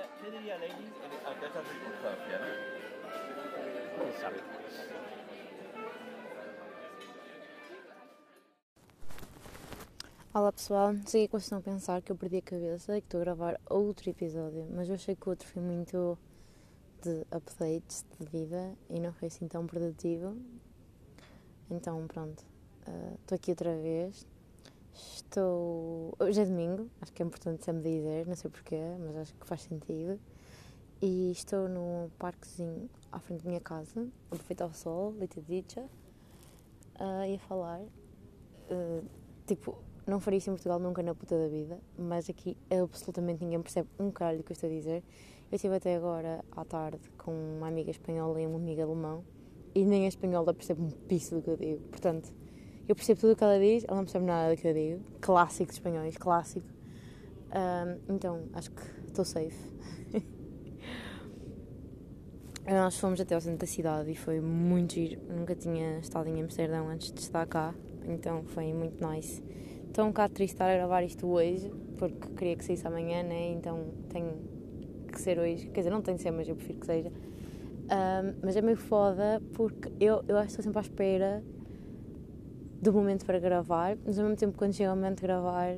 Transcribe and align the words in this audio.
diría, 0.00 0.08
¿qué 0.20 0.30
diría 0.30 0.58
Lady 0.58 0.92
ante 1.26 1.46
esta 1.46 1.62
circunstancia? 1.64 2.38
¿no? 2.38 2.46
Quem 3.96 4.20
sabe? 4.20 4.40
Olá 10.32 10.52
pessoal, 10.52 10.96
sei 11.06 11.26
que 11.26 11.32
vocês 11.32 11.44
estão 11.44 11.58
a 11.58 11.62
pensar 11.62 12.02
que 12.02 12.12
eu 12.12 12.16
perdi 12.16 12.36
a 12.36 12.42
cabeça 12.42 12.96
e 12.96 13.00
que 13.00 13.06
estou 13.08 13.20
a 13.20 13.24
gravar 13.24 13.60
outro 13.68 14.08
episódio, 14.08 14.64
mas 14.72 14.88
eu 14.88 14.94
achei 14.94 15.16
que 15.16 15.26
o 15.26 15.30
outro 15.30 15.48
foi 15.48 15.60
muito 15.60 16.16
de 17.02 17.26
updates 17.32 18.06
de 18.18 18.26
vida 18.26 18.76
e 18.88 19.00
não 19.00 19.12
foi 19.12 19.26
assim 19.26 19.48
tão 19.48 19.66
produtivo. 19.66 20.36
Então 21.68 22.06
pronto, 22.06 22.44
ah, 22.86 23.14
estou 23.20 23.34
aqui 23.34 23.50
outra 23.50 23.74
vez. 23.74 24.24
Estou. 24.94 26.14
Hoje 26.18 26.40
é 26.40 26.44
domingo, 26.44 26.90
acho 27.00 27.12
que 27.12 27.22
é 27.22 27.26
importante 27.26 27.64
sempre 27.64 27.82
dizer, 27.82 28.26
não 28.26 28.34
sei 28.34 28.50
porquê, 28.50 28.80
mas 28.98 29.16
acho 29.16 29.34
que 29.34 29.46
faz 29.46 29.62
sentido. 29.62 30.18
E 31.00 31.30
estou 31.30 31.68
num 31.68 32.10
parquezinho 32.18 32.90
à 33.10 33.18
frente 33.18 33.42
da 33.42 33.48
minha 33.48 33.60
casa, 33.60 34.06
a 34.30 34.34
aproveitar 34.34 34.66
o 34.66 34.74
sol, 34.74 35.14
leite 35.18 35.40
dicha, 35.40 35.84
ah, 36.98 37.26
e 37.26 37.36
a 37.36 37.38
falar. 37.38 37.80
Ah, 38.70 39.02
tipo, 39.46 39.78
não 40.06 40.20
faria 40.20 40.38
isso 40.38 40.50
em 40.50 40.54
Portugal 40.54 40.78
nunca 40.78 41.02
na 41.02 41.14
puta 41.14 41.38
da 41.38 41.48
vida, 41.48 41.80
mas 41.96 42.28
aqui 42.28 42.56
absolutamente 42.70 43.44
ninguém 43.44 43.62
percebe 43.62 43.88
um 43.98 44.10
caralho 44.10 44.38
do 44.38 44.44
que 44.44 44.52
eu 44.52 44.54
estou 44.54 44.68
a 44.68 44.72
dizer. 44.72 45.02
Eu 45.50 45.56
estive 45.56 45.74
até 45.74 45.96
agora 45.96 46.44
à 46.52 46.64
tarde 46.64 47.10
com 47.18 47.32
uma 47.32 47.68
amiga 47.68 47.90
espanhola 47.90 48.40
e 48.40 48.46
uma 48.46 48.58
amiga 48.58 48.84
alemão 48.84 49.24
e 49.74 49.84
nem 49.84 50.04
a 50.04 50.08
espanhola 50.08 50.52
percebe 50.52 50.82
um 50.82 50.90
piso 50.90 51.36
do 51.36 51.42
que 51.42 51.50
eu 51.50 51.56
digo. 51.56 51.80
Portanto, 51.88 52.32
eu 52.88 52.94
percebo 52.94 53.20
tudo 53.20 53.32
o 53.32 53.36
que 53.36 53.44
ela 53.44 53.58
diz, 53.58 53.84
ela 53.84 53.96
não 53.96 54.04
percebe 54.04 54.24
nada 54.24 54.54
do 54.54 54.60
que 54.60 54.66
eu 54.66 54.74
digo. 54.74 55.00
Clássico 55.20 55.66
de 55.66 55.74
espanhóis, 55.74 56.16
clássico. 56.16 56.66
Ahm, 57.52 57.98
então, 58.08 58.44
acho 58.52 58.70
que 58.70 58.82
estou 59.06 59.24
safe. 59.24 59.56
Nós 62.66 62.98
fomos 62.98 63.20
até 63.20 63.34
ao 63.34 63.40
centro 63.40 63.58
da 63.58 63.66
cidade 63.66 64.10
e 64.10 64.14
foi 64.14 64.40
muito 64.40 64.94
giro. 64.94 65.20
Nunca 65.28 65.54
tinha 65.54 65.98
estado 65.98 66.28
em 66.28 66.40
Amsterdão 66.40 66.88
antes 66.88 67.12
de 67.12 67.20
estar 67.20 67.46
cá, 67.46 67.74
então 68.06 68.44
foi 68.44 68.72
muito 68.72 69.04
nice. 69.06 69.42
Estou 69.88 70.04
um 70.04 70.08
bocado 70.08 70.34
triste 70.34 70.54
estar 70.54 70.70
a 70.70 70.74
gravar 70.76 71.02
isto 71.02 71.26
hoje, 71.26 71.68
porque 71.98 72.28
queria 72.34 72.56
que 72.56 72.64
saísse 72.64 72.86
amanhã, 72.86 73.24
né? 73.24 73.50
Então 73.50 73.92
tenho 74.08 74.38
que 75.10 75.20
ser 75.20 75.38
hoje. 75.38 75.68
Quer 75.68 75.80
dizer, 75.80 75.90
não 75.90 76.00
tem 76.00 76.14
de 76.14 76.22
ser, 76.22 76.30
mas 76.30 76.48
eu 76.48 76.54
prefiro 76.54 76.78
que 76.78 76.86
seja. 76.86 77.12
Ahm, 77.88 78.36
mas 78.40 78.56
é 78.56 78.62
meio 78.62 78.76
foda 78.76 79.42
porque 79.54 79.90
eu, 79.98 80.22
eu 80.28 80.36
acho 80.36 80.46
que 80.46 80.52
estou 80.52 80.62
sempre 80.62 80.78
à 80.78 80.82
espera 80.82 81.42
do 82.80 82.92
momento 82.92 83.26
para 83.26 83.38
gravar, 83.38 83.96
mas 84.04 84.18
ao 84.18 84.24
mesmo 84.24 84.38
tempo, 84.38 84.56
quando 84.56 84.72
chega 84.72 84.92
o 84.92 84.96
momento 84.96 85.16
de 85.16 85.22
gravar, 85.22 85.76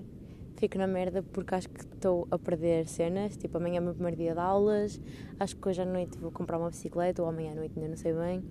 fico 0.57 0.79
na 0.79 0.87
merda 0.87 1.23
porque 1.23 1.55
acho 1.55 1.69
que 1.69 1.81
estou 1.81 2.29
a 2.31 2.39
perder 2.39 2.87
cenas. 2.87 3.37
Tipo, 3.37 3.57
amanhã 3.59 3.79
é 3.79 3.81
o 3.81 3.85
meu 3.85 3.95
primeiro 3.95 4.17
dia 4.17 4.33
de 4.35 4.41
aulas, 4.41 5.01
acho 5.41 5.57
que 5.57 5.69
hoje 5.69 5.83
à 5.83 5.85
noite 5.85 6.17
vou 6.19 6.31
comprar 6.31 6.59
uma 6.59 6.71
bicicleta 6.71 7.23
ou 7.23 7.29
amanhã 7.29 7.53
à 7.53 7.55
noite, 7.57 7.73
ainda 7.77 7.89
não 7.89 7.97
sei 7.97 8.13
bem. 8.13 8.43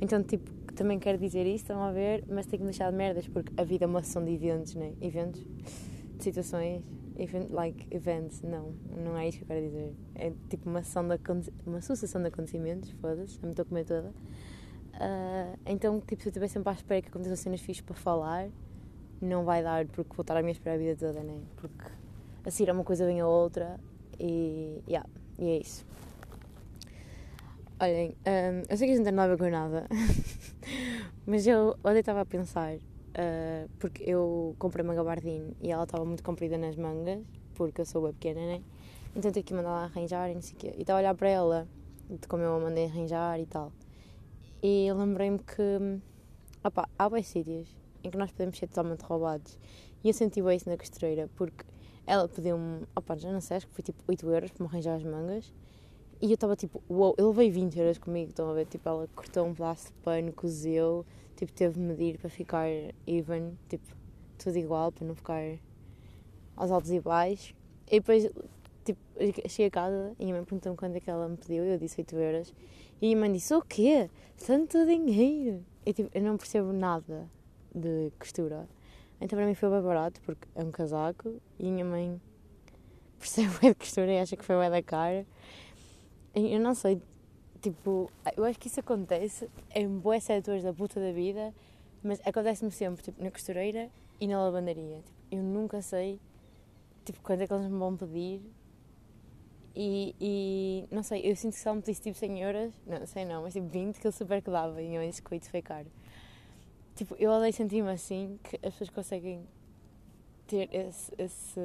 Então, 0.00 0.22
tipo, 0.22 0.50
também 0.74 0.98
quero 0.98 1.18
dizer 1.18 1.44
isso, 1.46 1.64
estão 1.64 1.82
a 1.82 1.92
ver, 1.92 2.24
mas 2.28 2.46
tenho 2.46 2.58
que 2.58 2.64
me 2.64 2.70
deixar 2.70 2.90
de 2.90 2.96
merdas 2.96 3.26
porque 3.28 3.52
a 3.56 3.64
vida 3.64 3.84
é 3.84 3.88
uma 3.88 4.02
sessão 4.02 4.24
de 4.24 4.32
eventos, 4.32 4.74
né? 4.74 4.94
Eventos, 5.00 5.44
de 6.16 6.24
situações, 6.24 6.82
event, 7.18 7.50
like 7.50 7.86
events, 7.90 8.42
não, 8.42 8.72
não 8.96 9.16
é 9.18 9.28
isso 9.28 9.38
que 9.38 9.44
eu 9.44 9.48
quero 9.48 9.66
dizer. 9.66 9.94
É 10.14 10.32
tipo 10.48 10.70
uma 10.70 10.82
sessão 10.82 11.06
de, 11.06 11.18
uma 11.66 11.80
sucessão 11.80 12.22
de 12.22 12.28
acontecimentos, 12.28 12.90
foda-se, 12.92 13.34
já 13.34 13.42
me 13.42 13.50
estou 13.50 13.64
a 13.64 13.66
comer 13.66 13.84
toda. 13.84 14.14
Ah, 15.00 15.54
então, 15.64 15.98
tipo, 16.00 16.20
se 16.20 16.28
eu 16.28 16.30
estiver 16.30 16.48
sempre 16.48 16.68
à 16.68 16.72
espera 16.72 17.00
que 17.00 17.08
aconteçam 17.08 17.34
cenas 17.34 17.60
fixas 17.60 17.80
para 17.82 17.96
falar, 17.96 18.50
não 19.20 19.44
vai 19.44 19.62
dar 19.62 19.86
porque 19.86 20.14
vou 20.14 20.22
estar 20.22 20.36
a 20.36 20.42
minha 20.42 20.52
espera 20.52 20.76
a 20.76 20.78
vida 20.78 20.94
toda, 20.94 21.22
né? 21.22 21.40
Porque 21.56 21.90
a 22.44 22.50
seguir 22.50 22.70
a 22.70 22.74
uma 22.74 22.84
coisa 22.84 23.06
vem 23.06 23.18
a 23.20 23.26
outra 23.26 23.80
e, 24.18 24.82
yeah, 24.86 25.08
e 25.38 25.48
é 25.48 25.56
isso. 25.58 25.86
Olhem, 27.80 28.10
hum, 28.10 28.62
eu 28.68 28.76
sei 28.76 28.88
que 28.88 28.92
isto 28.92 28.98
não 28.98 29.04
tem 29.04 29.14
nada 29.14 29.32
a 29.32 29.36
ver 29.36 29.42
com 29.42 29.50
nada, 29.50 29.86
mas 31.26 31.46
eu 31.46 31.78
ontem 31.82 32.00
estava 32.00 32.20
a 32.20 32.26
pensar, 32.26 32.76
ah, 33.14 33.66
porque 33.78 34.02
eu 34.04 34.54
comprei 34.58 34.84
uma 34.84 34.94
gabardine 34.94 35.56
e 35.62 35.70
ela 35.70 35.84
estava 35.84 36.04
muito 36.04 36.22
comprida 36.22 36.58
nas 36.58 36.76
mangas, 36.76 37.22
porque 37.54 37.80
eu 37.80 37.86
sou 37.86 38.02
bem 38.02 38.12
pequena, 38.12 38.40
né? 38.40 38.62
Então 39.16 39.32
tive 39.32 39.44
que 39.44 39.54
mandar 39.54 39.70
lá 39.70 39.84
arranjar 39.84 40.30
e 40.30 40.34
não 40.34 40.42
sei 40.42 40.54
o 40.54 40.58
quê. 40.58 40.74
E 40.76 40.82
estava 40.82 40.98
a 40.98 41.00
olhar 41.00 41.14
para 41.14 41.28
ela, 41.30 41.68
de 42.10 42.28
como 42.28 42.42
eu 42.42 42.54
a 42.54 42.60
mandei 42.60 42.84
arranjar 42.84 43.40
e 43.40 43.46
tal. 43.46 43.72
E 44.62 44.92
lembrei-me 44.92 45.38
que, 45.38 46.00
opá, 46.62 46.86
há 46.98 47.08
bem 47.08 47.22
sítios 47.22 47.74
em 48.04 48.10
que 48.10 48.18
nós 48.18 48.30
podemos 48.30 48.58
ser 48.58 48.66
totalmente 48.66 49.00
roubados. 49.02 49.58
E 50.04 50.08
eu 50.08 50.14
senti 50.14 50.42
bem 50.42 50.56
isso 50.56 50.68
na 50.68 50.76
costureira, 50.76 51.30
porque 51.34 51.64
ela 52.06 52.28
pediu-me, 52.28 52.86
opá, 52.94 53.16
já 53.16 53.32
não 53.32 53.40
sei, 53.40 53.56
acho 53.56 53.66
que 53.66 53.74
foi 53.74 53.82
tipo 53.82 54.02
8 54.06 54.30
euros 54.30 54.50
para 54.50 54.64
me 54.64 54.70
arranjar 54.70 54.96
as 54.96 55.04
mangas. 55.04 55.52
E 56.20 56.26
eu 56.26 56.34
estava 56.34 56.54
tipo, 56.54 56.82
uou, 56.90 57.14
eu 57.16 57.28
levei 57.28 57.50
20 57.50 57.78
euros 57.78 57.96
comigo, 57.96 58.28
estão 58.28 58.50
a 58.50 58.52
ver? 58.52 58.66
Tipo, 58.66 58.86
ela 58.86 59.08
cortou 59.14 59.46
um 59.46 59.54
pedaço 59.54 59.86
de 59.86 59.92
pano, 60.02 60.30
cozeu, 60.32 61.06
tipo, 61.36 61.50
teve 61.52 61.74
de 61.74 61.80
medir 61.80 62.18
para 62.18 62.28
ficar 62.28 62.66
even, 63.06 63.56
tipo, 63.68 63.86
tudo 64.36 64.58
igual, 64.58 64.92
para 64.92 65.06
não 65.06 65.14
ficar 65.14 65.42
aos 66.54 66.70
altos 66.70 66.90
e 66.90 67.00
baixos. 67.00 67.54
E 67.86 68.00
depois, 68.00 68.30
tipo, 68.84 69.00
cheguei 69.48 69.66
a 69.66 69.70
casa 69.70 70.14
e 70.18 70.30
a 70.30 70.34
mãe 70.34 70.44
perguntou-me 70.44 70.76
quando 70.76 70.96
é 70.96 71.00
que 71.00 71.08
ela 71.10 71.26
me 71.26 71.38
pediu, 71.38 71.64
eu 71.64 71.78
disse 71.78 72.00
8 72.02 72.14
euros. 72.16 72.54
E 73.02 73.14
a 73.14 73.16
mãe 73.16 73.32
disse, 73.32 73.54
o 73.54 73.62
quê? 73.62 74.10
Tanto 74.46 74.84
dinheiro? 74.84 75.64
E 75.86 75.92
tipo, 75.92 76.10
eu 76.12 76.22
não 76.22 76.36
percebo 76.36 76.70
nada 76.70 77.26
de 77.74 78.12
costura. 78.18 78.68
Então 79.18 79.38
para 79.38 79.46
mim 79.46 79.54
foi 79.54 79.70
bem 79.70 79.80
barato, 79.80 80.20
porque 80.20 80.46
é 80.54 80.62
um 80.62 80.70
casaco 80.70 81.40
e 81.58 81.66
a 81.66 81.70
minha 81.70 81.84
mãe 81.84 82.20
percebe 83.18 83.48
bem 83.58 83.70
de 83.70 83.76
costura 83.76 84.12
e 84.12 84.18
acha 84.18 84.36
que 84.36 84.44
foi 84.44 84.58
bem 84.58 84.70
da 84.70 84.82
cara. 84.82 85.26
Eu 86.34 86.60
não 86.60 86.74
sei, 86.74 87.00
tipo, 87.62 88.10
eu 88.36 88.44
acho 88.44 88.58
que 88.58 88.68
isso 88.68 88.80
acontece 88.80 89.48
em 89.74 89.88
boas 89.88 90.22
setores 90.22 90.62
da 90.62 90.72
puta 90.72 91.00
da 91.00 91.10
vida, 91.10 91.54
mas 92.02 92.20
acontece-me 92.26 92.70
sempre, 92.70 93.02
tipo, 93.02 93.22
na 93.22 93.30
costureira 93.30 93.90
e 94.20 94.26
na 94.26 94.42
lavandaria. 94.42 94.98
Tipo, 94.98 95.18
eu 95.32 95.42
nunca 95.42 95.80
sei, 95.80 96.20
tipo, 97.04 97.18
quando 97.22 97.40
é 97.40 97.46
que 97.46 97.52
eles 97.54 97.66
me 97.66 97.78
vão 97.78 97.96
pedir 97.96 98.42
e, 99.74 100.14
e 100.20 100.84
não 100.90 101.02
sei, 101.02 101.20
eu 101.24 101.36
sinto 101.36 101.52
que 101.54 101.60
se 101.60 101.68
ela 101.68 101.76
me 101.76 101.82
tipo 101.82 102.14
100 102.14 102.40
euros, 102.40 102.72
não 102.86 103.06
sei 103.06 103.24
não, 103.24 103.42
mas 103.42 103.52
tipo 103.52 103.66
20 103.68 104.00
que 104.00 104.06
ele 104.06 104.12
super 104.12 104.42
que 104.42 104.50
dava 104.50 104.82
e 104.82 104.94
eu 104.94 105.06
disse 105.06 105.22
que 105.22 105.32
8 105.32 105.48
foi 105.48 105.62
caro. 105.62 105.86
Tipo, 106.94 107.14
eu 107.18 107.30
odeio 107.30 107.52
sentir-me 107.52 107.90
assim, 107.90 108.38
que 108.42 108.56
as 108.56 108.74
pessoas 108.74 108.90
conseguem 108.90 109.46
ter 110.46 110.68
esse, 110.74 111.12
esse, 111.16 111.60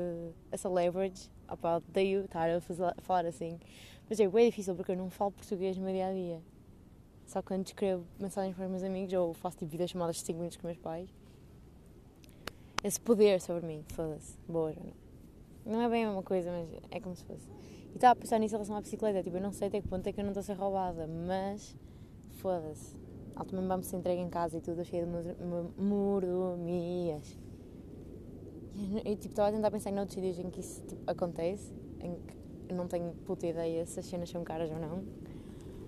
essa 0.51 0.69
leverage. 0.69 1.29
Opa, 1.49 1.77
odeio 1.77 2.25
estar 2.25 2.49
a 2.49 2.61
falar 3.01 3.25
assim. 3.25 3.59
Mas 4.07 4.19
é 4.19 4.27
bem 4.27 4.49
difícil 4.49 4.75
porque 4.75 4.91
eu 4.91 4.95
não 4.95 5.09
falo 5.09 5.31
português 5.31 5.75
no 5.77 5.83
meu 5.83 5.93
dia 5.93 6.07
a 6.07 6.13
dia. 6.13 6.41
Só 7.25 7.41
quando 7.41 7.65
escrevo 7.65 8.05
mensagens 8.19 8.55
para 8.55 8.65
os 8.65 8.71
meus 8.71 8.83
amigos 8.83 9.11
ou 9.13 9.33
faço 9.33 9.57
tipo 9.57 9.71
videochamadas 9.71 10.17
de 10.17 10.21
5 10.21 10.37
minutos 10.37 10.57
com 10.57 10.67
meus 10.67 10.77
pais. 10.77 11.09
Esse 12.83 13.01
poder 13.01 13.41
sobre 13.41 13.65
mim, 13.65 13.83
foda-se. 13.89 14.37
Boa, 14.47 14.71
Joana. 14.71 14.93
Não 15.65 15.81
é 15.81 15.89
bem 15.89 16.03
a 16.03 16.07
mesma 16.07 16.21
coisa, 16.21 16.51
mas 16.51 16.69
é 16.91 16.99
como 16.99 17.15
se 17.15 17.23
fosse. 17.23 17.49
E 17.95 17.97
estava 17.97 18.11
a 18.11 18.15
pensar 18.17 18.39
nisso 18.39 18.53
em 18.55 18.57
relação 18.57 18.75
à 18.75 18.81
bicicleta. 18.81 19.23
Tipo, 19.23 19.37
eu 19.37 19.41
não 19.41 19.53
sei 19.53 19.69
até 19.69 19.81
que 19.81 19.87
ponto 19.87 20.05
é 20.05 20.11
que 20.11 20.19
eu 20.19 20.23
não 20.25 20.31
estou 20.31 20.41
a 20.41 20.43
ser 20.43 20.53
roubada, 20.53 21.07
mas 21.07 21.75
foda-se. 22.39 22.93
Ela 23.33 23.45
também 23.45 23.65
vai-me 23.65 23.83
ser 23.83 23.95
entregue 23.95 24.21
em 24.21 24.29
casa 24.29 24.57
e 24.57 24.61
tudo, 24.61 24.83
cheio 24.83 25.05
de 25.05 25.11
mor- 25.11 25.35
mo- 25.39 25.71
mordomias. 25.77 27.37
E 29.05 29.15
tipo, 29.15 29.29
estava 29.29 29.47
a 29.47 29.51
tentar 29.53 29.71
pensar 29.71 29.91
em 29.91 29.97
outros 29.99 30.13
sítios 30.15 30.37
em 30.39 30.49
que 30.49 30.59
isso 30.59 30.81
tipo, 30.85 31.01
acontece, 31.09 31.71
em 32.01 32.15
que 32.67 32.73
não 32.73 32.85
tenho 32.85 33.13
puta 33.25 33.47
ideia 33.47 33.85
se 33.85 33.97
as 33.97 34.05
cenas 34.05 34.29
são 34.29 34.43
caras 34.43 34.69
ou 34.69 34.77
não. 34.77 35.01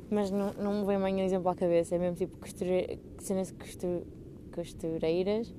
Mas 0.10 0.32
não, 0.32 0.54
não 0.54 0.80
me 0.80 0.86
vem 0.86 0.98
mais 0.98 1.14
um 1.14 1.20
exemplo 1.20 1.50
à 1.50 1.56
cabeça. 1.56 1.96
É 1.96 2.00
mesmo 2.00 2.16
tipo 2.16 2.38
costure... 2.38 2.98
cenas 3.20 3.48
de 3.50 3.54
costu... 3.56 4.08
costureiras, 4.56 5.54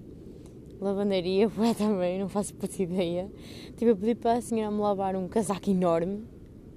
lavandaria, 0.80 1.46
ué, 1.58 1.74
também, 1.74 2.18
não 2.18 2.28
faço 2.30 2.54
puta 2.54 2.82
ideia. 2.82 3.30
Tipo, 3.76 3.84
eu 3.90 3.96
pedi 3.98 4.14
para 4.14 4.38
a 4.38 4.40
senhora 4.40 4.74
me 4.74 4.80
lavar 4.80 5.14
um 5.14 5.28
casaco 5.28 5.68
enorme, 5.68 6.24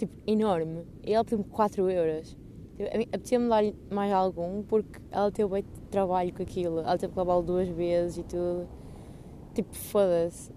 tipo, 0.01 0.13
enorme, 0.25 0.83
e 1.03 1.13
ela 1.13 1.23
pediu-me 1.23 1.43
4 1.45 1.89
euros. 1.89 2.35
Tipo, 2.75 2.89
apetecia-me 2.89 3.47
dar 3.47 3.63
mais 3.91 4.11
algum 4.11 4.63
porque 4.63 4.99
ela 5.11 5.31
teve 5.31 5.49
bem 5.49 5.63
trabalho 5.91 6.33
com 6.33 6.41
aquilo. 6.41 6.79
Ela 6.79 6.97
teve 6.97 7.13
que 7.13 7.19
lavá-lo 7.19 7.43
duas 7.43 7.67
vezes 7.67 8.17
e 8.17 8.23
tudo. 8.23 8.67
Tipo, 9.53 9.75
foda-se. 9.75 10.51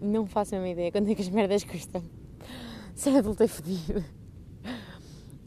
Não 0.00 0.26
faço 0.26 0.54
a 0.54 0.58
mesma 0.58 0.72
ideia 0.72 0.92
quanto 0.92 1.10
é 1.10 1.14
que 1.14 1.22
as 1.22 1.28
merdas 1.30 1.64
custam. 1.64 2.02
Ser 2.94 3.16
adulto 3.16 3.42
é 3.42 3.48
fodido. 3.48 4.04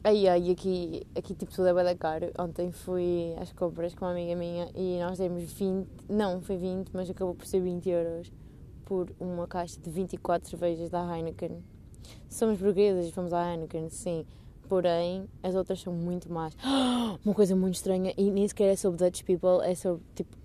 Aí, 0.04 0.28
aí, 0.28 0.52
aqui, 0.52 1.06
aqui 1.16 1.36
tipo 1.36 1.52
tudo 1.52 1.68
é 1.68 1.74
bué 1.74 1.84
da 1.84 1.96
caro. 1.96 2.32
Ontem 2.40 2.72
fui 2.72 3.36
às 3.40 3.52
compras 3.52 3.94
com 3.94 4.06
uma 4.06 4.12
amiga 4.12 4.36
minha 4.36 4.72
e 4.74 5.00
nós 5.00 5.20
demos 5.20 5.44
20, 5.52 5.88
não, 6.10 6.42
foi 6.42 6.58
20, 6.58 6.92
mas 6.94 7.10
acabou 7.10 7.36
por 7.36 7.46
ser 7.46 7.60
20 7.60 7.90
euros 7.90 8.32
por 8.86 9.14
uma 9.20 9.46
caixa 9.48 9.80
de 9.80 9.90
24 9.90 10.50
cervejas 10.50 10.90
da 10.90 11.04
Heineken. 11.04 11.62
Somos 12.30 12.60
burguesas 12.60 13.10
fomos 13.12 13.34
à 13.34 13.52
Heineken, 13.52 13.90
sim. 13.90 14.26
Porém, 14.68 15.28
as 15.42 15.56
outras 15.56 15.80
são 15.80 15.94
muito 15.94 16.32
más. 16.32 16.56
Uma 17.24 17.34
coisa 17.34 17.56
muito 17.56 17.76
estranha, 17.76 18.14
e 18.18 18.30
nem 18.30 18.48
sequer 18.48 18.74
é 18.74 18.76
sobre 18.76 19.04
Dutch 19.04 19.24
people, 19.24 19.64
é 19.64 19.74
sobre, 19.76 20.04
tipo, 20.14 20.36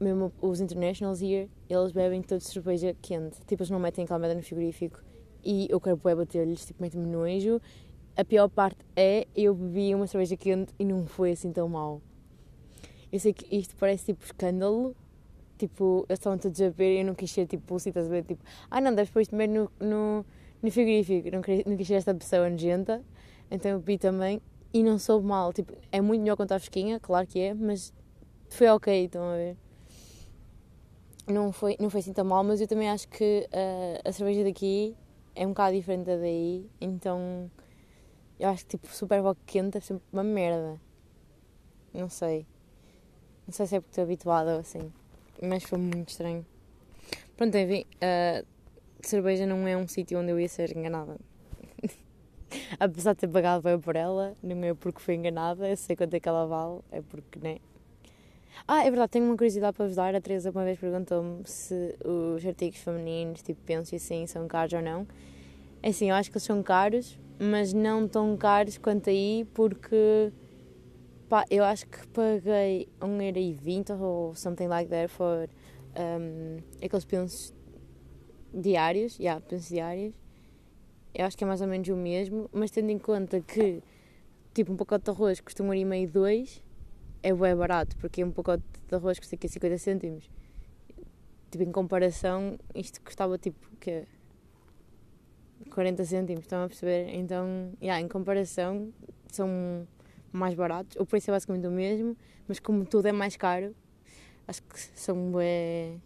mesmo 0.00 0.32
os 0.40 0.60
internationals 0.60 1.20
here, 1.20 1.50
eles 1.68 1.92
bebem 1.92 2.22
todos 2.22 2.46
cerveja 2.46 2.96
quente. 3.00 3.38
Tipo, 3.46 3.62
eles 3.62 3.70
não 3.70 3.78
metem 3.78 4.06
merda 4.08 4.34
no 4.34 4.42
frigorífico 4.42 5.00
e 5.44 5.66
eu 5.70 5.80
quero 5.80 5.96
bué 5.96 6.14
bater-lhes, 6.14 6.64
tipo, 6.64 6.82
mete-me 6.82 7.06
nojo. 7.06 7.60
A 8.16 8.24
pior 8.24 8.48
parte 8.48 8.78
é 8.96 9.26
eu 9.36 9.54
bebi 9.54 9.94
uma 9.94 10.06
cerveja 10.06 10.36
quente 10.36 10.74
e 10.78 10.84
não 10.84 11.06
foi 11.06 11.32
assim 11.32 11.52
tão 11.52 11.68
mal. 11.68 12.00
Eu 13.12 13.18
sei 13.18 13.32
que 13.32 13.54
isto 13.54 13.74
parece 13.76 14.06
tipo 14.06 14.24
escândalo, 14.24 14.94
tipo, 15.58 16.06
eles 16.08 16.18
estavam 16.18 16.38
todos 16.38 16.60
a 16.60 16.70
ver 16.70 16.96
e 16.96 17.00
eu 17.00 17.04
não 17.04 17.14
quis 17.14 17.30
ser 17.30 17.46
tipo, 17.46 17.76
estás 17.76 18.06
a 18.06 18.08
ver, 18.08 18.24
tipo, 18.24 18.42
ah 18.70 18.80
não, 18.80 18.94
deves 18.94 19.10
pôr 19.10 19.20
isto 19.20 19.34
no, 19.36 19.70
no, 19.80 20.24
no 20.62 20.70
frigorífico, 20.70 21.30
não, 21.30 21.42
queria, 21.42 21.64
não 21.66 21.76
quis 21.76 21.86
ser 21.86 21.94
esta 21.94 22.14
pessoa 22.14 22.48
nojenta, 22.48 23.02
então 23.50 23.70
eu 23.70 23.78
bebi 23.78 23.98
também 23.98 24.40
e 24.72 24.82
não 24.82 24.98
soube 24.98 25.26
mal, 25.26 25.52
tipo, 25.52 25.72
é 25.90 26.00
muito 26.00 26.20
melhor 26.20 26.36
quando 26.36 26.46
está 26.46 26.58
fresquinha, 26.58 27.00
claro 27.00 27.26
que 27.26 27.40
é, 27.40 27.54
mas 27.54 27.92
foi 28.48 28.68
ok, 28.68 29.04
estão 29.04 29.22
a 29.22 29.36
ver. 29.36 29.56
Não 31.26 31.52
foi, 31.52 31.76
não 31.78 31.90
foi 31.90 32.00
assim 32.00 32.12
tão 32.12 32.24
mal, 32.24 32.42
mas 32.42 32.60
eu 32.60 32.66
também 32.66 32.90
acho 32.90 33.08
que 33.08 33.48
uh, 33.52 34.08
a 34.08 34.12
cerveja 34.12 34.44
daqui 34.44 34.96
é 35.34 35.46
um 35.46 35.50
bocado 35.50 35.76
diferente 35.76 36.06
da 36.06 36.16
daí, 36.16 36.68
então 36.80 37.50
eu 38.38 38.48
acho 38.48 38.64
que 38.64 38.76
tipo 38.76 38.88
super 38.88 39.22
boca 39.22 39.40
quente 39.46 39.78
é 39.78 39.80
sempre 39.80 40.04
uma 40.12 40.24
merda. 40.24 40.80
Não 41.92 42.08
sei. 42.08 42.46
Não 43.46 43.52
sei 43.52 43.66
se 43.66 43.76
é 43.76 43.80
porque 43.80 43.90
estou 43.90 44.04
habituada 44.04 44.54
ou 44.54 44.60
assim. 44.60 44.92
Mas 45.42 45.62
foi 45.64 45.78
muito 45.78 46.08
estranho. 46.08 46.46
Pronto, 47.36 47.56
enfim, 47.56 47.84
uh, 47.96 48.46
cerveja 49.08 49.46
não 49.46 49.66
é 49.66 49.76
um 49.76 49.86
sítio 49.86 50.18
onde 50.18 50.30
eu 50.30 50.40
ia 50.40 50.48
ser 50.48 50.76
enganada. 50.76 51.16
Apesar 52.78 53.14
de 53.14 53.20
ter 53.20 53.28
pagado 53.28 53.62
bem 53.62 53.78
por 53.78 53.96
ela, 53.96 54.34
não 54.42 54.62
é 54.64 54.74
porque 54.74 55.00
fui 55.00 55.14
enganada, 55.14 55.68
eu 55.68 55.76
sei 55.76 55.96
quanto 55.96 56.14
é 56.14 56.20
que 56.20 56.28
ela 56.28 56.46
vale, 56.46 56.80
é 56.90 57.00
porque, 57.00 57.38
né? 57.38 57.58
Ah, 58.66 58.84
é 58.84 58.90
verdade, 58.90 59.12
tenho 59.12 59.24
uma 59.24 59.36
curiosidade 59.36 59.76
para 59.76 59.86
vos 59.86 59.96
dar. 59.96 60.14
A 60.14 60.20
Teresa 60.20 60.50
uma 60.50 60.64
vez 60.64 60.78
perguntou-me 60.78 61.42
se 61.44 61.96
os 62.04 62.44
artigos 62.44 62.78
femininos, 62.80 63.42
tipo 63.42 63.60
penso 63.64 63.94
e 63.94 63.96
assim, 63.96 64.26
são 64.26 64.46
caros 64.46 64.72
ou 64.72 64.82
não. 64.82 65.06
É 65.82 65.88
assim, 65.88 66.10
eu 66.10 66.14
acho 66.14 66.30
que 66.30 66.36
eles 66.36 66.44
são 66.44 66.62
caros, 66.62 67.18
mas 67.38 67.72
não 67.72 68.06
tão 68.06 68.36
caros 68.36 68.76
quanto 68.76 69.08
aí, 69.08 69.46
porque 69.54 70.32
pá, 71.28 71.44
eu 71.50 71.64
acho 71.64 71.86
que 71.86 72.06
paguei 72.08 72.88
1,20€ 73.00 73.98
ou 74.00 74.34
something 74.34 74.66
like 74.66 74.90
that 74.90 75.08
for 75.08 75.48
um, 75.96 76.58
aqueles 76.84 77.04
pensos 77.04 77.54
diários, 78.52 79.14
já, 79.14 79.22
yeah, 79.22 79.40
pensos 79.40 79.68
diários. 79.68 80.14
Eu 81.14 81.26
acho 81.26 81.36
que 81.36 81.44
é 81.44 81.46
mais 81.46 81.60
ou 81.60 81.66
menos 81.66 81.88
o 81.88 81.96
mesmo, 81.96 82.48
mas 82.52 82.70
tendo 82.70 82.90
em 82.90 82.98
conta 82.98 83.40
que 83.40 83.82
tipo 84.54 84.72
um 84.72 84.76
pacote 84.76 85.04
de 85.04 85.10
arroz 85.10 85.40
custa 85.40 85.62
1,5€, 85.62 86.10
2 86.10 86.62
é 87.22 87.34
bem 87.34 87.56
barato, 87.56 87.96
porque 87.98 88.24
um 88.24 88.30
pacote 88.30 88.64
de 88.88 88.94
arroz 88.94 89.18
custa 89.18 89.34
aqui 89.34 89.48
50 89.48 89.78
cêntimos. 89.78 90.30
Tipo, 91.50 91.64
em 91.64 91.72
comparação, 91.72 92.58
isto 92.74 93.00
custava 93.00 93.36
tipo, 93.36 93.58
que 93.80 94.04
40 95.70 96.04
cêntimos, 96.04 96.44
estão 96.44 96.64
a 96.64 96.68
perceber? 96.68 97.14
Então, 97.14 97.72
yeah, 97.82 98.00
em 98.00 98.08
comparação, 98.08 98.92
são 99.28 99.86
mais 100.32 100.54
baratos. 100.54 100.96
O 100.96 101.04
preço 101.04 101.30
é 101.30 101.34
basicamente 101.34 101.66
o 101.66 101.70
mesmo, 101.70 102.16
mas 102.46 102.60
como 102.60 102.84
tudo 102.84 103.06
é 103.06 103.12
mais 103.12 103.36
caro, 103.36 103.74
acho 104.46 104.62
que 104.62 104.78
são 104.78 105.32
bem 105.32 106.00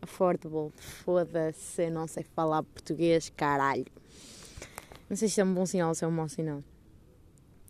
affordable. 0.00 0.70
Foda-se, 0.76 1.90
não 1.90 2.06
sei 2.06 2.22
falar 2.22 2.62
português, 2.62 3.30
caralho. 3.36 3.86
Não 5.08 5.16
sei 5.16 5.28
se 5.28 5.40
é 5.40 5.44
um 5.44 5.54
bom 5.54 5.64
sinal 5.64 5.88
ou 5.88 5.94
se 5.94 6.04
é 6.04 6.08
um 6.08 6.10
mau 6.10 6.28
sinal. 6.28 6.62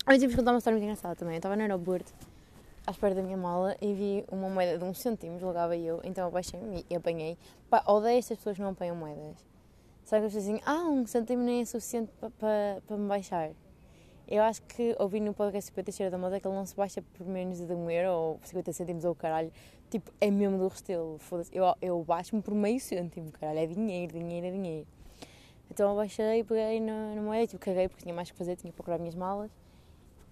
Mas 0.06 0.22
eu 0.22 0.28
vos 0.28 0.36
contar 0.36 0.52
uma 0.52 0.58
história 0.58 0.76
muito 0.76 0.84
engraçada 0.84 1.14
também. 1.14 1.34
Eu 1.34 1.38
estava 1.38 1.54
no 1.54 1.62
aeroporto 1.62 2.12
à 2.86 2.90
espera 2.90 3.14
da 3.14 3.22
minha 3.22 3.36
mala 3.36 3.76
e 3.82 3.92
vi 3.92 4.24
uma 4.32 4.48
moeda 4.48 4.78
de 4.78 4.84
um 4.84 4.94
cêntimo, 4.94 5.38
julgava 5.38 5.76
eu, 5.76 6.00
então 6.02 6.26
abaixei-me 6.26 6.86
e 6.88 6.96
apanhei. 6.96 7.36
Pá, 7.68 7.84
odeio 7.86 8.18
estas 8.18 8.38
pessoas 8.38 8.56
que 8.56 8.62
não 8.62 8.70
apanham 8.70 8.96
moedas. 8.96 9.36
Sabe 10.04 10.22
que 10.22 10.26
as 10.28 10.32
pessoas 10.32 10.44
dizem, 10.44 10.62
ah, 10.64 10.88
um 10.88 11.06
cêntimo 11.06 11.42
nem 11.42 11.60
é 11.60 11.64
suficiente 11.66 12.10
para 12.18 12.30
pa, 12.30 12.82
pa 12.86 12.96
me 12.96 13.06
baixar. 13.06 13.50
Eu 14.26 14.42
acho 14.42 14.62
que 14.62 14.96
ouvi 14.98 15.20
no 15.20 15.34
podcast 15.34 15.68
50 15.68 15.92
Cheira 15.92 16.10
da 16.10 16.16
Moda 16.16 16.40
que 16.40 16.46
ele 16.46 16.54
não 16.54 16.64
se 16.64 16.74
baixa 16.74 17.02
por 17.14 17.26
menos 17.26 17.58
de 17.60 17.74
um 17.74 17.90
euro 17.90 18.10
ou 18.10 18.40
50 18.42 18.72
cêntimos 18.72 19.04
ou 19.04 19.14
caralho. 19.14 19.52
Tipo, 19.90 20.12
é 20.20 20.30
mesmo 20.30 20.58
do 20.58 20.68
restelo, 20.68 21.18
foda-se. 21.18 21.50
Eu, 21.56 21.64
eu 21.80 22.04
baixo-me 22.04 22.42
por 22.42 22.54
meio 22.54 22.78
cêntimo, 22.78 23.32
caralho. 23.32 23.60
É 23.60 23.66
dinheiro, 23.66 24.18
dinheiro, 24.18 24.46
é 24.46 24.50
dinheiro. 24.50 24.86
Então 25.70 25.90
eu 25.90 25.96
baixei, 25.96 26.44
peguei 26.44 26.80
na, 26.80 27.14
na 27.14 27.22
moeda, 27.22 27.46
tipo, 27.46 27.60
caguei 27.64 27.88
porque 27.88 28.02
tinha 28.02 28.14
mais 28.14 28.30
que 28.30 28.36
fazer, 28.36 28.56
tinha 28.56 28.70
que 28.70 28.76
procurar 28.76 28.96
as 28.96 29.00
minhas 29.00 29.14
malas. 29.14 29.50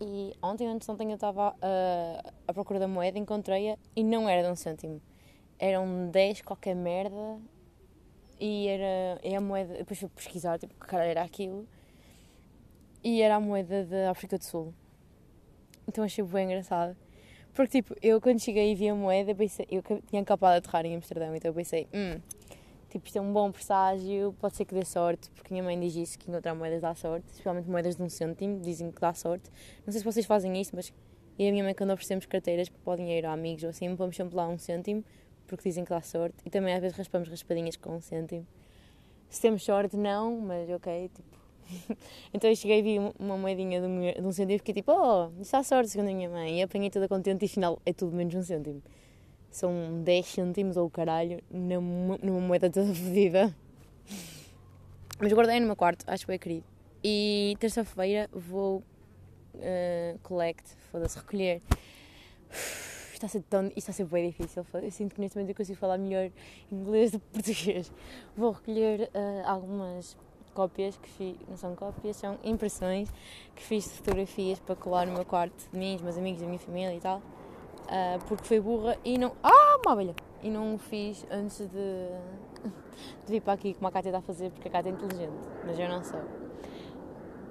E 0.00 0.34
ontem, 0.42 0.66
antes 0.66 0.86
de 0.86 0.92
ontem, 0.92 1.08
eu 1.08 1.14
estava 1.14 1.52
uh, 1.52 2.32
à 2.46 2.52
procura 2.52 2.78
da 2.78 2.88
moeda, 2.88 3.18
encontrei-a 3.18 3.78
e 3.94 4.04
não 4.04 4.28
era 4.28 4.42
de 4.42 4.48
um 4.50 4.56
cêntimo. 4.56 5.00
Era 5.58 5.80
um 5.80 6.10
10 6.10 6.42
qualquer 6.42 6.74
merda 6.74 7.38
e 8.38 8.68
era 8.68 9.18
e 9.22 9.34
a 9.34 9.40
moeda. 9.40 9.74
Depois 9.74 9.98
fui 9.98 10.08
pesquisar, 10.10 10.58
tipo, 10.58 10.74
que 10.74 10.86
cara 10.86 11.04
era 11.04 11.22
aquilo. 11.22 11.66
E 13.02 13.22
era 13.22 13.36
a 13.36 13.40
moeda 13.40 13.86
da 13.86 14.10
África 14.10 14.36
do 14.36 14.44
Sul. 14.44 14.74
Então 15.88 16.04
achei 16.04 16.24
bem 16.24 16.46
engraçado. 16.46 16.96
Porque, 17.56 17.80
tipo, 17.80 17.96
eu 18.02 18.20
quando 18.20 18.38
cheguei 18.38 18.72
e 18.72 18.74
vi 18.74 18.86
a 18.90 18.94
moeda, 18.94 19.34
pensei, 19.34 19.66
eu 19.70 19.82
tinha 20.10 20.20
acabado 20.20 20.52
de 20.52 20.58
aterrar 20.58 20.84
em 20.84 20.94
Amsterdão, 20.94 21.34
então 21.34 21.48
eu 21.48 21.54
pensei, 21.54 21.88
hum, 21.90 22.20
tipo, 22.90 23.06
isto 23.06 23.16
é 23.16 23.20
um 23.22 23.32
bom 23.32 23.50
presságio, 23.50 24.36
pode 24.38 24.54
ser 24.54 24.66
que 24.66 24.74
dê 24.74 24.84
sorte, 24.84 25.30
porque 25.30 25.54
minha 25.54 25.64
mãe 25.64 25.80
diz 25.80 25.96
isso, 25.96 26.18
que 26.18 26.30
encontrar 26.30 26.54
moedas 26.54 26.82
dá 26.82 26.94
sorte, 26.94 27.24
especialmente 27.28 27.66
moedas 27.66 27.96
de 27.96 28.02
um 28.02 28.10
cêntimo, 28.10 28.60
dizem 28.60 28.92
que 28.92 29.00
dá 29.00 29.14
sorte. 29.14 29.50
Não 29.86 29.90
sei 29.90 30.00
se 30.00 30.04
vocês 30.04 30.26
fazem 30.26 30.60
isso, 30.60 30.76
mas 30.76 30.92
e 31.38 31.48
a 31.48 31.50
minha 31.50 31.64
mãe, 31.64 31.74
quando 31.74 31.94
oferecemos 31.94 32.26
carteiras 32.26 32.68
para 32.68 32.96
dinheiro 32.96 33.26
a 33.26 33.32
amigos 33.32 33.64
ou 33.64 33.70
assim, 33.70 33.94
vamos 33.94 34.16
sempre 34.16 34.36
lá 34.36 34.46
um 34.46 34.58
cêntimo, 34.58 35.02
porque 35.46 35.66
dizem 35.66 35.82
que 35.82 35.90
dá 35.90 36.02
sorte. 36.02 36.36
E 36.44 36.50
também 36.50 36.74
às 36.74 36.80
vezes 36.82 36.94
raspamos 36.94 37.26
raspadinhas 37.30 37.76
com 37.76 37.96
um 37.96 38.02
cêntimo. 38.02 38.46
Se 39.30 39.40
temos 39.40 39.64
sorte, 39.64 39.96
não, 39.96 40.38
mas 40.42 40.68
ok, 40.68 41.10
tipo. 41.14 41.45
então 42.32 42.50
eu 42.50 42.56
cheguei 42.56 42.78
e 42.78 42.82
vi 42.82 42.98
uma 43.18 43.36
moedinha 43.36 43.80
de 43.80 43.86
um, 43.86 44.00
de 44.00 44.26
um 44.26 44.32
cêntimo 44.32 44.56
e 44.56 44.58
fiquei 44.58 44.74
tipo, 44.74 44.92
oh, 44.92 45.30
isso 45.40 45.52
dá 45.52 45.62
sorte, 45.62 45.90
segundo 45.90 46.10
a 46.10 46.14
minha 46.14 46.28
mãe. 46.28 46.60
E 46.60 46.62
apanhei 46.62 46.90
toda 46.90 47.08
contente 47.08 47.44
e 47.44 47.46
afinal 47.46 47.80
é 47.84 47.92
tudo 47.92 48.16
menos 48.16 48.34
um 48.34 48.42
cêntimo 48.42 48.82
são 49.56 50.02
10 50.04 50.26
cêntimos 50.26 50.76
ou 50.76 50.90
caralho 50.90 51.42
numa, 51.50 52.18
numa 52.22 52.40
moeda 52.40 52.68
toda 52.68 52.94
fodida. 52.94 53.54
Mas 55.18 55.32
guardei 55.32 55.58
no 55.60 55.66
meu 55.66 55.76
quarto, 55.76 56.04
acho 56.06 56.26
que 56.26 56.32
é 56.32 56.38
querido. 56.38 56.64
E 57.02 57.56
terça-feira 57.58 58.28
vou 58.32 58.82
uh, 59.54 60.18
collect, 60.22 60.76
foda-se, 60.90 61.18
recolher. 61.18 61.62
Uf, 62.50 63.14
está 63.14 63.26
a 63.26 63.30
ser 63.30 63.42
tão. 63.48 63.68
Isto 63.68 63.78
está 63.78 63.92
a 63.92 63.94
ser 63.94 64.04
bem 64.04 64.28
difícil. 64.28 64.66
Eu 64.74 64.90
sinto 64.90 65.14
que 65.14 65.20
neste 65.22 65.38
momento 65.38 65.50
eu 65.50 65.56
consigo 65.56 65.78
falar 65.78 65.96
melhor 65.96 66.30
inglês 66.70 67.12
do 67.12 67.18
que 67.18 67.26
português. 67.32 67.90
Vou 68.36 68.52
recolher 68.52 69.10
uh, 69.14 69.46
algumas 69.46 70.14
cópias 70.56 70.96
que 70.96 71.08
fiz. 71.08 71.36
Não 71.48 71.56
são 71.56 71.76
cópias, 71.76 72.16
são 72.16 72.38
impressões 72.42 73.12
que 73.54 73.62
fiz 73.62 73.84
de 73.84 73.90
fotografias 73.90 74.58
para 74.58 74.75
colar 74.75 75.06
no 75.06 75.12
meu 75.12 75.25
quarto 75.25 75.70
de 75.70 75.78
mim, 75.78 75.94
dos 75.94 76.02
meus 76.02 76.18
amigos, 76.18 76.40
da 76.40 76.46
minha 76.46 76.58
família 76.58 76.94
e 76.94 77.00
tal 77.00 77.20
uh, 77.86 78.25
porque 78.26 78.44
foi 78.44 78.60
burra 78.60 78.96
e 79.04 79.18
não. 79.18 79.32
Ah, 79.42 79.78
uma 79.84 79.92
abelha! 79.92 80.14
E 80.42 80.50
não 80.50 80.78
fiz 80.78 81.26
antes 81.30 81.58
de, 81.58 81.68
de 81.70 83.32
vir 83.32 83.40
para 83.40 83.54
aqui, 83.54 83.75
como 83.75 83.88
a 83.88 83.90
Cátia 83.90 84.10
está 84.10 84.18
a 84.18 84.22
fazer, 84.22 84.50
porque 84.50 84.68
a 84.68 84.70
Cátia 84.70 84.90
é 84.90 84.92
inteligente, 84.92 85.32
mas 85.64 85.78
eu 85.78 85.88
não 85.88 86.02
sou. 86.04 86.20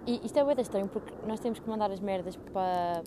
E 0.05 0.21
isto 0.23 0.37
é 0.37 0.43
muito 0.43 0.61
estranho 0.61 0.87
porque 0.87 1.11
nós 1.25 1.39
temos 1.39 1.59
que 1.59 1.67
mandar 1.67 1.89
as 1.89 1.99
merdas 1.99 2.35
para, 2.35 3.03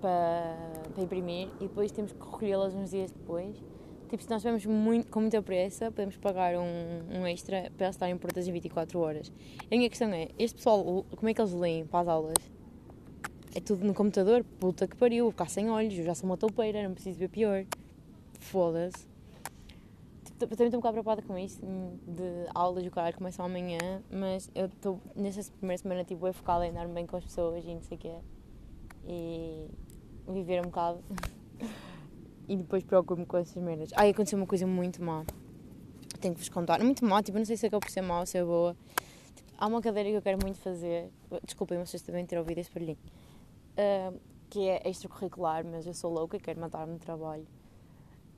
para, 0.00 0.56
para 0.94 1.02
imprimir 1.02 1.48
e 1.60 1.64
depois 1.64 1.92
temos 1.92 2.12
que 2.12 2.18
recolhê-las 2.18 2.74
uns 2.74 2.90
dias 2.90 3.10
depois. 3.10 3.62
Tipo, 4.08 4.22
se 4.22 4.30
nós 4.30 4.44
estivermos 4.44 4.66
muito, 4.66 5.10
com 5.10 5.20
muita 5.20 5.42
pressa, 5.42 5.86
podemos 5.90 6.16
pagar 6.16 6.54
um, 6.56 7.20
um 7.20 7.26
extra 7.26 7.70
para 7.76 7.86
elas 7.86 7.96
estarem 7.96 8.16
prontas 8.16 8.46
em 8.46 8.52
24 8.52 8.98
horas. 8.98 9.32
A 9.70 9.76
minha 9.76 9.88
questão 9.88 10.12
é: 10.12 10.28
este 10.38 10.56
pessoal, 10.56 11.04
como 11.16 11.28
é 11.28 11.34
que 11.34 11.40
eles 11.40 11.52
leem 11.52 11.86
para 11.86 12.00
as 12.00 12.08
aulas? 12.08 12.36
É 13.54 13.60
tudo 13.60 13.84
no 13.84 13.94
computador. 13.94 14.44
Puta 14.60 14.86
que 14.86 14.96
pariu, 14.96 15.24
vou 15.24 15.32
ficar 15.32 15.48
sem 15.48 15.70
olhos. 15.70 15.96
Eu 15.96 16.04
já 16.04 16.14
sou 16.14 16.28
uma 16.28 16.36
toupeira, 16.36 16.82
não 16.82 16.94
preciso 16.94 17.18
ver 17.18 17.28
pior. 17.28 17.64
Foda-se. 18.38 19.14
Tipo, 20.38 20.56
também 20.56 20.66
estou 20.66 20.78
um 20.78 20.82
bocado 20.82 20.94
preocupada 20.94 21.22
com 21.22 21.38
isso, 21.38 21.60
de 21.62 22.50
aulas, 22.54 22.84
o 22.84 22.90
caralho 22.90 23.16
começam 23.16 23.44
amanhã, 23.44 24.02
mas 24.10 24.50
eu 24.52 24.66
estou 24.66 25.00
nesta 25.14 25.50
primeira 25.52 25.80
semana 25.80 26.04
tipo, 26.04 26.24
bem 26.24 26.32
focada 26.32 26.66
em 26.66 26.72
dar-me 26.72 26.92
bem 26.92 27.06
com 27.06 27.16
as 27.16 27.24
pessoas 27.24 27.64
e 27.64 27.72
não 27.72 27.82
sei 27.82 27.96
o 27.96 28.00
quê. 28.00 28.14
E 29.06 29.68
viver 30.28 30.60
um 30.60 30.64
bocado. 30.64 31.02
e 32.48 32.56
depois 32.56 32.82
preocupo-me 32.82 33.26
com 33.26 33.36
essas 33.36 33.62
merdas. 33.62 33.90
Ai, 33.94 34.10
aconteceu 34.10 34.38
uma 34.38 34.46
coisa 34.46 34.66
muito 34.66 35.02
má. 35.02 35.24
Tenho 36.20 36.34
que 36.34 36.40
vos 36.40 36.48
contar. 36.48 36.82
Muito 36.82 37.04
má, 37.04 37.22
tipo, 37.22 37.38
não 37.38 37.44
sei 37.44 37.56
se 37.56 37.66
é 37.66 37.68
que 37.68 37.74
eu 37.74 37.80
por 37.80 37.90
ser 37.90 38.02
má 38.02 38.20
ou 38.20 38.26
se 38.26 38.38
é 38.38 38.44
boa. 38.44 38.76
Tipo, 39.34 39.52
há 39.58 39.66
uma 39.66 39.80
cadeira 39.80 40.10
que 40.10 40.16
eu 40.16 40.22
quero 40.22 40.38
muito 40.42 40.58
fazer. 40.58 41.10
Desculpem 41.44 41.78
vocês 41.78 42.02
também 42.02 42.24
ter 42.24 42.38
ouvido 42.38 42.58
esse 42.58 42.70
barulhinho 42.70 42.98
uh, 43.74 44.18
que 44.48 44.68
é 44.68 44.88
extracurricular, 44.88 45.64
mas 45.66 45.86
eu 45.86 45.94
sou 45.94 46.12
louca 46.12 46.36
e 46.36 46.40
quero 46.40 46.60
matar-me 46.60 46.94
de 46.94 47.00
trabalho. 47.00 47.46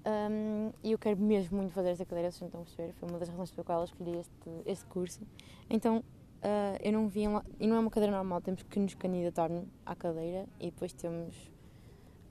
Um, 0.06 0.70
e 0.84 0.92
eu 0.92 0.98
quero 0.98 1.20
mesmo 1.20 1.56
muito 1.58 1.72
fazer 1.72 1.90
esta 1.90 2.04
cadeira, 2.04 2.30
vocês 2.30 2.40
não 2.40 2.46
estão 2.46 2.60
a 2.60 2.64
perceber, 2.64 2.92
foi 2.92 3.08
uma 3.08 3.18
das 3.18 3.28
razões 3.28 3.50
pela 3.50 3.64
qual 3.64 3.80
eu 3.80 3.84
escolhi 3.84 4.18
este, 4.18 4.50
este 4.64 4.86
curso. 4.86 5.20
Então, 5.68 5.98
uh, 5.98 6.78
eu 6.80 6.92
não 6.92 7.08
vi, 7.08 7.24
e 7.58 7.66
não 7.66 7.76
é 7.76 7.80
uma 7.80 7.90
cadeira 7.90 8.14
normal, 8.14 8.40
temos 8.40 8.62
que 8.62 8.78
nos 8.78 8.94
candidatar 8.94 9.50
à 9.84 9.96
cadeira 9.96 10.46
e 10.60 10.66
depois 10.66 10.92
temos 10.92 11.34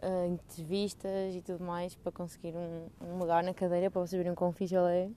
uh, 0.06 0.28
entrevistas 0.28 1.36
e 1.36 1.42
tudo 1.42 1.64
mais 1.64 1.96
para 1.96 2.12
conseguir 2.12 2.54
um, 2.56 2.88
um, 3.02 3.18
lugar 3.18 3.44
na 3.44 3.54
cadeira, 3.54 3.90
para 3.90 4.02
vocês 4.02 4.18
verem 4.18 4.36
quão 4.36 4.52
fixe 4.52 4.76
ela 4.76 4.94
é. 4.94 5.10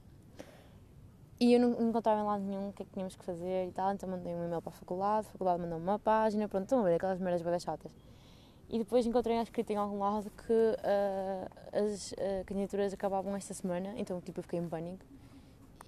E 1.40 1.52
eu 1.52 1.60
não 1.60 1.70
não 1.70 1.90
encontrava 1.90 2.20
em 2.20 2.24
lado 2.24 2.42
nenhum 2.42 2.70
o 2.70 2.72
que 2.72 2.82
é 2.82 2.86
que 2.86 2.92
tínhamos 2.92 3.14
que 3.14 3.24
fazer 3.24 3.68
e 3.68 3.72
tal, 3.72 3.92
então 3.92 4.08
mandei 4.08 4.34
um 4.34 4.44
e-mail 4.44 4.60
para 4.60 4.70
a 4.70 4.76
faculdade, 4.76 5.28
a 5.28 5.30
faculdade 5.30 5.60
mandou-me 5.60 5.84
uma 5.84 5.98
página, 5.98 6.48
pronto, 6.48 6.64
estão 6.64 6.80
a 6.80 6.82
ver 6.82 6.94
aquelas 6.94 7.20
merdas 7.20 7.42
bem 7.42 7.60
chatas. 7.60 7.92
E 8.70 8.78
depois 8.78 9.06
encontrei 9.06 9.36
escrito 9.38 9.70
em 9.70 9.76
algum 9.76 9.98
lado 9.98 10.30
que 10.30 10.76
ah, 10.82 11.48
as 11.72 12.12
ah, 12.14 12.44
candidaturas 12.44 12.92
acabavam 12.92 13.34
esta 13.36 13.54
semana, 13.54 13.94
então 13.96 14.20
tipo 14.20 14.40
eu 14.40 14.42
fiquei 14.42 14.58
em 14.58 14.68
pânico. 14.68 15.04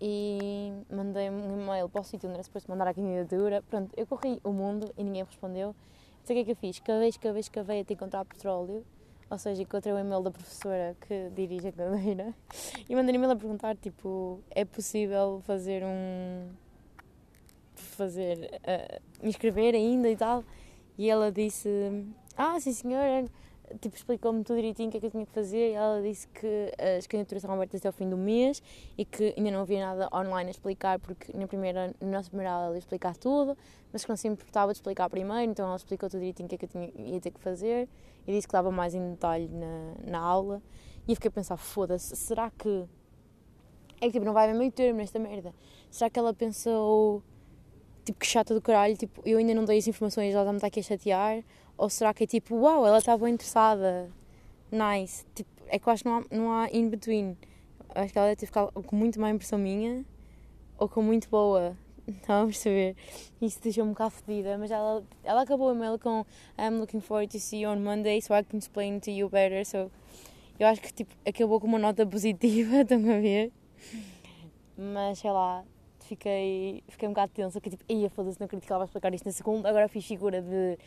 E 0.00 0.72
mandei 0.90 1.28
um 1.28 1.60
e-mail 1.60 1.86
para 1.90 2.00
o 2.00 2.04
sítio 2.04 2.26
onde 2.26 2.36
era 2.36 2.42
suposto 2.42 2.70
mandar 2.70 2.88
a 2.88 2.94
candidatura. 2.94 3.62
Pronto, 3.68 3.92
eu 3.94 4.06
corri 4.06 4.40
o 4.42 4.50
mundo 4.50 4.90
e 4.96 5.04
ninguém 5.04 5.22
respondeu. 5.22 5.74
Então 6.22 6.34
o 6.34 6.36
que 6.36 6.40
é 6.40 6.44
que 6.44 6.50
eu 6.52 6.56
fiz? 6.56 6.78
Cavei, 6.78 7.12
cavei, 7.12 7.42
cavei 7.50 7.80
até 7.80 7.94
encontrar 7.94 8.24
petróleo. 8.24 8.84
Ou 9.30 9.38
seja, 9.38 9.62
encontrei 9.62 9.92
o 9.92 9.98
e-mail 9.98 10.22
da 10.22 10.30
professora 10.30 10.96
que 11.06 11.30
dirige 11.30 11.68
a 11.68 11.72
cadeira 11.72 12.34
e 12.88 12.94
mandei 12.96 13.14
um 13.14 13.16
e-mail 13.16 13.32
a 13.32 13.36
perguntar, 13.36 13.76
tipo, 13.76 14.40
é 14.50 14.64
possível 14.64 15.40
fazer 15.44 15.84
um... 15.84 16.48
fazer... 17.76 18.60
ah, 18.64 19.00
me 19.22 19.28
inscrever 19.28 19.74
ainda 19.74 20.10
e 20.10 20.16
tal? 20.16 20.44
E 20.98 21.08
ela 21.08 21.30
disse, 21.30 21.68
ah, 22.36 22.58
sim 22.58 22.72
senhora, 22.72 23.24
tipo, 23.80 23.96
explicou-me 23.96 24.42
tudo 24.42 24.56
direitinho 24.56 24.88
o 24.88 24.90
que 24.90 24.98
é 24.98 25.00
que 25.00 25.06
eu 25.06 25.10
tinha 25.10 25.26
que 25.26 25.32
fazer 25.32 25.70
e 25.70 25.72
ela 25.72 26.02
disse 26.02 26.26
que 26.28 26.72
as 26.98 27.06
candidaturas 27.06 27.42
estavam 27.42 27.56
abertas 27.56 27.80
até 27.80 27.88
ao 27.88 27.92
fim 27.92 28.08
do 28.08 28.16
mês 28.16 28.62
e 28.96 29.04
que 29.04 29.34
ainda 29.36 29.50
não 29.50 29.60
havia 29.60 29.80
nada 29.80 30.08
online 30.12 30.48
a 30.48 30.50
explicar 30.50 30.98
porque 30.98 31.36
na 31.36 31.46
primeira, 31.46 31.94
na 32.00 32.08
nossa 32.08 32.28
primeira 32.28 32.52
aula 32.52 32.66
ela 32.66 32.74
ia 32.74 32.78
explicar 32.78 33.16
tudo, 33.16 33.56
mas 33.92 34.04
que 34.04 34.08
não 34.08 34.16
se 34.16 34.28
importava 34.28 34.72
de 34.72 34.78
explicar 34.78 35.08
primeiro, 35.08 35.50
então 35.50 35.66
ela 35.66 35.76
explicou 35.76 36.08
tudo 36.08 36.20
direitinho 36.20 36.46
o 36.46 36.48
que 36.48 36.54
é 36.56 36.58
que 36.58 36.64
eu 36.64 36.68
tinha, 36.68 36.92
ia 36.96 37.20
ter 37.20 37.30
que 37.30 37.40
fazer 37.40 37.88
e 38.26 38.32
disse 38.32 38.46
que 38.46 38.52
dava 38.52 38.70
mais 38.70 38.94
em 38.94 39.10
detalhe 39.10 39.48
na, 39.48 39.94
na 40.10 40.18
aula 40.18 40.62
e 41.06 41.12
eu 41.12 41.16
fiquei 41.16 41.28
a 41.28 41.32
pensar, 41.32 41.56
foda-se, 41.56 42.16
será 42.16 42.50
que 42.50 42.86
é 44.00 44.06
que 44.06 44.12
tipo, 44.12 44.24
não 44.24 44.32
vai 44.32 44.48
haver 44.48 44.58
meio 44.58 44.72
termo 44.72 44.98
nesta 44.98 45.18
merda? 45.18 45.54
Será 45.90 46.08
que 46.08 46.18
ela 46.18 46.32
pensou, 46.32 47.22
tipo, 48.04 48.18
que 48.18 48.26
chata 48.26 48.54
do 48.54 48.60
caralho, 48.60 48.96
tipo, 48.96 49.22
eu 49.24 49.38
ainda 49.38 49.54
não 49.54 49.64
dei 49.64 49.78
as 49.78 49.86
informações, 49.86 50.34
ela 50.34 50.44
já 50.44 50.50
me 50.50 50.56
está 50.56 50.66
aqui 50.68 50.80
a 50.80 50.82
chatear? 50.82 51.42
Ou 51.76 51.88
será 51.88 52.12
que 52.12 52.24
é 52.24 52.26
tipo, 52.26 52.56
uau, 52.56 52.86
ela 52.86 52.98
está 52.98 53.16
bem 53.16 53.34
interessada, 53.34 54.10
nice? 54.70 55.24
Tipo, 55.34 55.50
é 55.68 55.78
que 55.78 55.88
eu 55.88 55.92
acho 55.92 56.02
que 56.02 56.08
não 56.08 56.18
há, 56.18 56.24
não 56.30 56.52
há 56.52 56.68
in 56.70 56.88
between. 56.88 57.36
Eu 57.94 58.02
acho 58.02 58.12
que 58.12 58.18
ela 58.18 58.28
deve 58.28 58.40
ter 58.40 58.46
ficado 58.46 58.70
com 58.72 58.96
muito 58.96 59.20
má 59.20 59.30
impressão 59.30 59.58
minha 59.58 60.04
ou 60.78 60.88
com 60.88 61.02
muito 61.02 61.28
boa. 61.28 61.76
Estão 62.06 62.42
a 62.42 62.44
perceber? 62.44 62.96
Isso 63.40 63.60
deixou-me 63.62 63.90
um 63.90 63.92
bocado 63.92 64.10
fedida, 64.12 64.58
mas 64.58 64.70
ela, 64.70 65.04
ela 65.22 65.42
acabou 65.42 65.68
o 65.68 65.74
e-mail 65.74 65.98
com 65.98 66.24
I'm 66.58 66.78
looking 66.78 67.00
forward 67.00 67.30
to 67.32 67.38
see 67.38 67.62
you 67.62 67.70
on 67.70 67.76
Monday 67.76 68.20
so 68.20 68.34
I 68.34 68.42
can 68.42 68.58
explain 68.58 68.98
to 69.00 69.10
you 69.10 69.28
better. 69.28 69.64
So, 69.64 69.90
eu 70.58 70.66
acho 70.66 70.80
que 70.80 70.92
tipo, 70.92 71.14
acabou 71.26 71.60
com 71.60 71.66
uma 71.66 71.78
nota 71.78 72.04
positiva, 72.04 72.80
estão 72.82 72.98
a 72.98 73.20
ver? 73.20 73.52
Mas 74.76 75.18
sei 75.18 75.30
lá, 75.30 75.64
fiquei, 76.10 76.82
fiquei 76.88 77.08
um 77.08 77.12
bocado 77.12 77.32
tensa, 77.32 77.60
que 77.60 77.70
tipo, 77.70 77.84
ia 77.88 78.10
foda-se, 78.10 78.38
não 78.40 78.46
acredito 78.46 78.66
que 78.66 78.72
ela 78.72 78.80
vai 78.80 78.86
explicar 78.86 79.14
isto 79.14 79.24
na 79.24 79.32
segunda. 79.32 79.68
Agora 79.68 79.88
fiz 79.88 80.04
figura 80.04 80.42
de 80.42 80.78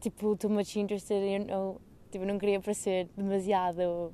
tipo, 0.00 0.36
too 0.36 0.50
much 0.50 0.76
interested, 0.76 1.22
you 1.22 1.46
know, 1.46 1.80
tipo, 2.10 2.24
não 2.24 2.38
queria 2.38 2.60
parecer 2.60 3.08
demasiado. 3.16 4.12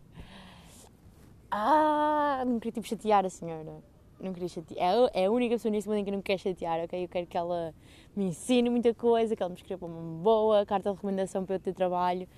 Ah, 1.50 2.44
não 2.46 2.58
queria 2.58 2.72
tipo 2.72 2.86
chatear 2.86 3.24
a 3.24 3.30
senhora. 3.30 3.82
Não 4.20 4.32
queria 4.32 4.48
chatear. 4.48 5.10
É 5.14 5.22
É 5.22 5.26
a 5.26 5.30
única 5.30 5.54
pessoa 5.54 5.72
neste 5.72 5.88
mundo 5.88 5.98
em 5.98 6.04
que 6.04 6.10
eu 6.10 6.14
não 6.14 6.22
quero 6.22 6.38
chatear, 6.38 6.80
ok? 6.84 7.04
Eu 7.04 7.08
quero 7.08 7.26
que 7.26 7.36
ela 7.36 7.74
me 8.14 8.26
ensine 8.26 8.68
muita 8.70 8.94
coisa, 8.94 9.34
que 9.34 9.42
ela 9.42 9.50
me 9.50 9.56
escreva 9.56 9.86
uma 9.86 10.22
boa 10.22 10.64
carta 10.66 10.90
de 10.90 10.96
recomendação 10.96 11.44
para 11.44 11.56
eu 11.56 11.60
ter 11.60 11.72
trabalho. 11.72 12.28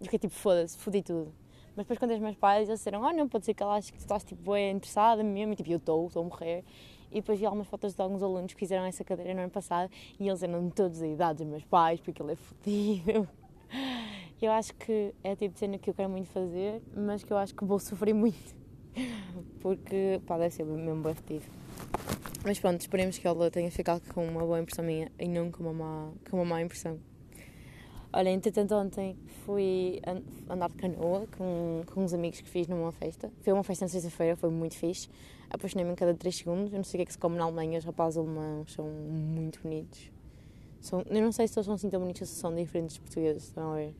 Eu 0.00 0.04
fiquei 0.04 0.18
tipo, 0.18 0.34
foda-se, 0.34 0.78
fodi 0.78 1.02
tudo. 1.02 1.32
Mas 1.74 1.84
depois, 1.84 1.98
quando 1.98 2.12
os 2.12 2.18
meus 2.20 2.36
pais, 2.36 2.68
disseram: 2.68 3.04
Ah, 3.04 3.12
não, 3.12 3.28
pode 3.28 3.44
ser 3.44 3.54
que 3.54 3.62
ela 3.62 3.76
ache 3.76 3.92
que 3.92 3.98
estás 3.98 4.24
tipo, 4.24 4.52
bem 4.52 4.76
interessada 4.76 5.22
mesmo. 5.22 5.52
E 5.52 5.56
tipo, 5.56 5.70
eu 5.70 5.78
estou, 5.78 6.06
estou 6.06 6.22
a 6.22 6.24
morrer. 6.26 6.64
E 7.10 7.16
depois 7.16 7.38
vi 7.38 7.44
algumas 7.44 7.68
fotos 7.68 7.94
de 7.94 8.00
alguns 8.00 8.22
alunos 8.22 8.52
que 8.54 8.58
fizeram 8.58 8.84
essa 8.84 9.04
cadeira 9.04 9.34
no 9.34 9.40
ano 9.40 9.50
passado 9.50 9.90
e 10.18 10.26
eles 10.26 10.42
eram 10.42 10.70
todos 10.70 10.98
da 10.98 11.06
idade 11.06 11.38
dos 11.38 11.46
meus 11.46 11.64
pais, 11.64 12.00
porque 12.00 12.22
ele 12.22 12.32
é 12.32 12.36
fodido. 12.36 13.28
Eu 14.40 14.50
acho 14.50 14.74
que 14.74 15.14
é 15.22 15.32
a 15.32 15.36
tipo 15.36 15.54
de 15.54 15.60
cena 15.60 15.78
que 15.78 15.88
eu 15.88 15.94
quero 15.94 16.10
muito 16.10 16.26
fazer, 16.26 16.82
mas 16.96 17.22
que 17.22 17.32
eu 17.32 17.36
acho 17.36 17.54
que 17.54 17.64
vou 17.64 17.78
sofrer 17.78 18.12
muito. 18.12 18.56
Porque, 19.60 20.20
pá, 20.26 20.36
deve 20.36 20.52
ser 20.52 20.64
mesmo 20.64 21.00
bem 21.00 21.14
fodido. 21.14 21.44
Mas 22.44 22.58
pronto, 22.58 22.80
esperemos 22.80 23.16
que 23.16 23.24
ela 23.24 23.52
tenha 23.52 23.70
ficado 23.70 24.02
com 24.12 24.26
uma 24.26 24.40
boa 24.40 24.58
impressão 24.58 24.84
minha 24.84 25.12
e 25.16 25.28
não 25.28 25.48
com 25.48 25.62
uma 25.62 25.72
má, 25.72 26.12
com 26.28 26.38
uma 26.38 26.44
má 26.44 26.60
impressão. 26.60 26.98
Olha, 28.14 28.28
entretanto, 28.30 28.74
ontem 28.74 29.16
fui 29.44 30.00
an- 30.06 30.22
andar 30.50 30.68
de 30.68 30.76
canoa 30.76 31.26
com, 31.36 31.82
com 31.86 32.04
uns 32.04 32.12
amigos 32.12 32.40
que 32.42 32.48
fiz 32.48 32.68
numa 32.68 32.92
festa. 32.92 33.30
Foi 33.42 33.52
uma 33.54 33.62
festa 33.64 33.86
na 33.86 33.88
sexta-feira, 33.88 34.36
foi 34.36 34.50
muito 34.50 34.76
fixe. 34.76 35.08
Apaixonei-me 35.48 35.92
em 35.92 35.94
cada 35.94 36.12
3 36.14 36.36
segundos. 36.36 36.72
Eu 36.72 36.76
não 36.78 36.84
sei 36.84 36.98
o 36.98 36.98
que 36.98 37.02
é 37.02 37.06
que 37.06 37.12
se 37.12 37.18
come 37.18 37.36
na 37.36 37.44
Alemanha, 37.44 37.78
os 37.78 37.84
rapazes 37.84 38.18
alemãos 38.18 38.72
são 38.72 38.84
muito 38.86 39.60
bonitos. 39.62 40.10
São, 40.80 41.02
eu 41.08 41.22
não 41.22 41.32
sei 41.32 41.48
se 41.48 41.58
eles 41.58 41.64
são 41.64 41.74
assim 41.74 41.88
tão 41.88 42.00
bonitos 42.00 42.22
ou 42.22 42.26
se 42.26 42.34
são 42.34 42.54
diferentes 42.54 42.96
dos 42.96 43.06
portugueses, 43.06 43.44
estão 43.44 43.72
a 43.72 43.76
ver? 43.76 43.94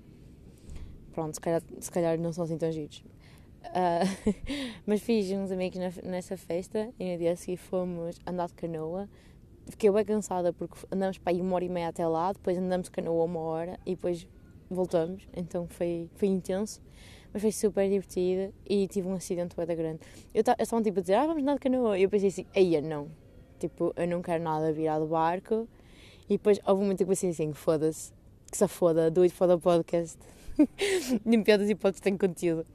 Pronto, 1.12 1.35
se 1.35 1.40
calhar, 1.40 1.62
se 1.81 1.90
calhar 1.90 2.19
não 2.19 2.33
são 2.33 2.45
assim 2.45 2.59
tão 2.59 2.71
giros. 2.71 3.02
Ah, 3.64 4.00
mas 4.87 5.00
fiz 5.00 5.31
uns 5.31 5.50
amigos 5.50 5.78
na- 5.78 6.11
nessa 6.11 6.37
festa 6.37 6.90
e 6.99 7.12
no 7.12 7.19
dia 7.19 7.33
a 7.33 7.37
seguir 7.37 7.57
fomos 7.57 8.19
andar 8.26 8.49
de 8.49 8.54
canoa. 8.54 9.09
Fiquei 9.69 9.90
bem 9.90 10.04
cansada 10.04 10.52
porque 10.52 10.75
andamos 10.90 11.19
para 11.19 11.33
aí 11.33 11.40
uma 11.40 11.54
hora 11.54 11.64
e 11.64 11.69
meia 11.69 11.88
até 11.88 12.07
lá, 12.07 12.33
depois 12.33 12.59
andamos 12.59 12.88
canoa 12.88 13.25
uma 13.25 13.40
hora 13.40 13.78
e 13.87 13.95
depois 13.95 14.26
voltamos. 14.69 15.26
Então 15.35 15.66
foi, 15.69 16.09
foi 16.16 16.28
intenso, 16.28 16.81
mas 17.33 17.42
foi 17.42 17.52
super 17.52 17.88
divertido 17.88 18.52
e 18.69 18.87
tive 18.88 19.09
um 19.09 19.14
acidente 19.14 19.54
bem 19.57 19.66
grande. 19.76 20.00
Eu 20.35 20.42
ta- 20.42 20.57
eu 20.59 20.62
estava 20.64 20.83
tipo 20.83 20.99
a 20.99 21.02
dizer, 21.02 21.14
ah, 21.14 21.26
vamos 21.26 21.42
andar 21.42 21.54
de 21.54 21.61
canoa. 21.61 21.99
E 21.99 22.02
eu 22.02 22.11
pensei 22.11 22.28
assim, 22.28 22.47
eia, 22.54 22.81
não. 22.83 23.09
Tipo, 23.59 23.92
eu 23.97 24.07
não 24.09 24.21
quero 24.21 24.42
nada 24.42 24.73
virar 24.73 24.99
do 24.99 25.07
barco. 25.07 25.69
E 26.28 26.35
depois 26.37 26.59
houve 26.66 26.81
um 26.81 26.85
momento 26.85 26.99
que 26.99 27.02
eu 27.04 27.09
pensei 27.09 27.31
assim, 27.31 27.52
foda-se, 27.52 28.12
que 28.50 28.57
se 28.59 28.66
foda, 28.69 29.11
do 29.11 29.23
it 29.23 29.33
for 29.35 29.47
the 29.47 29.57
podcast. 29.57 30.19
Nem 31.25 31.42
pior 31.42 31.59
das 31.59 31.69
hipóteses 31.71 32.00
tem 32.00 32.16
conteúdo. 32.16 32.66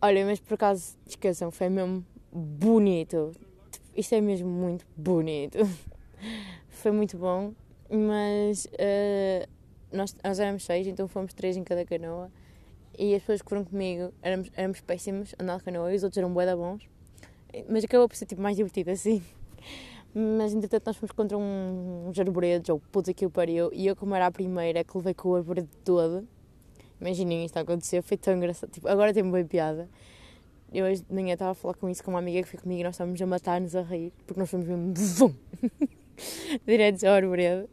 Olha, 0.00 0.24
mas 0.24 0.38
por 0.40 0.54
acaso, 0.54 0.96
esqueçam, 1.06 1.50
foi 1.50 1.68
mesmo 1.68 2.04
bonito. 2.32 3.32
Tipo, 3.70 3.86
isto 3.96 4.14
é 4.14 4.20
mesmo 4.20 4.48
muito 4.48 4.86
bonito. 4.96 5.58
Foi 6.68 6.92
muito 6.92 7.16
bom, 7.16 7.52
mas 7.90 8.66
eh, 8.78 9.48
nós, 9.92 10.14
nós 10.22 10.38
éramos 10.38 10.64
seis, 10.64 10.86
então 10.86 11.08
fomos 11.08 11.32
três 11.32 11.56
em 11.56 11.64
cada 11.64 11.84
canoa. 11.84 12.30
E 12.98 13.14
as 13.14 13.22
pessoas 13.22 13.42
que 13.42 13.48
foram 13.48 13.64
comigo 13.64 14.12
éramos, 14.22 14.50
éramos 14.54 14.80
péssimos 14.80 15.34
andar 15.38 15.58
de 15.58 15.64
canoa 15.64 15.92
e 15.92 15.96
os 15.96 16.02
outros 16.02 16.18
eram 16.18 16.32
bué 16.32 16.54
bons. 16.54 16.88
Mas 17.68 17.84
acabou 17.84 18.08
por 18.08 18.16
ser 18.16 18.26
tipo, 18.26 18.40
mais 18.40 18.56
divertido 18.56 18.90
assim. 18.90 19.22
Mas 20.14 20.54
entretanto 20.54 20.86
nós 20.86 20.96
fomos 20.96 21.12
contra 21.12 21.36
um, 21.36 22.08
uns 22.08 22.18
arvoredos, 22.18 22.70
ou 22.70 22.80
puta 22.80 23.12
que 23.12 23.26
o 23.26 23.30
pariu, 23.30 23.70
e 23.72 23.86
eu 23.86 23.94
como 23.94 24.14
era 24.14 24.26
a 24.26 24.30
primeira 24.30 24.82
que 24.82 24.96
levei 24.96 25.12
com 25.12 25.28
o 25.28 25.34
arvoredo 25.34 25.68
todo, 25.84 26.26
imaginem 26.98 27.44
isto 27.44 27.58
a 27.58 27.60
acontecer, 27.60 28.00
foi 28.00 28.16
tão 28.16 28.34
engraçado, 28.34 28.70
tipo, 28.70 28.88
agora 28.88 29.12
tem 29.12 29.30
bem 29.30 29.44
piada. 29.44 29.88
Eu 30.72 30.86
hoje 30.86 31.02
de 31.02 31.14
manhã 31.14 31.34
estava 31.34 31.50
a 31.50 31.54
falar 31.54 31.74
com 31.74 31.88
isso 31.88 32.02
com 32.02 32.12
uma 32.12 32.18
amiga 32.18 32.42
que 32.42 32.48
foi 32.48 32.58
comigo 32.58 32.80
e 32.80 32.84
nós 32.84 32.94
estávamos 32.94 33.20
a 33.20 33.26
matar-nos 33.26 33.76
a 33.76 33.82
rir, 33.82 34.10
porque 34.26 34.40
nós 34.40 34.50
fomos 34.50 34.66
mesmo 34.66 34.94
diretos 36.66 37.04
ao 37.04 37.14
arvoredo. 37.14 37.68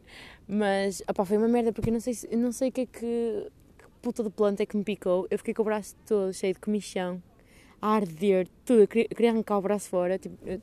Mas, 0.46 1.02
opá, 1.08 1.24
foi 1.24 1.36
uma 1.38 1.48
merda, 1.48 1.72
porque 1.72 1.88
eu 1.90 1.92
não 1.94 2.00
sei, 2.00 2.14
se- 2.14 2.28
eu 2.30 2.38
não 2.38 2.52
sei 2.52 2.68
o 2.68 2.72
que 2.72 2.82
é 2.82 2.86
que, 2.86 3.00
que 3.78 3.84
puta 4.02 4.22
de 4.22 4.30
planta 4.30 4.62
é 4.62 4.66
que 4.66 4.76
me 4.76 4.84
picou. 4.84 5.26
Eu 5.30 5.38
fiquei 5.38 5.54
com 5.54 5.62
o 5.62 5.64
braço 5.64 5.96
todo 6.06 6.32
cheio 6.32 6.54
de 6.54 6.60
comichão, 6.60 7.22
a 7.80 7.88
arder, 7.96 8.48
tudo. 8.64 8.82
Eu 8.82 8.88
queria, 8.88 9.08
queria 9.08 9.30
arrancar 9.32 9.58
o 9.58 9.62
braço 9.62 9.88
fora, 9.90 10.18
tipo, 10.18 10.36
eu, 10.46 10.60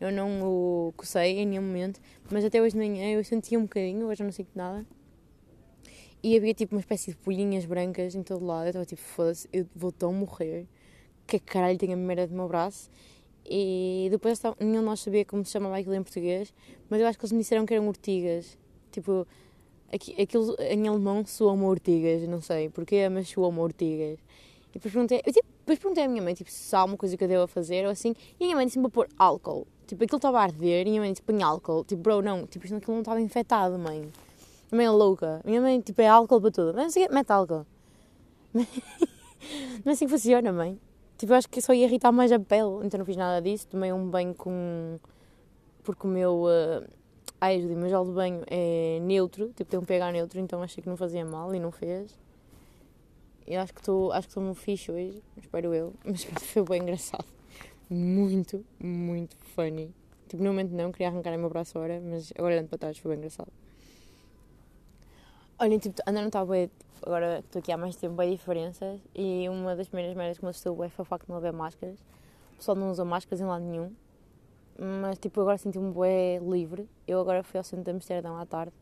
eu 0.00 0.12
não 0.12 0.42
o 0.44 0.92
cocei 0.96 1.38
em 1.40 1.46
nenhum 1.46 1.62
momento, 1.62 2.00
mas 2.30 2.44
até 2.44 2.60
hoje 2.62 2.72
de 2.72 2.78
manhã 2.78 3.12
eu 3.12 3.24
sentia 3.24 3.58
um 3.58 3.62
bocadinho, 3.62 4.06
hoje 4.08 4.22
eu 4.22 4.26
não 4.26 4.32
sinto 4.32 4.50
nada. 4.54 4.86
E 6.22 6.36
havia 6.36 6.54
tipo 6.54 6.74
uma 6.74 6.80
espécie 6.80 7.12
de 7.12 7.18
bolhinhas 7.24 7.64
brancas 7.64 8.14
em 8.14 8.22
todo 8.22 8.44
lado. 8.44 8.64
Eu 8.66 8.68
estava 8.70 8.86
tipo, 8.86 9.00
foda-se, 9.02 9.48
eu 9.52 9.66
vou 9.74 9.92
tão 9.92 10.12
morrer. 10.12 10.66
Que 11.26 11.38
caralho 11.38 11.78
tem 11.78 11.92
a 11.92 11.96
merda 11.96 12.26
do 12.28 12.34
meu 12.34 12.48
braço? 12.48 12.90
E 13.48 14.08
depois 14.10 14.40
nenhum 14.60 14.80
de 14.80 14.86
nós 14.86 15.00
sabia 15.00 15.24
como 15.24 15.44
se 15.44 15.52
chamava 15.52 15.76
aquilo 15.76 15.94
em 15.94 16.02
português, 16.02 16.52
mas 16.88 17.00
eu 17.00 17.06
acho 17.06 17.18
que 17.18 17.24
eles 17.24 17.32
me 17.32 17.38
disseram 17.38 17.64
que 17.64 17.74
eram 17.74 17.88
ortigas. 17.88 18.58
Tipo, 18.90 19.26
aqui, 19.92 20.20
aquilo 20.20 20.56
em 20.58 20.88
alemão 20.88 21.24
soa-me 21.24 21.64
ortigas, 21.64 22.26
não 22.28 22.40
sei 22.40 22.68
porquê, 22.68 23.08
mas 23.08 23.28
soa-me 23.28 23.58
ortigas. 23.58 24.18
E 24.70 24.74
depois 24.74 24.92
perguntei, 24.92 25.22
eu, 25.24 25.32
tipo, 25.32 25.46
depois 25.58 25.78
perguntei 25.78 26.04
à 26.04 26.08
minha 26.08 26.22
mãe 26.22 26.34
tipo, 26.34 26.50
se 26.50 26.74
há 26.74 26.80
alguma 26.80 26.98
coisa 26.98 27.16
que 27.16 27.24
eu 27.24 27.28
devo 27.28 27.46
fazer 27.46 27.84
ou 27.84 27.90
assim, 27.90 28.14
e 28.38 28.44
a 28.44 28.46
minha 28.46 28.56
mãe 28.56 28.66
disse-me 28.66 28.82
para 28.84 28.90
pôr 28.90 29.08
álcool. 29.18 29.66
Tipo, 29.86 30.02
aquilo 30.02 30.16
estava 30.16 30.40
a 30.40 30.42
arder 30.42 30.86
e 30.86 30.88
a 30.88 30.90
minha 30.90 31.00
mãe 31.00 31.12
disse: 31.12 31.22
põe 31.22 31.42
álcool. 31.42 31.84
Tipo, 31.84 32.02
bro, 32.02 32.22
não, 32.22 32.46
tipo, 32.46 32.66
aquilo 32.66 32.92
não 32.92 33.00
estava 33.00 33.20
infectado, 33.20 33.78
mãe. 33.78 34.10
A 34.70 34.76
mãe 34.76 34.86
é 34.86 34.90
louca. 34.90 35.40
Minha 35.44 35.60
mãe, 35.60 35.80
tipo, 35.80 36.00
é 36.02 36.08
álcool 36.08 36.40
para 36.40 36.50
tudo. 36.50 36.72
Mas 36.74 36.82
não 36.84 36.90
sei 36.90 37.04
o 37.04 37.08
quê, 37.08 37.14
mete 37.14 37.30
álcool. 37.30 37.66
Não 39.84 39.90
é 39.90 39.92
assim 39.92 40.06
que 40.06 40.10
funciona, 40.10 40.50
mãe. 40.52 40.80
Tipo, 41.16 41.32
eu 41.32 41.36
acho 41.36 41.48
que 41.48 41.60
só 41.60 41.72
ia 41.72 41.86
irritar 41.86 42.12
mais 42.12 42.30
a 42.32 42.38
pele. 42.38 42.84
Então 42.84 42.98
não 42.98 43.06
fiz 43.06 43.16
nada 43.16 43.40
disso. 43.40 43.66
Tomei 43.68 43.92
um 43.92 44.08
banho 44.08 44.34
com. 44.34 44.98
Porque 45.82 46.06
o 46.06 46.10
meu. 46.10 46.44
Uh... 46.44 46.86
Ai, 47.40 47.56
ajuda, 47.56 47.74
o 47.74 47.76
meu 47.76 47.88
gel 47.88 48.04
de 48.04 48.12
banho 48.12 48.42
é 48.46 48.98
neutro. 49.02 49.48
Tipo, 49.48 49.70
tem 49.70 49.80
um 49.80 49.84
pH 49.84 50.12
neutro. 50.12 50.40
Então 50.40 50.62
achei 50.62 50.82
que 50.82 50.88
não 50.88 50.96
fazia 50.96 51.24
mal 51.24 51.54
e 51.54 51.60
não 51.60 51.70
fez. 51.70 52.18
Eu 53.46 53.60
acho 53.60 53.72
que 53.72 53.80
estou 53.80 54.12
acho 54.12 54.26
que 54.26 54.30
estou 54.32 54.42
no 54.42 54.54
fixe 54.54 54.90
hoje. 54.90 55.22
Espero 55.36 55.72
eu. 55.74 55.94
Mas 56.04 56.24
foi 56.24 56.62
bem 56.64 56.82
engraçado. 56.82 57.24
muito, 57.88 58.64
muito 58.78 59.36
funny. 59.54 59.94
Tipo, 60.28 60.42
no 60.42 60.50
momento 60.50 60.72
não, 60.72 60.90
queria 60.90 61.08
arrancar 61.08 61.34
o 61.34 61.38
meu 61.38 61.48
braço 61.48 61.72
fora, 61.72 62.00
mas 62.00 62.32
agora 62.36 62.54
olhando 62.54 62.68
para 62.68 62.78
trás 62.78 62.98
foi 62.98 63.10
bem 63.10 63.18
engraçado. 63.18 63.52
Olhem, 65.58 65.78
tipo, 65.78 66.02
no 66.10 66.30
tablet, 66.30 66.70
agora 67.02 67.40
estou 67.40 67.60
aqui 67.60 67.72
há 67.72 67.76
mais 67.76 67.96
tempo, 67.96 68.14
bem 68.14 68.30
diferenças. 68.30 69.00
E 69.14 69.48
uma 69.48 69.74
das 69.76 69.88
primeiras 69.88 70.16
merdas 70.16 70.38
que 70.38 70.44
me 70.44 70.50
assustou 70.50 70.82
é 70.84 70.88
foi 70.88 71.02
o 71.02 71.06
facto 71.06 71.24
de 71.24 71.30
não 71.30 71.36
haver 71.36 71.52
máscaras. 71.52 71.98
O 72.52 72.56
pessoal 72.56 72.76
não 72.76 72.90
usa 72.90 73.04
máscaras 73.04 73.40
em 73.40 73.44
lado 73.44 73.64
nenhum. 73.64 73.92
Mas, 74.78 75.18
tipo, 75.18 75.40
agora 75.40 75.56
senti-me 75.56 75.90
bué 75.90 76.38
livre. 76.38 76.88
Eu 77.06 77.20
agora 77.20 77.42
fui 77.42 77.58
ao 77.58 77.64
centro 77.64 77.84
de 77.84 77.90
Amsterdão 77.90 78.36
à 78.36 78.44
tarde. 78.44 78.72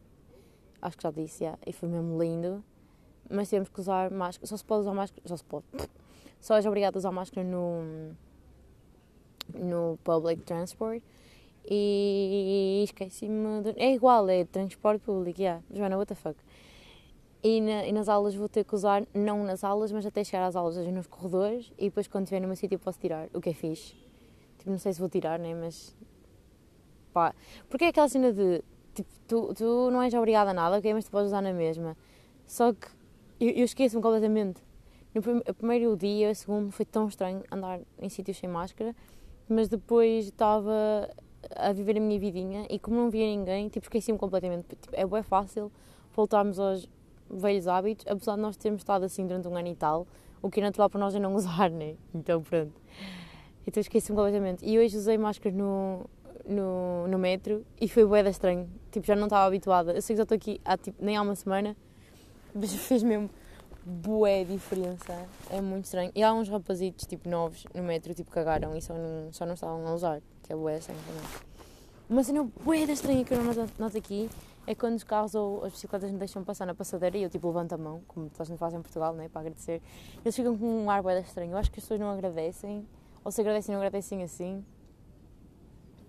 Acho 0.83 0.97
que 0.97 1.03
já 1.03 1.11
disse, 1.11 1.45
já. 1.45 1.59
E 1.67 1.73
foi 1.73 1.89
mesmo 1.89 2.21
lindo. 2.21 2.65
Mas 3.31 3.49
temos 3.49 3.69
que 3.69 3.81
usar 3.81 4.11
máscara. 4.11 4.47
Só 4.47 4.57
se 4.57 4.65
pode 4.65 4.81
usar 4.83 4.95
máscara. 4.95 5.23
Só 5.25 5.37
se 5.37 5.45
pode. 5.45 5.65
Só 6.41 6.57
és 6.57 6.67
obrigado 6.67 6.97
a 6.97 6.99
usar 6.99 7.11
máscara 7.11 7.47
no. 7.47 8.15
no 9.55 9.99
public 10.05 10.43
transport. 10.43 11.03
E 11.69 12.83
esqueci-me. 12.85 13.63
De... 13.63 13.71
É 13.77 13.95
igual, 13.95 14.29
é 14.29 14.45
transporte 14.45 15.01
público, 15.01 15.41
yeah. 15.41 15.63
Joana, 15.73 15.97
what 15.97 16.09
the 16.09 16.15
fuck. 16.15 16.37
E, 17.45 17.61
na, 17.61 17.87
e, 17.87 17.93
nas 17.93 18.09
aulas 18.09 18.35
vou 18.35 18.49
ter 18.49 18.65
que 18.65 18.75
usar, 18.75 19.07
não 19.13 19.45
nas 19.45 19.63
aulas, 19.63 19.93
mas 19.93 20.07
até 20.07 20.25
chegar 20.25 20.47
às 20.47 20.57
aulas, 20.57 20.79
nos 20.79 21.07
corredores. 21.07 21.71
E 21.77 21.85
depois, 21.85 22.09
quando 22.09 22.25
estiver 22.25 22.41
no 22.41 22.47
meu 22.47 22.57
sítio, 22.57 22.79
posso 22.79 22.99
tirar, 22.99 23.29
o 23.35 23.41
que 23.41 23.51
é 23.51 23.53
fixe. 23.53 23.95
Tipo, 24.57 24.71
não 24.71 24.79
sei 24.79 24.95
se 24.95 24.99
vou 24.99 25.11
tirar, 25.11 25.39
né? 25.39 25.55
Mas. 25.55 25.95
pá. 27.13 27.35
Porque 27.69 27.85
é 27.85 27.89
aquela 27.89 28.09
cena 28.09 28.33
de. 28.33 28.63
Tipo, 28.95 29.11
tu, 29.29 29.55
tu 29.55 29.91
não 29.91 30.03
és 30.03 30.15
obrigada 30.15 30.53
a 30.53 30.55
nada, 30.55 30.79
ok? 30.79 30.95
Mas 30.95 31.05
tu 31.05 31.11
podes 31.11 31.27
usar 31.27 31.43
na 31.43 31.53
mesma. 31.53 31.95
Só 32.47 32.73
que 32.73 32.87
eu, 33.39 33.51
eu 33.51 33.65
esqueço-me 33.67 34.03
completamente. 34.03 34.63
No 35.15 35.21
prim 35.21 35.41
primeiro 35.59 35.95
dia, 35.99 36.31
o 36.31 36.35
segundo, 36.35 36.73
foi 36.73 36.87
tão 36.87 37.07
estranho 37.09 37.43
andar 37.53 37.79
em 38.01 38.09
sítios 38.09 38.39
sem 38.39 38.49
máscara. 38.49 38.97
Mas 39.47 39.69
depois 39.69 40.25
estava 40.27 41.11
a 41.55 41.73
viver 41.75 41.99
a 41.99 42.01
minha 42.01 42.19
vidinha 42.19 42.67
e 42.71 42.79
como 42.79 42.97
não 42.97 43.11
via 43.11 43.27
ninguém, 43.27 43.69
tipo, 43.69 43.85
esqueci-me 43.85 44.17
completamente. 44.17 44.67
Tipo, 44.77 44.97
é 44.97 45.07
bem 45.07 45.23
fácil 45.23 45.71
voltarmos 46.15 46.59
aos 46.59 46.89
velhos 47.35 47.67
hábitos, 47.67 48.07
apesar 48.09 48.37
de 48.37 48.43
nós 48.43 48.57
termos 48.57 48.81
estado 48.81 49.05
assim 49.05 49.27
durante 49.27 49.49
um 49.49 49.57
ano 49.57 49.69
e 49.69 49.75
tal, 49.75 50.07
o 50.41 50.51
que 50.51 50.61
é 50.61 50.63
natural 50.63 50.89
para 50.89 51.01
nós 51.01 51.15
é 51.15 51.19
não 51.19 51.35
usar, 51.37 51.71
né? 51.71 51.95
Então 52.15 52.43
pronto. 52.43 52.73
Então 53.67 53.81
esqueci-me 53.81 54.17
completamente. 54.17 54.65
E 54.65 54.79
hoje 54.79 54.97
usei 54.97 55.17
máscara 55.17 55.55
no, 55.55 56.05
no, 56.47 57.09
no 57.09 57.19
metro 57.19 57.65
e 57.81 57.89
foi 57.89 58.05
bué 58.05 58.29
estranho. 58.29 58.69
Tipo, 58.91 59.07
já 59.07 59.17
não 59.17 59.25
estava 59.25 59.47
habituada. 59.47 59.93
Eu 59.93 60.03
sei 60.03 60.15
que 60.15 60.19
já 60.19 60.23
estou 60.23 60.37
aqui 60.37 60.61
há 60.65 60.77
tipo, 60.77 61.03
nem 61.03 61.17
há 61.17 61.23
uma 61.23 61.35
semana, 61.35 61.77
mas 62.55 62.75
fez 62.75 63.03
mesmo 63.03 63.31
bué 63.85 64.45
diferença. 64.45 65.27
É 65.51 65.61
muito 65.61 65.87
estranho. 65.87 66.13
E 66.15 66.23
há 66.23 66.33
uns 66.33 66.49
rapazitos, 66.49 67.07
tipo, 67.07 67.29
novos 67.29 67.65
no 67.75 67.83
metro, 67.83 68.15
tipo, 68.15 68.31
cagaram 68.31 68.77
e 68.77 68.83
só 68.83 68.95
não, 68.95 69.33
só 69.33 69.47
não 69.47 69.55
estavam 69.55 69.87
a 69.87 69.95
usar 69.95 70.21
que 70.43 70.53
é 70.53 70.57
bué 70.57 70.79
estranho 70.79 71.01
também. 71.07 71.25
Uma 72.09 72.23
cena 72.23 72.47
bué 72.65 72.83
estranha 72.83 73.25
que 73.25 73.33
eu 73.33 73.43
não 73.43 73.67
noto 73.79 73.97
aqui 73.97 74.29
é 74.67 74.75
quando 74.75 74.95
os 74.95 75.05
carros 75.05 75.35
ou 75.35 75.65
as 75.65 75.73
bicicletas 75.73 76.11
me 76.11 76.19
deixam 76.19 76.43
passar 76.45 76.67
na 76.67 76.75
passadeira 76.75 77.17
e 77.19 77.23
eu 77.23 77.31
tipo 77.31 77.47
levanto 77.47 77.73
a 77.75 77.79
mão, 77.79 78.03
como 78.09 78.29
toda 78.31 78.43
a 78.43 78.47
gente 78.47 78.59
faz 78.59 78.73
em 78.75 78.81
Portugal, 78.81 79.13
né, 79.15 79.29
para 79.29 79.41
agradecer. 79.41 79.83
Eles 80.25 80.35
ficam 80.35 80.57
com 80.57 80.85
um 80.85 80.91
ar 80.91 81.03
bué 81.03 81.21
estranho. 81.21 81.53
Eu 81.53 81.59
acho 81.59 81.71
que 81.71 81.79
as 81.79 81.85
pessoas 81.85 82.01
não 82.01 82.11
agradecem, 82.11 82.87
ou 83.25 83.31
se 83.31 83.41
agradecem, 83.41 83.75
não 83.75 83.81
agradecem 83.81 84.23
assim. 84.23 84.65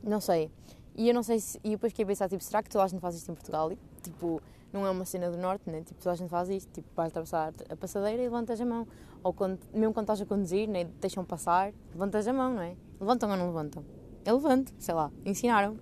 Não 0.03 0.21
sei. 0.21 0.51
E 0.95 1.07
eu 1.07 1.13
não 1.13 1.23
sei 1.23 1.39
se. 1.39 1.59
E 1.63 1.71
depois 1.71 1.91
fiquei 1.91 2.03
a 2.03 2.07
pensar, 2.07 2.29
tipo, 2.29 2.43
será 2.43 2.63
que 2.63 2.69
toda 2.69 2.83
a 2.83 2.87
gente 2.87 3.01
faz 3.01 3.15
isto 3.15 3.31
em 3.31 3.35
Portugal? 3.35 3.71
E, 3.71 3.77
tipo, 4.01 4.41
não 4.71 4.85
é 4.85 4.89
uma 4.89 5.05
cena 5.05 5.29
do 5.29 5.37
norte, 5.37 5.69
né? 5.69 5.81
Tipo, 5.81 6.01
toda 6.01 6.13
a 6.13 6.15
gente 6.15 6.29
faz 6.29 6.49
isto. 6.49 6.71
Tipo, 6.71 6.87
vais 6.95 7.09
atravessar 7.09 7.53
a 7.69 7.75
passadeira 7.75 8.21
e 8.21 8.25
levantas 8.25 8.61
a 8.61 8.65
mão. 8.65 8.87
Ou 9.23 9.33
quando, 9.33 9.59
mesmo 9.73 9.93
quando 9.93 10.05
estás 10.05 10.21
a 10.21 10.25
conduzir, 10.25 10.69
né? 10.69 10.85
Deixam 11.01 11.25
passar, 11.25 11.73
levantas 11.91 12.27
a 12.27 12.33
mão, 12.33 12.53
não 12.53 12.61
é? 12.61 12.75
Levantam 12.99 13.29
ou 13.29 13.37
não 13.37 13.47
levantam? 13.47 13.83
eu 14.25 14.35
levanto, 14.35 14.73
sei 14.79 14.93
lá, 14.93 15.11
ensinaram. 15.23 15.77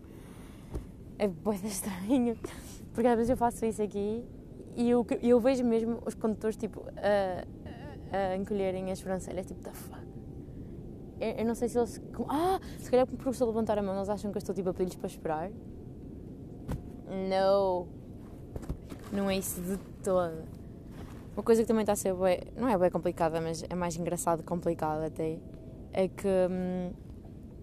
É 1.23 1.27
bem 1.29 1.57
estranho, 1.63 2.37
porque 2.93 3.07
às 3.07 3.15
vezes 3.15 3.29
eu 3.29 3.37
faço 3.37 3.65
isso 3.65 3.81
aqui 3.81 4.25
e 4.75 4.89
eu, 4.89 5.07
eu 5.21 5.39
vejo 5.39 5.63
mesmo 5.63 5.99
os 6.05 6.13
condutores 6.15 6.57
tipo 6.57 6.83
a, 6.97 8.33
a 8.33 8.35
encolherem 8.35 8.91
as 8.91 8.99
sobrancelhas, 8.99 9.45
tipo, 9.45 9.61
the 9.61 9.71
fuck. 9.71 10.03
Eu, 11.21 11.29
eu, 11.29 11.45
não 11.45 11.55
sei 11.55 11.69
se 11.69 11.79
eles. 11.79 12.01
Ah, 12.27 12.59
se 12.77 12.91
calhar 12.91 13.07
por 13.07 13.33
eu 13.33 13.47
levantar 13.47 13.77
a 13.77 13.81
mão, 13.81 13.95
eles 13.95 14.09
acham 14.09 14.31
que 14.31 14.37
eu 14.37 14.39
estou 14.39 14.53
tipo 14.53 14.67
a 14.67 14.73
pedir-lhes 14.73 14.97
para 14.97 15.07
esperar. 15.07 15.51
Não. 17.29 17.87
Não 19.13 19.29
é 19.29 19.37
isso 19.37 19.61
de 19.61 19.77
todo. 20.03 20.43
Uma 21.37 21.43
coisa 21.43 21.61
que 21.61 21.67
também 21.69 21.83
está 21.83 21.93
a 21.93 21.95
ser 21.95 22.13
bem, 22.15 22.41
não 22.57 22.67
é 22.67 22.77
bem 22.77 22.91
complicada, 22.91 23.39
mas 23.39 23.63
é 23.69 23.75
mais 23.75 23.95
engraçado 23.95 24.43
complicada 24.43 25.05
até, 25.05 25.39
é 25.93 26.09
que 26.09 26.27
hum, 26.27 26.91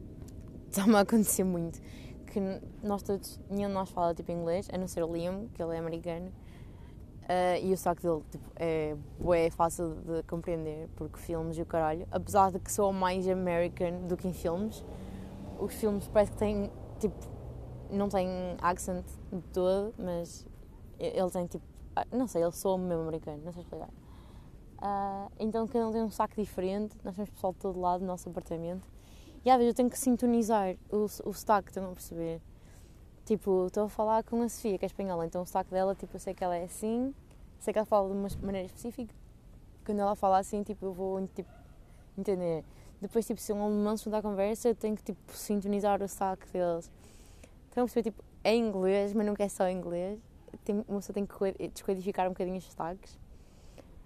está-me 0.71 0.95
a 0.95 1.01
acontecer 1.01 1.45
muito. 1.45 1.79
Que 2.31 2.41
nós 2.83 3.03
todos, 3.03 3.41
nenhum 3.51 3.69
de 3.69 3.75
nós 3.75 3.91
fala 3.91 4.15
tipo 4.15 4.31
inglês, 4.31 4.69
a 4.73 4.79
não 4.79 4.87
ser 4.87 5.03
o 5.03 5.13
Liam, 5.13 5.49
que 5.55 5.63
ele 5.63 5.75
é 5.75 5.79
americano. 5.79 6.33
Uh, 7.31 7.65
e 7.65 7.73
o 7.73 7.77
saco 7.77 8.03
dele 8.03 8.23
tipo, 8.31 8.45
é, 8.57 8.97
é 9.37 9.51
fácil 9.51 9.95
de 10.05 10.23
compreender, 10.25 10.89
porque 10.97 11.17
filmes 11.19 11.57
e 11.59 11.63
o 11.63 11.67
caralho, 11.67 12.07
apesar 12.11 12.51
de 12.51 12.59
que 12.59 12.73
sou 12.73 12.93
mais 12.93 13.29
American 13.29 14.09
do 14.09 14.17
que 14.17 14.27
em 14.27 14.33
filmes, 14.33 14.85
os 15.61 15.73
filmes 15.75 16.09
parece 16.09 16.33
que 16.33 16.39
têm, 16.39 16.71
tipo, 16.99 17.17
não 17.89 18.09
tem 18.09 18.29
accent 18.61 19.07
de 19.33 19.43
todo, 19.53 19.95
mas 19.97 20.45
ele 20.99 21.31
tem 21.31 21.47
tipo, 21.47 21.65
ah, 21.95 22.05
não 22.11 22.27
sei, 22.27 22.43
ele 22.43 22.53
soa 22.53 22.77
mesmo 22.77 23.03
americano, 23.03 23.43
não 23.45 23.53
sei 23.53 23.63
explicar. 23.63 23.91
Uh, 24.79 25.31
então 25.39 25.69
cada 25.69 25.87
um 25.87 25.93
tem 25.93 26.03
um 26.03 26.11
saco 26.11 26.35
diferente, 26.35 26.97
nós 27.05 27.15
temos 27.15 27.31
pessoal 27.31 27.53
de 27.53 27.61
todo 27.61 27.79
lado 27.79 28.01
no 28.01 28.09
nosso 28.09 28.29
apartamento 28.29 28.90
e 29.45 29.51
às 29.51 29.57
vezes 29.57 29.71
eu 29.71 29.75
tenho 29.75 29.91
que 29.91 29.99
sintonizar 29.99 30.77
o, 30.91 31.05
o 31.05 31.33
sotaque, 31.33 31.71
estão 31.71 31.91
a 31.91 31.95
perceber? 31.95 32.41
Tipo, 33.25 33.67
estou 33.67 33.85
a 33.85 33.89
falar 33.89 34.23
com 34.25 34.43
a 34.43 34.49
Sofia, 34.49 34.77
que 34.77 34.85
é 34.85 34.87
espanhola, 34.87 35.25
então 35.25 35.43
o 35.43 35.47
sotaque 35.47 35.71
dela, 35.71 35.95
tipo, 35.95 36.17
eu 36.17 36.21
sei 36.21 36.35
que 36.35 36.43
ela 36.43 36.57
é 36.57 36.65
assim, 36.65 37.15
sei 37.59 37.73
que 37.73 37.79
ela 37.79 37.87
fala 37.87 38.09
de 38.09 38.17
uma 38.17 38.29
maneira 38.43 38.67
específica. 38.67 39.15
Quando 39.85 40.01
ela 40.01 40.15
fala 40.15 40.39
assim, 40.39 40.63
tipo, 40.63 40.87
eu 40.87 40.93
vou 40.93 41.27
tipo, 41.29 41.49
entender. 42.19 42.65
Depois, 43.01 43.27
tipo, 43.27 43.41
se 43.41 43.53
um 43.53 43.97
se 43.97 44.05
juntar 44.05 44.21
conversa, 44.21 44.69
eu 44.69 44.75
tenho 44.75 44.95
que, 44.95 45.03
tipo, 45.03 45.21
sintonizar 45.33 46.03
o 46.03 46.09
sotaque 46.09 46.51
deles. 46.53 46.91
Estão 47.69 47.85
a 47.85 47.87
perceber, 47.87 48.11
tipo, 48.11 48.23
é 48.45 48.55
inglês, 48.55 49.15
mas 49.15 49.27
não 49.27 49.35
é 49.39 49.49
só 49.49 49.69
inglês. 49.71 50.19
Tem, 50.65 50.85
uma 50.89 50.99
pessoa 50.99 51.15
tem 51.15 51.25
que 51.25 51.69
descodificar 51.69 52.27
um 52.27 52.31
bocadinho 52.31 52.59
os 52.59 52.65
sotaques. 52.65 53.19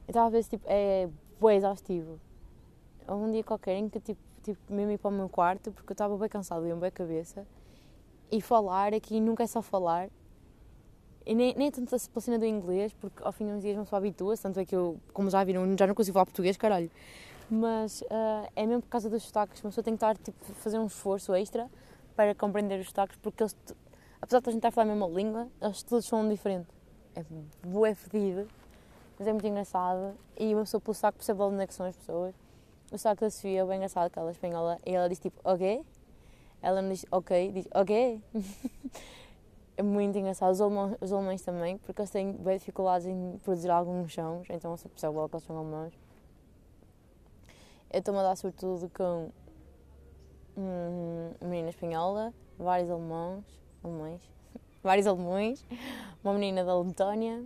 Então, 0.06 0.26
às 0.26 0.32
vezes, 0.32 0.48
tipo, 0.48 0.64
é 0.68 1.08
bem 1.40 1.56
exaustivo. 1.56 2.20
Houve 3.08 3.24
um 3.24 3.30
dia 3.30 3.42
qualquer 3.42 3.76
em 3.76 3.88
que, 3.88 3.98
tipo, 4.00 4.20
tive 4.44 4.58
mesmo 4.68 4.92
ir 4.92 4.98
para 4.98 5.08
o 5.08 5.12
meu 5.12 5.28
quarto 5.28 5.72
porque 5.72 5.90
eu 5.90 5.94
estava 5.94 6.16
bem 6.16 6.28
cansada, 6.28 6.68
e 6.68 6.74
bem 6.74 6.90
cabeça. 6.90 7.46
E 8.30 8.40
falar 8.40 8.92
aqui 8.92 9.20
nunca 9.20 9.42
é 9.42 9.46
só 9.46 9.62
falar. 9.62 10.08
E 11.26 11.34
nem, 11.34 11.54
nem 11.54 11.68
é 11.68 11.70
tanto 11.70 11.94
a 11.94 11.98
cena 12.20 12.38
do 12.38 12.44
inglês, 12.44 12.92
porque 12.92 13.22
ao 13.22 13.32
fim 13.32 13.46
de 13.46 13.52
uns 13.52 13.62
dias 13.62 13.76
não 13.76 13.86
se 13.86 13.94
habitua, 13.94 14.36
tanto 14.36 14.60
é 14.60 14.64
que 14.64 14.76
eu, 14.76 15.00
como 15.12 15.30
já 15.30 15.42
viram, 15.42 15.64
já 15.78 15.86
não 15.86 15.94
consigo 15.94 16.12
falar 16.12 16.26
português, 16.26 16.56
caralho. 16.56 16.90
Mas 17.50 18.02
uh, 18.02 18.50
é 18.54 18.66
mesmo 18.66 18.82
por 18.82 18.88
causa 18.88 19.08
dos 19.08 19.22
sotaques, 19.22 19.62
uma 19.62 19.70
pessoa 19.70 19.82
tem 19.82 19.94
que 19.94 20.04
estar, 20.04 20.16
tipo, 20.18 20.44
fazer 20.54 20.78
um 20.78 20.86
esforço 20.86 21.34
extra 21.34 21.70
para 22.14 22.34
compreender 22.34 22.78
os 22.78 22.88
sotaques, 22.88 23.16
porque 23.22 23.42
eles, 23.42 23.56
apesar 24.20 24.40
de 24.40 24.48
a 24.48 24.52
gente 24.52 24.58
estar 24.58 24.68
a 24.68 24.72
falar 24.72 24.92
a 24.92 24.94
mesma 24.94 25.08
língua, 25.08 25.48
eles 25.62 25.82
todos 25.82 26.04
são 26.04 26.28
diferentes. 26.28 26.68
É 27.14 27.24
bué 27.66 27.94
fedido, 27.94 28.46
mas 29.18 29.26
é 29.26 29.32
muito 29.32 29.46
engraçado. 29.46 30.14
E 30.38 30.54
uma 30.54 30.62
pessoa 30.64 30.80
pelo 30.80 30.94
sotaque 30.94 31.18
percebe 31.18 31.40
onde 31.40 31.62
é 31.62 31.66
que 31.66 31.72
são 31.72 31.86
as 31.86 31.96
pessoas 31.96 32.34
o 32.94 32.98
saco 32.98 33.22
da 33.22 33.30
Sofia 33.30 33.66
bem 33.66 33.76
engraçado 33.76 34.08
que 34.08 34.18
ela 34.18 34.28
é 34.28 34.32
espanhola 34.32 34.78
e 34.86 34.94
ela 34.94 35.08
diz 35.08 35.18
tipo, 35.18 35.40
ok? 35.42 35.84
Ela 36.62 36.80
me 36.80 36.90
diz, 36.90 37.04
ok, 37.10 37.50
diz, 37.50 37.68
ok? 37.74 38.22
é 39.76 39.82
muito 39.82 40.16
engraçado. 40.16 40.52
Os 40.52 40.60
alemães, 40.60 40.96
os 41.00 41.12
alemães 41.12 41.42
também, 41.42 41.76
porque 41.78 42.00
eles 42.00 42.10
têm 42.10 42.32
bem 42.32 42.56
dificuldades 42.56 43.06
em 43.06 43.36
produzir 43.42 43.68
alguns 43.68 44.14
sons, 44.14 44.46
então 44.48 44.76
você 44.76 44.88
percebe 44.88 45.12
logo 45.12 45.28
que 45.28 45.34
eles 45.34 45.44
são 45.44 45.58
alemães. 45.58 45.92
Eu 47.92 47.98
estou-me 47.98 48.20
a 48.20 48.22
dar 48.22 48.36
sobretudo 48.36 48.88
com 48.90 49.30
uma 50.56 51.48
menina 51.48 51.70
espanhola, 51.70 52.32
vários 52.56 52.88
alemães, 52.88 53.44
alemães, 53.82 54.22
vários 54.84 55.06
alemães, 55.08 55.66
uma 56.22 56.32
menina 56.32 56.64
da 56.64 56.78
Letónia 56.78 57.44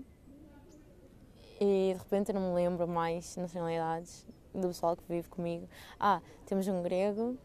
e 1.59 1.93
de 1.95 1.99
repente 1.99 2.29
eu 2.29 2.35
não 2.39 2.51
me 2.51 2.55
lembro 2.55 2.87
mais 2.87 3.35
nacionalidades 3.37 4.27
do 4.61 4.69
pessoal 4.69 4.97
que 4.97 5.03
vive 5.09 5.29
comigo. 5.29 5.69
Ah, 5.99 6.21
temos 6.47 6.67
um 6.69 6.83
grego, 6.83 7.37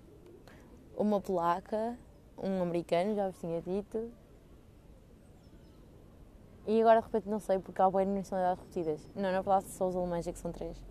uma 0.98 1.20
polaca, 1.20 1.98
um 2.38 2.62
americano, 2.62 3.16
já 3.16 3.30
vos 3.30 3.40
tinha 3.40 3.62
dito. 3.62 4.12
E 6.66 6.80
agora 6.82 7.02
de 7.02 7.06
repente 7.06 7.30
não 7.30 7.40
sei 7.40 7.60
porque 7.60 7.82
há 7.82 7.90
boas 7.90 8.08
nacionalidades 8.08 8.64
repetidas. 8.64 9.12
Não, 9.16 9.24
na 9.24 9.42
verdade 9.42 9.68
só 9.68 9.88
os 9.88 9.96
alemães 9.96 10.28
é 10.28 10.32
que 10.32 10.40
são 10.40 10.52
três. 10.52 10.82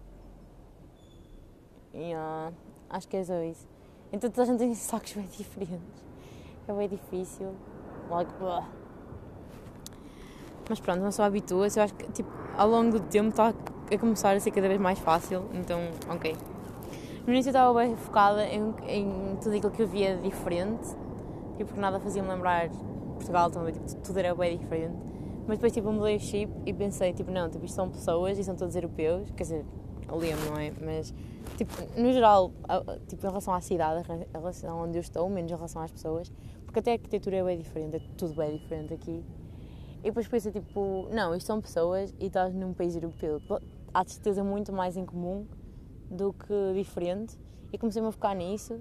Yeah, 1.95 2.53
acho 2.91 3.09
que 3.09 3.17
é 3.17 3.25
só 3.25 3.41
isso. 3.43 3.67
Então 4.13 4.31
toda 4.31 4.43
a 4.43 4.47
gente 4.47 4.59
tem 4.59 4.75
sacos 4.75 5.13
bem 5.15 5.27
diferentes. 5.27 6.05
É 6.69 6.73
bem 6.73 6.89
difícil. 6.89 7.55
Like. 8.11 8.33
Mas 10.69 10.81
pronto, 10.81 11.01
não 11.01 11.11
só 11.11 11.25
habitua-se. 11.25 11.79
Eu 11.79 11.85
acho 11.85 11.95
que 11.95 12.11
tipo, 12.13 12.31
ao 12.57 12.69
longo 12.69 12.99
do 12.99 13.01
tempo 13.09 13.31
está 13.31 13.53
a 13.93 13.99
começar 13.99 14.35
a 14.35 14.41
ser 14.41 14.51
cada 14.51 14.69
vez 14.69 14.81
mais 14.81 14.99
fácil, 14.99 15.45
então, 15.53 15.81
ok. 16.09 16.35
No 17.27 17.33
início 17.33 17.51
eu 17.51 17.53
estava 17.53 17.79
bem 17.79 17.95
focada 17.97 18.45
em, 18.47 18.75
em 18.89 19.37
tudo 19.37 19.57
aquilo 19.57 19.71
que 19.71 19.83
eu 19.83 19.87
via 19.87 20.17
diferente, 20.17 20.89
tipo, 21.57 21.67
porque 21.67 21.81
nada 21.81 22.01
fazia-me 22.01 22.29
lembrar 22.29 22.69
Portugal 23.15 23.51
também, 23.51 23.75
tipo, 23.75 24.01
tudo 24.03 24.19
era 24.19 24.35
bem 24.35 24.59
diferente. 24.59 24.97
Mas 25.47 25.59
depois 25.59 25.73
tipo, 25.73 25.93
mudei 25.93 26.17
o 26.17 26.21
chip 26.21 26.53
e 26.65 26.73
pensei, 26.73 27.13
tipo, 27.13 27.31
não, 27.31 27.49
tipo, 27.49 27.65
isto 27.65 27.75
são 27.75 27.89
pessoas 27.89 28.39
e 28.39 28.45
são 28.45 28.57
todos 28.57 28.75
europeus, 28.75 29.31
quer 29.37 29.43
dizer, 29.43 29.65
lembro, 30.11 30.51
não 30.51 30.59
é? 30.59 30.73
Mas, 30.81 31.13
tipo, 31.57 31.73
no 31.97 32.13
geral, 32.13 32.53
tipo, 33.09 33.25
em 33.25 33.29
relação 33.29 33.55
à 33.55 33.61
cidade, 33.61 34.05
em 34.11 34.39
relação 34.39 34.83
onde 34.83 34.99
eu 34.99 35.01
estou, 35.01 35.29
menos 35.29 35.51
em 35.51 35.55
relação 35.55 35.83
às 35.83 35.91
pessoas, 35.91 36.33
porque 36.65 36.79
até 36.79 36.93
a 36.93 36.95
arquitetura 36.95 37.37
é 37.37 37.45
bem 37.45 37.59
diferente, 37.59 37.97
é 37.97 38.01
tudo 38.17 38.35
bem 38.35 38.57
diferente 38.57 38.95
aqui. 38.95 39.23
E 39.99 40.07
depois 40.07 40.27
pensa, 40.27 40.51
tipo, 40.51 41.09
não, 41.13 41.35
isto 41.35 41.47
são 41.47 41.61
pessoas 41.61 42.13
e 42.19 42.27
estás 42.27 42.53
num 42.55 42.73
país 42.73 42.95
europeu. 42.97 43.41
Há 43.95 44.05
de 44.05 44.13
certeza 44.13 44.43
muito 44.43 44.73
mais 44.73 44.97
em 44.97 45.05
comum 45.05 45.47
do 46.11 46.33
que 46.33 46.73
diferente. 46.75 47.39
E 47.73 47.79
comecei-me 47.79 48.09
a 48.09 48.13
focar 48.13 48.35
nisso, 48.35 48.81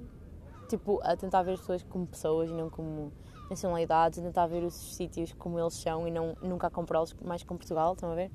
tipo, 0.69 0.99
a 1.03 1.15
tentar 1.15 1.43
ver 1.43 1.53
as 1.53 1.59
pessoas 1.59 1.83
como 1.83 2.05
pessoas 2.05 2.49
e 2.49 2.53
não 2.53 2.69
como 2.69 3.11
nacionalidades, 3.49 4.19
a 4.19 4.21
tentar 4.21 4.47
ver 4.47 4.63
os 4.63 4.73
sítios 4.73 5.33
como 5.33 5.59
eles 5.59 5.73
são 5.73 6.07
e 6.07 6.11
não, 6.11 6.35
nunca 6.41 6.69
comprá-los 6.69 7.13
mais 7.23 7.43
com 7.43 7.55
Portugal, 7.55 7.93
estão 7.93 8.11
a 8.11 8.15
ver? 8.15 8.31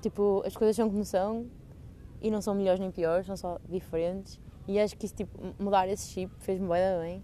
Tipo, 0.00 0.42
as 0.44 0.56
coisas 0.56 0.74
são 0.74 0.90
como 0.90 1.04
são 1.04 1.46
e 2.20 2.30
não 2.30 2.40
são 2.40 2.54
melhores 2.54 2.80
nem 2.80 2.90
piores, 2.90 3.26
são 3.26 3.36
só 3.36 3.58
diferentes. 3.68 4.40
E 4.66 4.78
acho 4.78 4.96
que 4.96 5.06
isso, 5.06 5.14
tipo, 5.14 5.38
mudar 5.58 5.88
esse 5.88 6.08
chip 6.08 6.32
fez-me 6.38 6.68
bem. 6.68 7.22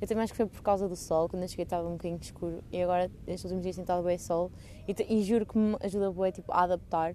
Eu 0.00 0.06
também 0.06 0.24
acho 0.24 0.32
que 0.32 0.36
foi 0.36 0.46
por 0.46 0.62
causa 0.62 0.88
do 0.88 0.96
sol, 0.96 1.28
quando 1.28 1.42
eu 1.42 1.48
cheguei 1.48 1.64
estava 1.64 1.88
um 1.88 1.92
bocadinho 1.92 2.18
escuro 2.20 2.62
e 2.70 2.82
agora 2.82 3.10
estes 3.26 3.44
últimos 3.44 3.62
dias 3.62 3.76
tem 3.76 3.82
estado 3.82 4.02
bem 4.02 4.18
sol 4.18 4.50
e, 4.86 4.94
e, 5.08 5.22
juro 5.22 5.46
que 5.46 5.56
me 5.56 5.74
ajuda 5.82 6.12
bem, 6.12 6.30
tipo, 6.32 6.52
a 6.52 6.64
adaptar. 6.64 7.14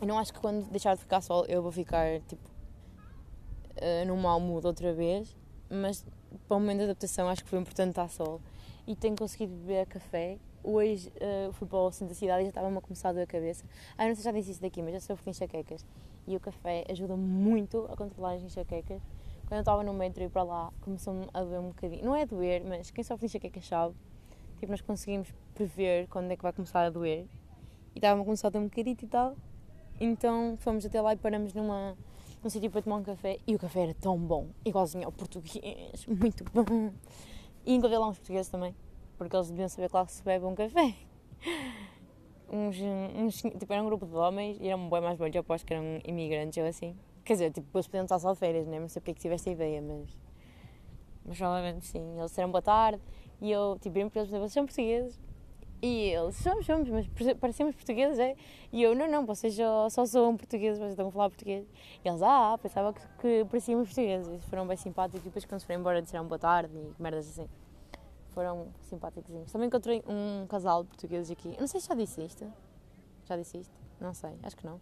Eu 0.00 0.06
não 0.06 0.18
acho 0.18 0.32
que 0.32 0.40
quando 0.40 0.68
deixar 0.70 0.94
de 0.94 1.00
ficar 1.00 1.20
sol 1.20 1.44
eu 1.46 1.62
vou 1.62 1.72
ficar 1.72 2.20
tipo 2.22 2.48
uh, 3.76 4.06
num 4.06 4.16
mau 4.16 4.38
mood 4.38 4.66
outra 4.66 4.92
vez, 4.92 5.36
mas 5.70 6.04
para 6.46 6.56
o 6.56 6.60
momento 6.60 6.78
de 6.78 6.84
adaptação 6.84 7.28
acho 7.28 7.42
que 7.42 7.50
foi 7.50 7.58
importante 7.58 7.90
estar 7.90 8.08
sol. 8.08 8.40
E 8.86 8.94
tenho 8.94 9.16
conseguido 9.16 9.52
beber 9.54 9.86
café. 9.86 10.38
Hoje 10.62 11.12
uh, 11.16 11.52
fui 11.52 11.66
para 11.66 11.78
o 11.78 11.90
centro 11.92 12.08
da 12.08 12.18
cidade 12.18 12.42
e 12.42 12.44
já 12.44 12.48
estava-me 12.50 12.76
a 12.76 12.80
começar 12.80 13.08
a 13.08 13.12
doer 13.12 13.24
a 13.24 13.26
cabeça. 13.26 13.64
Ah, 13.96 14.06
não 14.06 14.14
sei 14.14 14.16
se 14.16 14.22
já 14.22 14.32
disse 14.32 14.50
isso 14.52 14.60
daqui, 14.60 14.82
mas 14.82 14.92
já 14.94 15.00
sofro 15.00 15.24
de 15.24 15.30
enxaquecas. 15.30 15.84
E 16.26 16.36
o 16.36 16.40
café 16.40 16.84
ajuda 16.90 17.16
muito 17.16 17.86
a 17.90 17.96
controlar 17.96 18.34
as 18.34 18.42
enxaquecas 18.42 19.00
quando 19.46 19.58
eu 19.58 19.60
estava 19.60 19.84
no 19.84 19.94
metro 19.94 20.24
e 20.24 20.28
para 20.28 20.42
lá, 20.42 20.72
começou-me 20.80 21.24
a 21.32 21.40
doer 21.44 21.60
um 21.60 21.68
bocadinho. 21.68 22.04
Não 22.04 22.16
é 22.16 22.26
doer, 22.26 22.64
mas 22.64 22.90
quem 22.90 23.04
sofre 23.04 23.28
de 23.28 23.36
enxaqueca 23.36 23.60
sabe. 23.60 23.94
Tipo, 24.58 24.72
nós 24.72 24.80
conseguimos 24.80 25.32
prever 25.54 26.08
quando 26.08 26.32
é 26.32 26.36
que 26.36 26.42
vai 26.42 26.52
começar 26.52 26.84
a 26.84 26.90
doer. 26.90 27.26
E 27.94 27.98
estava-me 27.98 28.22
a 28.22 28.24
começar 28.24 28.48
a 28.48 28.50
doer 28.50 28.64
um 28.64 28.68
bocadinho 28.68 28.96
e 29.00 29.06
tal. 29.06 29.36
Então 30.00 30.56
fomos 30.58 30.84
até 30.84 31.00
lá 31.00 31.14
e 31.14 31.16
paramos 31.16 31.54
numa, 31.54 31.96
num 32.42 32.50
sítio 32.50 32.70
para 32.70 32.82
tomar 32.82 32.96
um 32.96 33.02
café. 33.02 33.38
E 33.46 33.54
o 33.54 33.58
café 33.58 33.84
era 33.84 33.94
tão 33.94 34.18
bom, 34.18 34.48
igualzinho 34.64 35.06
ao 35.06 35.12
português, 35.12 36.04
muito 36.08 36.44
bom. 36.52 36.92
E 37.64 37.74
encontrei 37.74 37.98
lá 37.98 38.08
uns 38.08 38.18
portugueses 38.18 38.50
também, 38.50 38.74
porque 39.16 39.34
eles 39.34 39.48
deviam 39.50 39.68
saber, 39.68 39.88
que 39.90 40.12
se 40.12 40.22
bebe 40.22 40.44
um 40.44 40.54
café. 40.54 40.94
Uns, 42.48 42.76
uns, 43.16 43.42
tipo, 43.42 43.72
era 43.72 43.82
um 43.82 43.86
grupo 43.86 44.06
de 44.06 44.14
homens 44.14 44.56
e 44.60 44.68
eram 44.68 44.88
bem 44.88 45.00
mais 45.00 45.18
velhos, 45.18 45.34
eu 45.34 45.40
aposto 45.40 45.66
que 45.66 45.74
eram 45.74 46.00
imigrantes 46.04 46.56
ou 46.62 46.68
assim. 46.68 46.96
Quer 47.24 47.32
dizer, 47.32 47.50
tipo, 47.50 47.66
eles 47.76 47.88
podiam 47.88 48.04
estar 48.04 48.20
só 48.20 48.32
de 48.32 48.38
férias, 48.38 48.68
né? 48.68 48.78
não 48.78 48.88
sei 48.88 49.00
porque 49.00 49.10
é 49.10 49.14
que 49.14 49.20
tiveste 49.20 49.48
a 49.48 49.52
ideia, 49.52 49.82
mas. 49.82 50.16
Mas 51.24 51.38
provavelmente 51.38 51.84
sim. 51.84 52.16
Eles 52.16 52.30
disseram 52.30 52.52
boa 52.52 52.62
tarde 52.62 53.02
e 53.40 53.50
eu, 53.50 53.76
tipo, 53.80 53.94
para 54.10 54.20
eles, 54.20 54.30
vocês 54.30 54.52
são 54.52 54.64
portugueses? 54.64 55.18
E 55.82 56.08
eles, 56.08 56.36
somos, 56.36 56.64
somos, 56.64 56.88
mas 56.88 57.06
parecemos 57.34 57.74
portugueses, 57.74 58.18
é? 58.18 58.34
E 58.72 58.82
eu, 58.82 58.94
não, 58.94 59.10
não, 59.10 59.26
vocês 59.26 59.54
só, 59.54 59.88
só 59.90 60.06
são 60.06 60.36
portugueses, 60.36 60.78
vocês 60.78 60.92
estão 60.92 61.08
a 61.08 61.10
falar 61.10 61.28
português. 61.28 61.66
E 62.02 62.08
eles, 62.08 62.22
ah, 62.22 62.58
pensava 62.60 62.94
que, 62.94 63.00
que 63.18 63.44
parecíamos 63.44 63.88
portugueses. 63.88 64.32
E 64.32 64.48
foram 64.48 64.66
bem 64.66 64.76
simpáticos 64.76 65.20
e 65.20 65.24
depois 65.24 65.44
quando 65.44 65.60
se 65.60 65.66
foram 65.66 65.80
embora 65.80 66.00
disseram 66.00 66.26
boa 66.26 66.38
tarde 66.38 66.72
e 66.74 67.02
merdas 67.02 67.28
assim. 67.28 67.48
Foram 68.30 68.68
simpáticos. 68.82 69.52
Também 69.52 69.68
encontrei 69.68 70.02
um 70.06 70.46
casal 70.46 70.82
de 70.82 70.88
portugueses 70.88 71.30
aqui. 71.30 71.48
Eu 71.48 71.60
não 71.60 71.66
sei 71.66 71.80
se 71.80 71.88
já 71.88 71.94
disse 71.94 72.24
isto. 72.24 72.50
Já 73.26 73.36
disse 73.36 73.58
isto? 73.58 73.74
Não 74.00 74.14
sei, 74.14 74.32
acho 74.42 74.56
que 74.56 74.66
não. 74.66 74.80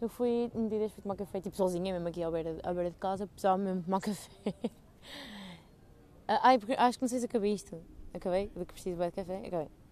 Eu 0.00 0.08
fui, 0.08 0.50
um 0.54 0.68
dia 0.68 0.88
fui 0.90 1.02
tomar 1.02 1.16
café, 1.16 1.40
tipo 1.40 1.56
sozinha, 1.56 1.92
mesmo 1.92 2.08
aqui 2.08 2.22
à 2.22 2.30
beira, 2.30 2.58
à 2.62 2.72
beira 2.72 2.90
de 2.90 2.98
casa, 2.98 3.26
precisava 3.26 3.58
mesmo 3.58 3.82
tomar 3.82 4.00
café. 4.02 4.54
Ah, 6.26 6.40
ai, 6.42 6.58
porque 6.58 6.72
acho 6.72 6.98
que 6.98 7.02
não 7.02 7.08
sei 7.08 7.20
se 7.20 7.26
acabei 7.26 7.52
isto. 7.52 7.80
Acabei? 8.12 8.48
De 8.48 8.64
que 8.64 8.72
preciso 8.72 9.00
de 9.00 9.10
café? 9.10 9.46
Acabei. 9.46 9.83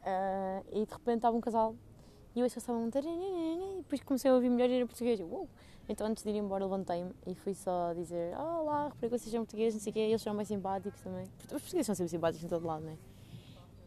Uh, 0.00 0.64
e 0.72 0.86
de 0.86 0.92
repente 0.92 1.16
estava 1.16 1.36
um 1.36 1.40
casal 1.40 1.74
e 2.34 2.38
eu 2.38 2.44
ouço 2.44 2.54
que 2.54 2.60
estavam 2.60 2.88
e 2.88 3.76
depois 3.78 4.02
comecei 4.02 4.30
a 4.30 4.34
ouvir 4.34 4.48
melhor 4.48 4.70
e 4.70 4.74
era 4.74 4.86
português. 4.86 5.20
Uou! 5.20 5.48
Então 5.88 6.06
antes 6.06 6.22
de 6.22 6.30
ir 6.30 6.36
embora 6.36 6.64
levantei-me 6.64 7.12
e 7.26 7.34
fui 7.34 7.54
só 7.54 7.92
dizer 7.92 8.36
Olá, 8.36 8.84
reparei 8.84 9.10
que 9.10 9.18
vocês 9.18 9.30
são 9.30 9.40
portugueses, 9.40 9.74
não 9.74 9.80
sei 9.80 9.90
o 9.90 9.94
quê, 9.94 10.00
eles 10.00 10.22
são 10.22 10.36
bem 10.36 10.44
simpáticos 10.44 11.00
também. 11.00 11.24
Os 11.24 11.48
portugueses 11.48 11.86
são 11.86 11.94
sempre 11.94 12.10
simpáticos 12.10 12.44
em 12.44 12.48
todo 12.48 12.66
lado, 12.66 12.84
não 12.84 12.92
é? 12.92 12.96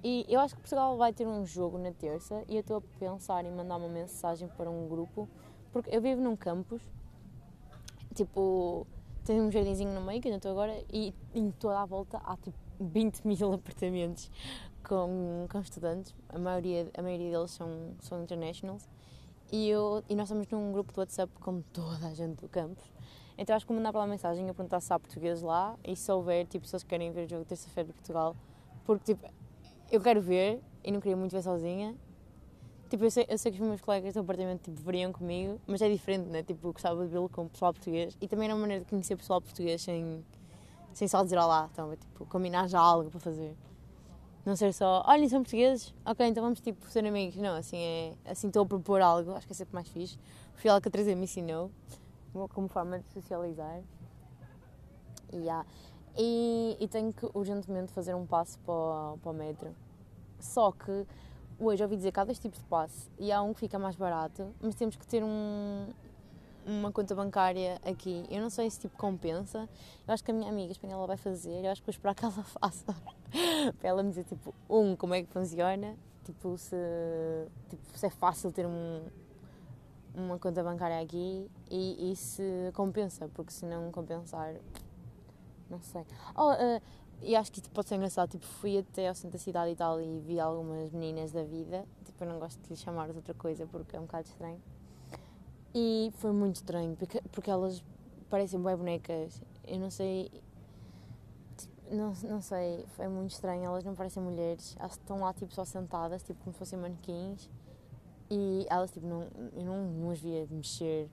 E 0.04 0.26
eu 0.28 0.41
acho 0.41 0.54
que 0.56 0.62
Portugal 0.62 0.97
vai 0.97 1.13
ter 1.13 1.26
um 1.26 1.45
jogo 1.45 1.78
na 1.78 1.93
terça 1.93 2.43
e 2.49 2.56
eu 2.56 2.60
estou 2.60 2.78
a 2.78 2.82
pensar 2.99 3.45
em 3.45 3.52
mandar 3.52 3.78
uma 3.78 3.88
mensagem 3.88 4.49
para 4.49 4.69
um 4.69 4.89
grupo 4.89 5.30
porque 5.71 5.95
eu 5.95 6.02
vivo 6.02 6.21
num 6.21 6.36
campus, 6.36 6.82
tipo, 8.13 8.86
tem 9.23 9.41
um 9.41 9.49
jardinzinho 9.49 9.93
no 9.93 10.02
meio, 10.02 10.21
que 10.21 10.28
eu 10.28 10.36
estou 10.36 10.52
agora, 10.52 10.84
e 10.91 11.13
em 11.34 11.49
toda 11.52 11.80
a 11.80 11.86
volta 11.86 12.17
há 12.23 12.36
tipo 12.36 12.58
20 12.80 13.26
mil 13.26 13.54
apartamentos 13.54 14.30
com, 14.83 15.47
com 15.49 15.59
estudantes. 15.59 16.13
A 16.29 16.37
maioria, 16.37 16.89
a 16.97 17.01
maioria 17.01 17.31
deles 17.31 17.51
são, 17.51 17.69
são 17.99 18.21
internationals. 18.21 18.87
E, 19.51 19.69
eu, 19.69 20.03
e 20.09 20.15
nós 20.15 20.25
estamos 20.25 20.47
num 20.47 20.71
grupo 20.71 20.91
de 20.93 20.99
WhatsApp 20.99 21.31
com 21.39 21.61
toda 21.61 22.07
a 22.07 22.13
gente 22.13 22.41
do 22.41 22.49
campus. 22.49 22.83
Então 23.37 23.55
acho 23.55 23.65
que 23.65 23.71
vou 23.71 23.77
mandar 23.77 23.91
para 23.91 24.01
lá 24.01 24.07
mensagem 24.07 24.49
a 24.49 24.53
perguntar 24.53 24.79
se 24.79 24.93
há 24.93 24.99
português 24.99 25.41
lá 25.41 25.75
e 25.83 25.95
se 25.95 26.11
houver, 26.11 26.45
tipo, 26.45 26.67
se 26.67 26.75
eles 26.75 26.83
querem 26.83 27.11
ver 27.11 27.25
o 27.25 27.29
jogo 27.29 27.45
terça-feira 27.45 27.87
de 27.87 27.93
Portugal. 27.93 28.35
Porque, 28.85 29.13
tipo, 29.13 29.27
eu 29.91 30.01
quero 30.01 30.21
ver 30.21 30.61
e 30.83 30.91
não 30.91 30.99
queria 30.99 31.15
muito 31.15 31.31
ver 31.31 31.41
sozinha. 31.41 31.95
Tipo, 32.89 33.05
eu 33.05 33.11
sei, 33.11 33.25
eu 33.27 33.37
sei 33.37 33.51
que 33.51 33.59
os 33.59 33.67
meus 33.67 33.81
colegas 33.81 34.13
do 34.13 34.19
apartamento 34.19 34.63
tipo, 34.63 34.81
veriam 34.81 35.11
comigo, 35.11 35.59
mas 35.65 35.81
é 35.81 35.89
diferente, 35.89 36.29
né? 36.29 36.43
Tipo, 36.43 36.71
gostava 36.71 37.03
de 37.03 37.11
vê-lo 37.11 37.27
com 37.27 37.45
o 37.45 37.49
pessoal 37.49 37.73
português 37.73 38.15
e 38.21 38.27
também 38.27 38.45
era 38.45 38.53
uma 38.53 38.61
maneira 38.61 38.83
de 38.83 38.89
conhecer 38.89 39.15
o 39.15 39.17
pessoal 39.17 39.41
português 39.41 39.81
sem, 39.81 40.23
sem 40.93 41.07
só 41.07 41.23
dizer 41.23 41.37
olá. 41.37 41.69
Então, 41.71 41.91
é, 41.91 41.95
tipo, 41.95 42.25
combinar 42.27 42.67
já 42.67 42.79
algo 42.79 43.09
para 43.09 43.19
fazer. 43.19 43.55
Não 44.45 44.56
ser 44.58 44.73
só, 44.73 45.03
olhem, 45.08 45.29
são 45.29 45.41
portugueses, 45.41 45.93
ok, 46.06 46.27
então 46.27 46.43
vamos 46.43 46.60
tipo 46.60 46.86
ser 46.89 47.06
amigos. 47.06 47.38
Não, 47.38 47.56
assim 47.56 47.77
é, 47.77 48.13
assim 48.25 48.47
estou 48.47 48.63
a 48.63 48.65
propor 48.65 49.01
algo, 49.01 49.32
acho 49.32 49.47
que 49.47 49.53
é 49.53 49.56
sempre 49.56 49.73
mais 49.73 49.88
fixe. 49.88 50.19
Foi 50.56 50.69
algo 50.69 50.82
que 50.82 50.89
a 50.89 50.91
Teresa 50.91 51.15
me 51.15 51.23
ensinou 51.23 51.71
como 52.49 52.67
forma 52.67 52.99
de 52.99 53.10
socializar. 53.13 53.82
Yeah. 55.34 55.65
E, 56.17 56.77
e 56.79 56.88
tenho 56.88 57.13
que 57.13 57.25
urgentemente 57.34 57.91
fazer 57.91 58.13
um 58.13 58.25
passo 58.25 58.60
para 58.60 58.73
o, 58.73 59.17
para 59.17 59.32
o 59.32 59.34
metro. 59.34 59.75
Só 60.39 60.71
que 60.71 61.06
hoje 61.58 61.82
ouvi 61.82 61.95
dizer 61.95 62.12
que 62.12 62.19
há 62.19 62.25
dois 62.25 62.38
tipos 62.38 62.60
de 62.60 62.65
passe 62.65 63.10
e 63.17 63.32
há 63.32 63.41
um 63.41 63.53
que 63.53 63.62
fica 63.62 63.79
mais 63.79 63.95
barato, 63.95 64.53
mas 64.62 64.75
temos 64.75 64.95
que 64.95 65.08
ter 65.08 65.23
um, 65.23 65.88
uma 66.65 66.91
conta 66.91 67.15
bancária 67.15 67.80
aqui. 67.86 68.23
Eu 68.30 68.41
não 68.41 68.49
sei 68.49 68.69
se 68.69 68.80
tipo 68.82 68.97
compensa. 68.97 69.69
Eu 70.08 70.13
acho 70.13 70.23
que 70.23 70.32
a 70.32 70.34
minha 70.34 70.49
amiga 70.49 70.71
espanhola 70.71 71.08
vai 71.08 71.17
fazer, 71.17 71.63
eu 71.63 71.71
acho 71.71 71.82
que 71.82 71.88
vou 71.88 71.91
esperar 71.91 72.15
que 72.15 72.26
ela 72.26 72.32
faça 72.43 72.95
para 73.80 73.89
ela 73.89 74.04
me 74.04 74.10
dizer 74.10 74.26
tipo, 74.26 74.54
um, 74.69 74.95
como 74.95 75.13
é 75.13 75.23
que 75.23 75.30
funciona, 75.30 75.95
tipo 76.23 76.58
se, 76.58 76.76
tipo, 77.69 77.97
se 77.97 78.06
é 78.06 78.10
fácil 78.10 78.52
ter 78.52 78.65
um, 78.65 79.02
uma 80.13 80.38
conta 80.38 80.63
bancária 80.63 81.02
aqui 81.02 81.49
e, 81.69 82.12
e 82.12 82.15
se 82.15 82.71
compensa, 82.73 83.30
porque 83.34 83.52
se 83.52 83.65
não 83.65 83.91
compensar, 83.91 84.56
não 85.69 85.82
sei. 85.82 86.06
Oh, 86.36 86.52
uh, 86.52 86.82
e 87.21 87.36
acho 87.36 87.52
que 87.52 87.62
tipo, 87.62 87.73
pode 87.73 87.88
ser 87.88 87.95
engraçado. 87.95 88.30
Tipo, 88.30 88.45
fui 88.45 88.78
até 88.78 89.08
ao 89.08 89.15
centro 89.15 89.32
da 89.32 89.43
cidade 89.43 89.71
e 89.71 89.76
tal 89.76 89.99
e 90.02 90.19
vi 90.19 90.39
algumas 90.39 90.91
meninas 90.91 91.32
da 91.32 91.43
vida. 91.43 91.86
Tipo, 92.04 92.23
eu 92.26 92.30
não 92.30 92.39
gosto 92.39 92.62
de 92.62 92.69
lhes 92.69 92.80
chamar 92.80 93.10
de 93.10 93.15
outra 93.15 93.34
coisa 93.34 93.65
porque 93.65 93.95
é 93.95 93.99
um 93.99 94.04
bocado 94.04 94.28
estranho. 94.28 94.62
E 95.73 96.12
foi 96.17 96.31
muito 96.31 96.57
estranho 96.57 96.95
porque, 96.95 97.21
porque 97.31 97.49
elas 97.49 97.83
parecem 98.29 98.62
bem 98.62 98.75
bonecas. 98.75 99.41
Eu 99.65 99.79
não 99.79 99.89
sei. 99.89 100.31
Não, 101.91 102.13
não 102.23 102.41
sei, 102.41 102.86
foi 102.95 103.07
muito 103.07 103.31
estranho. 103.31 103.65
Elas 103.65 103.83
não 103.83 103.95
parecem 103.95 104.21
mulheres. 104.21 104.75
Elas 104.79 104.93
estão 104.93 105.19
lá 105.19 105.33
tipo 105.33 105.53
só 105.53 105.65
sentadas, 105.65 106.23
tipo 106.23 106.39
como 106.43 106.53
se 106.53 106.59
fossem 106.59 106.79
manequins. 106.79 107.49
E 108.29 108.65
elas 108.69 108.91
tipo, 108.91 109.05
não, 109.05 109.27
eu 109.53 109.65
não, 109.65 109.86
não 109.86 110.12
as 110.12 110.19
via 110.19 110.47
mexer. 110.49 111.09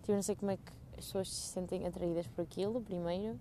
Tipo, 0.00 0.12
eu 0.12 0.16
não 0.16 0.22
sei 0.22 0.36
como 0.36 0.50
é 0.50 0.56
que 0.56 0.72
as 0.98 1.06
pessoas 1.06 1.32
se 1.32 1.48
sentem 1.48 1.86
atraídas 1.86 2.26
por 2.26 2.42
aquilo, 2.42 2.80
primeiro. 2.80 3.38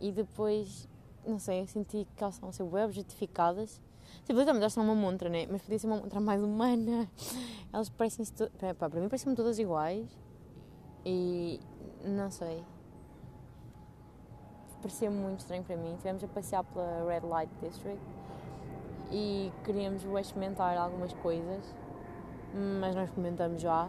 E 0.00 0.10
depois 0.10 0.88
não 1.26 1.38
sei, 1.38 1.60
eu 1.60 1.66
senti 1.66 2.06
que 2.16 2.22
elas 2.22 2.34
estavam 2.34 2.50
a 2.50 2.52
ser 2.52 2.64
bem 2.64 2.84
objetificadas. 2.84 3.80
Tipo, 4.20 4.38
literalmente 4.38 4.62
elas 4.62 4.72
são 4.72 4.84
uma 4.84 4.94
montra, 4.94 5.28
né? 5.28 5.46
Mas 5.50 5.62
podia 5.62 5.78
ser 5.78 5.86
uma 5.86 5.96
montra 5.96 6.20
mais 6.20 6.42
humana. 6.42 7.08
Elas 7.72 7.88
parecem-se. 7.88 8.32
To... 8.34 8.50
Para 8.76 9.00
mim 9.00 9.08
parecem-me 9.08 9.34
todas 9.34 9.58
iguais. 9.58 10.06
E. 11.04 11.58
não 12.04 12.30
sei. 12.30 12.62
Parecia 14.80 15.10
muito 15.10 15.40
estranho 15.40 15.62
para 15.64 15.76
mim. 15.76 15.92
Estivemos 15.92 16.22
a 16.22 16.28
passear 16.28 16.64
pela 16.64 17.04
Red 17.06 17.26
Light 17.26 17.50
District 17.62 18.02
e 19.12 19.52
queríamos 19.62 20.02
experimentar 20.04 20.76
algumas 20.76 21.12
coisas, 21.14 21.74
mas 22.80 22.94
nós 22.94 23.08
experimentamos 23.08 23.60
já. 23.60 23.88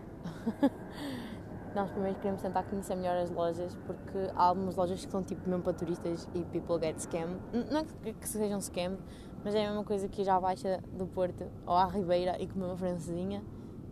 nós 1.74 1.90
primeiro 1.90 2.16
queremos 2.20 2.42
tentar 2.42 2.64
conhecer 2.64 2.96
melhor 2.96 3.18
as 3.18 3.32
lojas, 3.32 3.76
porque 3.88 4.18
há 4.36 4.44
algumas 4.44 4.76
lojas 4.76 5.04
que 5.04 5.12
são 5.12 5.24
tipo 5.24 5.50
mesmo 5.50 5.64
para 5.64 5.74
turistas 5.74 6.28
e 6.36 6.44
people 6.46 6.80
get 6.80 6.98
scam. 7.00 7.40
Não 7.72 7.80
é 7.80 8.14
que 8.14 8.28
sejam 8.28 8.60
scam, 8.60 8.98
mas 9.44 9.54
é 9.56 9.66
a 9.66 9.70
mesma 9.70 9.84
coisa 9.84 10.08
que 10.08 10.22
ir 10.22 10.30
à 10.30 10.40
Baixa 10.40 10.82
do 10.94 11.06
Porto 11.06 11.46
ou 11.66 11.74
à 11.74 11.86
Ribeira 11.86 12.42
e 12.42 12.48
comer 12.48 12.66
uma 12.66 12.78
francesinha. 12.78 13.44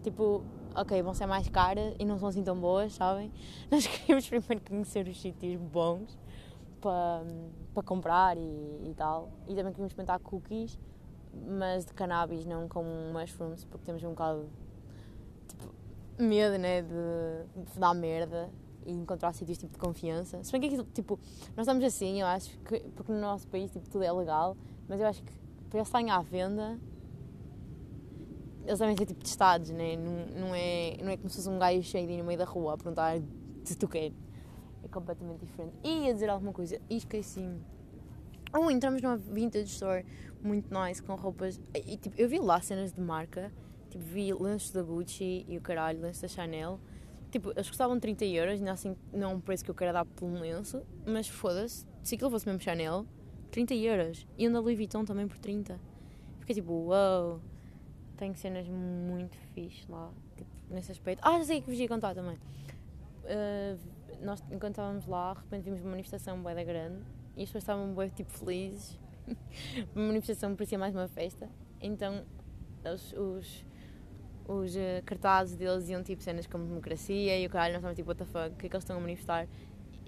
Tipo, 0.01 0.43
ok, 0.75 1.01
vão 1.01 1.13
ser 1.13 1.25
mais 1.25 1.47
caras 1.49 1.93
e 1.99 2.05
não 2.05 2.17
são 2.17 2.29
assim 2.29 2.43
tão 2.43 2.57
boas, 2.57 2.93
sabem? 2.93 3.31
Nós 3.69 3.85
queremos 3.85 4.27
primeiro 4.27 4.61
conhecer 4.65 5.07
os 5.07 5.19
sítios 5.19 5.59
bons 5.59 6.17
para, 6.79 7.23
para 7.73 7.83
comprar 7.83 8.37
e, 8.37 8.41
e 8.89 8.93
tal. 8.95 9.29
E 9.47 9.55
também 9.55 9.71
queremos 9.71 9.91
experimentar 9.91 10.19
cookies, 10.19 10.79
mas 11.33 11.85
de 11.85 11.93
cannabis, 11.93 12.45
não 12.45 12.67
com 12.67 12.83
mushrooms, 13.13 13.65
porque 13.65 13.85
temos 13.85 14.03
um 14.03 14.09
bocado 14.09 14.49
tipo, 15.47 15.73
medo, 16.17 16.57
né? 16.57 16.81
De, 16.81 17.71
de 17.71 17.79
dar 17.79 17.93
merda 17.93 18.49
e 18.85 18.91
encontrar 18.93 19.33
sítios 19.33 19.57
tipo 19.57 19.73
de 19.73 19.79
confiança. 19.79 20.43
Se 20.43 20.51
bem 20.51 20.61
que 20.61 20.67
aquilo, 20.67 20.83
tipo, 20.85 21.19
nós 21.55 21.65
estamos 21.67 21.83
assim, 21.83 22.21
eu 22.21 22.27
acho 22.27 22.57
que, 22.59 22.79
porque 22.95 23.11
no 23.11 23.19
nosso 23.19 23.47
país 23.47 23.71
tipo, 23.71 23.87
tudo 23.89 24.03
é 24.03 24.11
legal, 24.11 24.57
mas 24.87 24.99
eu 24.99 25.07
acho 25.07 25.21
que 25.21 25.40
para 25.71 25.79
eles 25.79 25.88
estarem 25.88 26.12
à 26.12 26.21
venda, 26.21 26.77
eles 28.65 28.77
devem 28.77 28.95
ser 28.97 29.05
tipo 29.05 29.23
testados, 29.23 29.69
né? 29.69 29.95
Não, 29.95 30.41
não, 30.41 30.55
é, 30.55 30.97
não 31.01 31.10
é 31.10 31.15
como 31.15 31.29
se 31.29 31.38
fosse 31.38 31.49
um 31.49 31.57
gajo 31.57 31.81
cheio 31.81 32.17
no 32.17 32.25
meio 32.25 32.38
da 32.38 32.43
rua 32.43 32.73
a 32.73 32.77
perguntar 32.77 33.21
se 33.63 33.77
tu 33.77 33.88
queres. 33.88 34.17
É 34.84 34.88
completamente 34.89 35.39
diferente. 35.39 35.73
E 35.81 36.07
ia 36.07 36.13
dizer 36.13 36.29
alguma 36.29 36.51
coisa 36.51 36.77
e 36.89 36.97
esqueci-me. 36.97 37.62
Oh, 38.53 38.69
entramos 38.69 39.01
numa 39.01 39.15
vintage 39.15 39.71
store 39.71 40.05
muito 40.43 40.69
nice 40.77 41.01
com 41.01 41.15
roupas. 41.15 41.57
E, 41.73 41.95
tipo, 41.95 42.19
eu 42.19 42.27
vi 42.27 42.38
lá 42.38 42.60
cenas 42.62 42.91
de 42.91 42.99
marca. 42.99 43.49
Tipo, 43.89 44.03
vi 44.03 44.34
lenços 44.34 44.71
da 44.71 44.84
Gucci 44.84 45.45
e 45.47 45.57
o 45.57 45.62
caralho, 45.62 46.01
lenços 46.01 46.21
da 46.21 46.27
Chanel. 46.27 46.81
Tipo, 47.31 47.51
eles 47.51 47.69
custavam 47.69 47.97
30 47.97 48.25
euros, 48.25 48.55
ainda 48.55 48.73
assim 48.73 48.93
não 49.13 49.31
é 49.31 49.34
um 49.36 49.39
preço 49.39 49.63
que 49.63 49.71
eu 49.71 49.75
quero 49.75 49.93
dar 49.93 50.03
por 50.03 50.25
um 50.25 50.41
lenço. 50.41 50.81
Mas 51.05 51.29
foda-se, 51.29 51.86
se 52.03 52.15
aquilo 52.15 52.29
fosse 52.29 52.45
mesmo 52.45 52.60
Chanel, 52.60 53.05
30 53.51 53.75
euros. 53.75 54.27
E 54.37 54.47
um 54.47 54.51
da 54.51 54.59
Louis 54.59 54.77
Vuitton 54.77 55.05
também 55.05 55.27
por 55.27 55.37
30. 55.37 55.79
Fiquei 56.39 56.55
tipo, 56.55 56.71
uau. 56.71 57.29
Wow. 57.29 57.41
Tenho 58.17 58.35
cenas 58.35 58.67
muito 58.67 59.35
fixe 59.53 59.83
lá, 59.89 60.11
tipo, 60.37 60.49
nesse 60.69 60.91
aspecto. 60.91 61.21
Ah, 61.23 61.39
já 61.39 61.45
sei 61.45 61.61
que 61.61 61.69
vos 61.69 61.79
ia 61.79 61.87
contar 61.87 62.13
também. 62.13 62.37
Uh, 63.25 63.79
nós, 64.23 64.43
enquanto 64.51 64.73
estávamos 64.73 65.07
lá, 65.07 65.33
de 65.33 65.39
repente 65.39 65.63
vimos 65.63 65.81
uma 65.81 65.89
manifestação 65.89 66.39
bué 66.39 66.53
da 66.53 66.63
grande 66.63 67.01
e 67.35 67.41
as 67.41 67.49
pessoas 67.49 67.63
estavam 67.63 67.93
bué, 67.93 68.09
tipo, 68.09 68.31
felizes. 68.31 68.99
uma 69.95 70.07
manifestação 70.07 70.55
parecia 70.55 70.77
mais 70.77 70.93
uma 70.93 71.07
festa. 71.07 71.49
Então, 71.81 72.23
os, 72.85 73.13
os, 73.13 73.65
os 74.47 74.75
uh, 74.75 75.03
cartazes 75.03 75.55
deles 75.55 75.89
iam, 75.89 76.03
tipo, 76.03 76.21
cenas 76.21 76.45
como 76.45 76.65
democracia 76.65 77.39
e 77.39 77.47
o 77.47 77.49
caralho, 77.49 77.73
nós 77.73 77.79
estávamos 77.79 77.97
tipo, 77.97 78.09
what 78.09 78.19
the 78.19 78.25
fuck, 78.25 78.53
o 78.53 78.57
que 78.57 78.67
é 78.67 78.69
que 78.69 78.75
eles 78.75 78.83
estão 78.83 78.97
a 78.97 78.99
manifestar? 78.99 79.47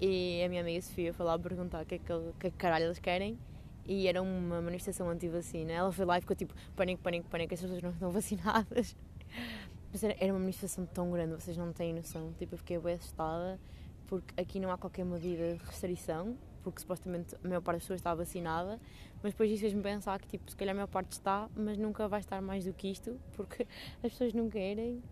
E 0.06 0.44
a 0.44 0.50
minha 0.50 0.60
amiga 0.60 0.82
Sofia 0.82 1.14
foi 1.14 1.24
lá 1.24 1.38
perguntar 1.38 1.82
o 1.82 1.86
que 1.86 1.94
é 1.94 1.98
que, 1.98 2.12
é 2.12 2.50
que 2.50 2.50
caralho 2.50 2.84
eles 2.84 2.98
querem 2.98 3.38
e 3.86 4.06
era 4.06 4.20
uma 4.20 4.60
manifestação 4.60 5.08
anti-vacina. 5.08 5.72
Ela 5.72 5.90
foi 5.90 6.04
lá 6.04 6.18
e 6.18 6.20
ficou 6.20 6.36
tipo, 6.36 6.54
pânico, 6.76 7.02
pânico, 7.02 7.26
pânico, 7.30 7.54
as 7.54 7.60
pessoas 7.62 7.82
não 7.82 7.88
estão 7.88 8.10
vacinadas. 8.10 8.94
Mas 9.90 10.04
era, 10.04 10.14
era 10.20 10.30
uma 10.30 10.40
manifestação 10.40 10.84
tão 10.84 11.10
grande, 11.10 11.32
vocês 11.32 11.56
não 11.56 11.72
têm 11.72 11.94
noção. 11.94 12.34
Tipo, 12.38 12.52
eu 12.52 12.58
fiquei 12.58 12.78
bem 12.78 12.96
assustada 12.96 13.58
porque 14.06 14.38
aqui 14.38 14.60
não 14.60 14.70
há 14.70 14.76
qualquer 14.76 15.06
medida 15.06 15.54
de 15.54 15.64
restrição, 15.64 16.36
porque 16.62 16.82
supostamente 16.82 17.34
a 17.42 17.48
maior 17.48 17.62
parte 17.62 17.76
das 17.76 17.84
pessoas 17.84 18.00
está 18.00 18.14
vacinada, 18.14 18.78
mas 19.22 19.32
depois 19.32 19.50
isso 19.50 19.62
fez-me 19.62 19.82
pensar 19.82 20.20
que 20.20 20.28
tipo, 20.28 20.50
se 20.50 20.54
calhar 20.54 20.74
a 20.74 20.76
maior 20.76 20.86
parte 20.86 21.12
está, 21.12 21.48
mas 21.56 21.78
nunca 21.78 22.06
vai 22.08 22.20
estar 22.20 22.42
mais 22.42 22.66
do 22.66 22.74
que 22.74 22.90
isto, 22.90 23.18
porque 23.34 23.66
as 24.02 24.12
pessoas 24.12 24.34
não 24.34 24.50
querem. 24.50 25.02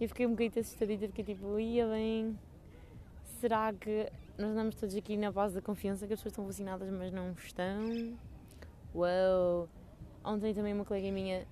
E 0.00 0.04
eu 0.04 0.08
fiquei 0.08 0.26
um 0.26 0.30
bocadinho 0.30 0.60
assustadita, 0.60 1.06
fiquei 1.06 1.24
tipo, 1.24 1.60
ia 1.60 1.86
bem, 1.86 2.36
será 3.40 3.72
que 3.72 4.10
nós 4.38 4.50
andamos 4.50 4.74
todos 4.74 4.94
aqui 4.94 5.16
na 5.16 5.30
base 5.30 5.54
da 5.54 5.62
confiança 5.62 6.06
que 6.06 6.14
as 6.14 6.18
pessoas 6.20 6.32
estão 6.32 6.46
vacinadas, 6.46 6.88
mas 6.90 7.12
não 7.12 7.32
estão? 7.32 8.16
Uau! 8.94 9.68
Ontem 10.24 10.54
também 10.54 10.72
uma 10.72 10.84
colega 10.84 11.10
minha, 11.10 11.46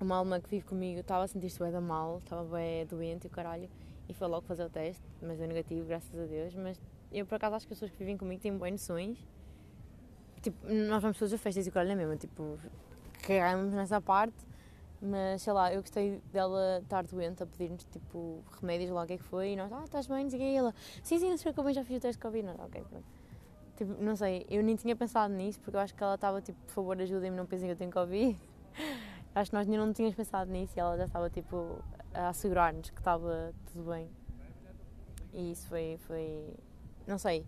uma 0.00 0.16
alma 0.16 0.40
que 0.40 0.48
vive 0.48 0.64
comigo, 0.64 1.00
estava 1.00 1.24
a 1.24 1.26
sentir-se 1.26 1.58
bem 1.58 1.72
da 1.72 1.80
mal, 1.80 2.18
estava 2.18 2.44
bem 2.56 2.86
doente 2.86 3.24
e 3.24 3.26
o 3.26 3.30
caralho, 3.30 3.68
e 4.08 4.14
foi 4.14 4.28
logo 4.28 4.46
fazer 4.46 4.64
o 4.64 4.70
teste, 4.70 5.02
mas 5.20 5.38
deu 5.38 5.48
negativo, 5.48 5.86
graças 5.86 6.18
a 6.18 6.26
Deus. 6.26 6.54
Mas 6.54 6.80
eu 7.10 7.26
por 7.26 7.36
acaso 7.36 7.56
acho 7.56 7.66
que 7.66 7.72
as 7.72 7.78
pessoas 7.78 7.90
que 7.90 7.98
vivem 7.98 8.16
comigo 8.16 8.40
têm 8.40 8.56
boas 8.56 8.70
noções. 8.70 9.18
Tipo, 10.42 10.66
nós 10.68 11.02
vamos 11.02 11.18
todos 11.18 11.32
a 11.32 11.38
festas 11.38 11.66
e 11.66 11.70
o 11.70 11.72
caralho 11.72 11.92
é 11.92 11.94
mesmo, 11.94 12.16
tipo, 12.16 12.58
cagamos 13.26 13.72
nessa 13.72 14.00
parte. 14.00 14.36
Mas 15.06 15.42
sei 15.42 15.52
lá, 15.52 15.70
eu 15.70 15.82
gostei 15.82 16.18
dela 16.32 16.80
estar 16.82 17.04
doente 17.04 17.42
a 17.42 17.46
pedir-nos 17.46 17.84
tipo 17.84 18.42
remédios 18.58 18.90
lá 18.90 19.02
o 19.02 19.06
que 19.06 19.12
é 19.12 19.18
que 19.18 19.22
foi 19.24 19.50
e 19.50 19.56
nós, 19.56 19.70
ah, 19.70 19.82
estás 19.84 20.06
bem, 20.06 20.26
e 20.32 20.56
ela, 20.56 20.74
sim, 21.02 21.18
sim, 21.18 21.28
não 21.28 21.36
se 21.36 21.42
preocupem, 21.42 21.74
já 21.74 21.84
fiz 21.84 21.98
o 21.98 22.00
teste 22.00 22.18
de 22.18 22.22
Covid. 22.22 22.46
Não, 22.46 22.54
ok, 22.64 22.82
pronto. 22.88 23.04
Tipo, 23.76 24.02
não 24.02 24.16
sei, 24.16 24.46
eu 24.48 24.62
nem 24.62 24.76
tinha 24.76 24.96
pensado 24.96 25.34
nisso 25.34 25.60
porque 25.60 25.76
eu 25.76 25.80
acho 25.80 25.94
que 25.94 26.02
ela 26.02 26.14
estava 26.14 26.40
tipo, 26.40 26.58
por 26.64 26.72
favor, 26.72 27.02
ajudem-me, 27.02 27.36
não 27.36 27.44
pensem 27.44 27.68
que 27.68 27.72
eu 27.72 27.76
tenho 27.76 27.90
Covid. 27.90 28.40
acho 29.34 29.50
que 29.50 29.56
nós 29.56 29.68
ainda 29.68 29.84
não 29.84 29.92
tínhamos 29.92 30.16
pensado 30.16 30.50
nisso 30.50 30.72
e 30.74 30.80
ela 30.80 30.96
já 30.96 31.04
estava 31.04 31.28
tipo 31.28 31.84
a 32.14 32.28
assegurar-nos 32.30 32.88
que 32.88 32.98
estava 32.98 33.52
tudo 33.72 33.90
bem. 33.90 34.08
E 35.34 35.50
isso 35.50 35.68
foi, 35.68 35.98
foi 36.06 36.54
não 37.06 37.18
sei, 37.18 37.44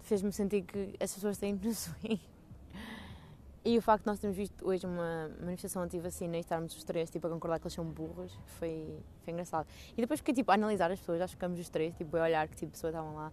fez-me 0.00 0.32
sentir 0.32 0.62
que 0.62 0.96
as 0.98 1.14
pessoas 1.14 1.38
têm 1.38 1.54
noções. 1.62 2.18
E 3.64 3.76
o 3.76 3.82
facto 3.82 4.04
de 4.04 4.06
nós 4.06 4.18
termos 4.18 4.36
visto 4.36 4.66
hoje 4.66 4.86
uma 4.86 5.30
manifestação 5.40 5.82
anti-vacina 5.82 6.36
e 6.36 6.40
estarmos 6.40 6.74
os 6.76 6.84
três 6.84 7.10
tipo, 7.10 7.26
a 7.26 7.30
concordar 7.30 7.58
que 7.58 7.66
eles 7.66 7.74
são 7.74 7.84
burros 7.84 8.38
foi, 8.46 8.98
foi 9.22 9.32
engraçado. 9.32 9.66
E 9.96 10.00
depois 10.00 10.20
fiquei 10.20 10.34
tipo, 10.34 10.50
a 10.50 10.54
analisar 10.54 10.90
as 10.90 10.98
pessoas, 11.00 11.20
acho 11.20 11.32
que 11.32 11.36
ficamos 11.36 11.58
os 11.58 11.68
três, 11.68 11.94
tipo, 11.94 12.16
a 12.16 12.22
olhar 12.22 12.48
que 12.48 12.54
tipo 12.54 12.66
de 12.66 12.72
pessoas 12.72 12.94
estavam 12.94 13.14
lá. 13.14 13.32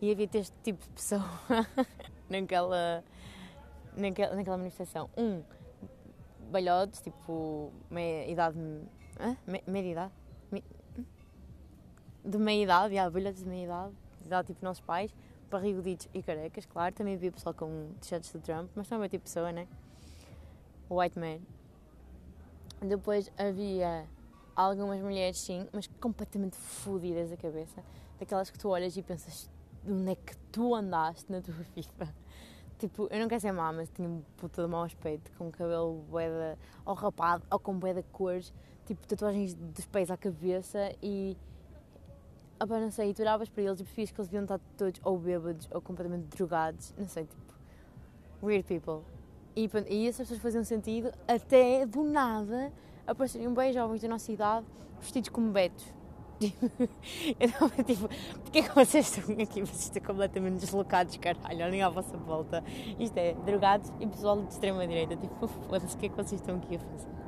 E 0.00 0.10
havia 0.10 0.28
este 0.34 0.52
tipo 0.62 0.82
de 0.82 0.90
pessoa 0.90 1.24
naquela, 2.28 3.04
naquela, 3.96 4.34
naquela 4.34 4.58
manifestação. 4.58 5.08
Um, 5.16 5.42
balhotes, 6.50 7.00
tipo, 7.00 7.72
meia 7.88 8.28
idade. 8.28 8.58
Hã? 9.20 9.36
Me, 9.46 9.62
meia 9.66 9.92
idade? 9.92 10.12
Me, 10.50 10.64
de 12.24 12.38
meia 12.38 12.62
idade, 12.64 12.94
yeah, 12.94 13.10
balhotes 13.10 13.44
de 13.44 13.48
meia 13.48 13.64
idade, 13.64 13.94
de 14.20 14.26
idade 14.26 14.46
tipo 14.48 14.64
nossos 14.64 14.84
pais 14.84 15.14
barriguditos 15.52 16.08
e 16.12 16.22
carecas, 16.22 16.66
claro. 16.66 16.94
Também 16.94 17.14
havia 17.14 17.30
pessoal 17.30 17.54
com 17.54 17.90
t-shirts 18.00 18.32
do 18.32 18.40
Trump, 18.40 18.70
mas 18.74 18.88
também 18.88 19.08
tipo 19.08 19.24
pessoa, 19.24 19.52
né? 19.52 19.68
White 20.90 21.18
man. 21.18 21.38
Depois 22.80 23.30
havia 23.38 24.06
algumas 24.56 25.00
mulheres, 25.00 25.38
sim, 25.38 25.68
mas 25.72 25.86
completamente 26.00 26.56
fodidas 26.56 27.30
da 27.30 27.36
cabeça. 27.36 27.82
Daquelas 28.18 28.50
que 28.50 28.58
tu 28.58 28.68
olhas 28.68 28.96
e 28.96 29.02
pensas 29.02 29.48
de 29.84 29.92
onde 29.92 30.10
é 30.10 30.14
que 30.14 30.36
tu 30.50 30.74
andaste 30.74 31.30
na 31.30 31.40
tua 31.40 31.54
vida. 31.74 32.14
Tipo, 32.78 33.06
eu 33.12 33.20
não 33.20 33.28
quero 33.28 33.40
ser 33.40 33.52
má, 33.52 33.72
mas 33.72 33.88
tinha 33.90 34.08
um 34.08 34.24
puta 34.36 34.60
de 34.60 34.68
mau 34.68 34.82
aspecto, 34.82 35.30
com 35.38 35.52
cabelo 35.52 36.04
boeda 36.10 36.58
ou 36.84 36.94
rapado, 36.94 37.46
ou 37.48 37.56
com 37.60 37.78
boeda 37.78 38.02
cores, 38.10 38.52
tipo 38.84 39.06
tatuagens 39.06 39.54
dos 39.54 39.86
pés 39.86 40.10
à 40.10 40.16
cabeça 40.16 40.92
e 41.00 41.36
Opa, 42.62 42.78
não 42.78 42.92
sei, 42.92 43.12
tu 43.12 43.22
olhavas 43.22 43.48
para 43.48 43.60
eles 43.64 43.80
e 43.80 43.82
percebias 43.82 44.12
que 44.12 44.20
eles 44.20 44.28
deviam 44.28 44.44
estar 44.44 44.60
todos 44.76 45.00
ou 45.02 45.18
bêbados 45.18 45.68
ou 45.72 45.80
completamente 45.80 46.26
drogados, 46.26 46.94
não 46.96 47.08
sei, 47.08 47.24
tipo, 47.24 47.54
weird 48.40 48.64
people. 48.68 49.02
E, 49.56 49.68
e 49.88 50.06
essas 50.06 50.28
pessoas 50.28 50.40
faziam 50.40 50.62
sentido 50.62 51.12
até 51.26 51.84
do 51.84 52.04
nada 52.04 52.72
aparecerem 53.04 53.52
bem 53.52 53.72
jovens 53.72 54.00
da 54.00 54.06
nossa 54.06 54.30
idade 54.30 54.64
vestidos 55.00 55.30
como 55.30 55.50
betos. 55.50 55.84
Eu 57.40 57.48
estava 57.48 57.82
tipo, 57.82 58.08
porquê 58.42 58.60
é 58.60 58.62
que 58.62 58.74
vocês 58.76 59.16
estão 59.16 59.34
aqui? 59.42 59.60
Vocês 59.62 59.82
estão 59.82 60.02
completamente 60.02 60.60
deslocados, 60.60 61.16
caralho, 61.16 61.64
olhem 61.64 61.82
à 61.82 61.88
vossa 61.88 62.16
volta. 62.16 62.62
Isto 62.96 63.18
é, 63.18 63.34
drogados 63.44 63.92
e 63.98 64.06
pessoal 64.06 64.40
de 64.40 64.52
extrema-direita, 64.52 65.16
tipo, 65.16 65.48
foda-se, 65.68 65.96
o 65.96 65.98
que 65.98 66.06
é 66.06 66.08
que 66.08 66.14
vocês 66.14 66.40
estão 66.40 66.58
aqui 66.58 66.76
a 66.76 66.78
fazer? 66.78 67.21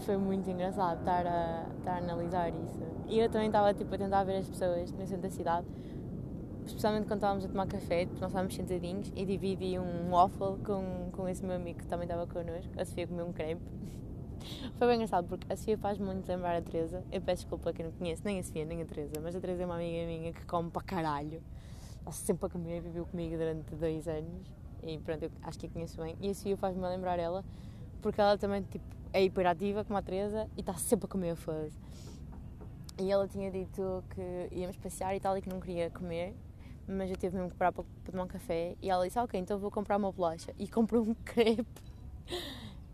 Foi 0.00 0.16
muito 0.16 0.50
engraçado 0.50 0.98
estar 0.98 1.26
a, 1.26 1.66
estar 1.78 1.94
a 1.94 1.98
analisar 1.98 2.50
isso. 2.50 2.80
E 3.08 3.18
eu 3.18 3.30
também 3.30 3.46
estava 3.46 3.72
tipo, 3.72 3.94
a 3.94 3.98
tentar 3.98 4.24
ver 4.24 4.38
as 4.38 4.48
pessoas 4.48 4.92
no 4.92 5.06
centro 5.06 5.22
da 5.22 5.30
cidade, 5.30 5.66
especialmente 6.66 7.06
quando 7.06 7.18
estávamos 7.18 7.44
a 7.44 7.48
tomar 7.48 7.66
café, 7.66 8.06
porque 8.06 8.20
nós 8.20 8.30
estávamos 8.30 8.54
sentadinhos, 8.54 9.12
e 9.14 9.24
dividi 9.24 9.78
um 9.78 10.10
waffle 10.10 10.58
com, 10.64 11.10
com 11.12 11.28
esse 11.28 11.44
meu 11.44 11.56
amigo 11.56 11.78
que 11.78 11.86
também 11.86 12.04
estava 12.06 12.26
connosco. 12.26 12.72
A 12.78 12.84
Sofia 12.84 13.06
comeu 13.06 13.26
um 13.26 13.32
crepe. 13.32 13.62
Foi 14.76 14.86
bem 14.86 14.96
engraçado 14.96 15.26
porque 15.28 15.50
a 15.52 15.56
Sofia 15.56 15.78
faz 15.78 15.98
muito 15.98 16.28
lembrar 16.28 16.56
a 16.56 16.62
Teresa. 16.62 17.02
Eu 17.10 17.22
peço 17.22 17.42
desculpa 17.42 17.70
a 17.70 17.72
quem 17.72 17.86
não 17.86 17.92
conhece, 17.92 18.22
nem 18.24 18.38
a 18.38 18.42
Sofia, 18.42 18.64
nem 18.64 18.82
a 18.82 18.84
Teresa, 18.84 19.14
mas 19.22 19.34
a 19.34 19.40
Teresa 19.40 19.62
é 19.62 19.66
uma 19.66 19.76
amiga 19.76 20.06
minha 20.06 20.32
que 20.32 20.44
come 20.44 20.70
para 20.70 20.82
caralho. 20.82 21.42
Está 22.00 22.12
sempre 22.12 22.46
a 22.46 22.48
comer, 22.50 22.80
viveu 22.80 23.06
comigo 23.06 23.36
durante 23.36 23.74
dois 23.74 24.06
anos 24.06 24.54
e 24.82 24.98
pronto, 24.98 25.24
eu 25.24 25.30
acho 25.42 25.58
que 25.58 25.66
a 25.66 25.70
conheço 25.70 26.00
bem. 26.00 26.16
E 26.20 26.30
a 26.30 26.34
Sofia 26.34 26.56
faz-me 26.56 26.86
lembrar 26.86 27.18
ela 27.18 27.44
porque 28.00 28.20
ela 28.20 28.38
também 28.38 28.62
tipo, 28.62 28.84
é 29.16 29.24
hiperativa 29.24 29.82
como 29.82 29.98
a 29.98 30.02
Teresa 30.02 30.46
e 30.56 30.60
está 30.60 30.74
sempre 30.74 31.06
a 31.06 31.08
comer 31.08 31.36
foda 31.36 31.70
E 32.98 33.10
ela 33.10 33.26
tinha 33.26 33.50
dito 33.50 34.04
que 34.14 34.54
íamos 34.54 34.76
passear 34.76 35.16
e 35.16 35.20
tal 35.20 35.38
e 35.38 35.40
que 35.40 35.48
não 35.48 35.58
queria 35.58 35.88
comer, 35.88 36.34
mas 36.86 37.10
eu 37.10 37.16
tive 37.16 37.34
mesmo 37.34 37.50
que 37.50 37.56
parar 37.56 37.72
para, 37.72 37.84
tomar 38.04 38.24
um 38.24 38.26
café 38.26 38.76
e 38.82 38.90
ela 38.90 39.06
disse, 39.06 39.18
ah, 39.18 39.24
ok, 39.24 39.40
então 39.40 39.58
vou 39.58 39.70
comprar 39.70 39.96
uma 39.96 40.12
bolacha 40.12 40.52
e 40.58 40.68
comprou 40.68 41.02
um 41.02 41.14
crepe. 41.24 41.64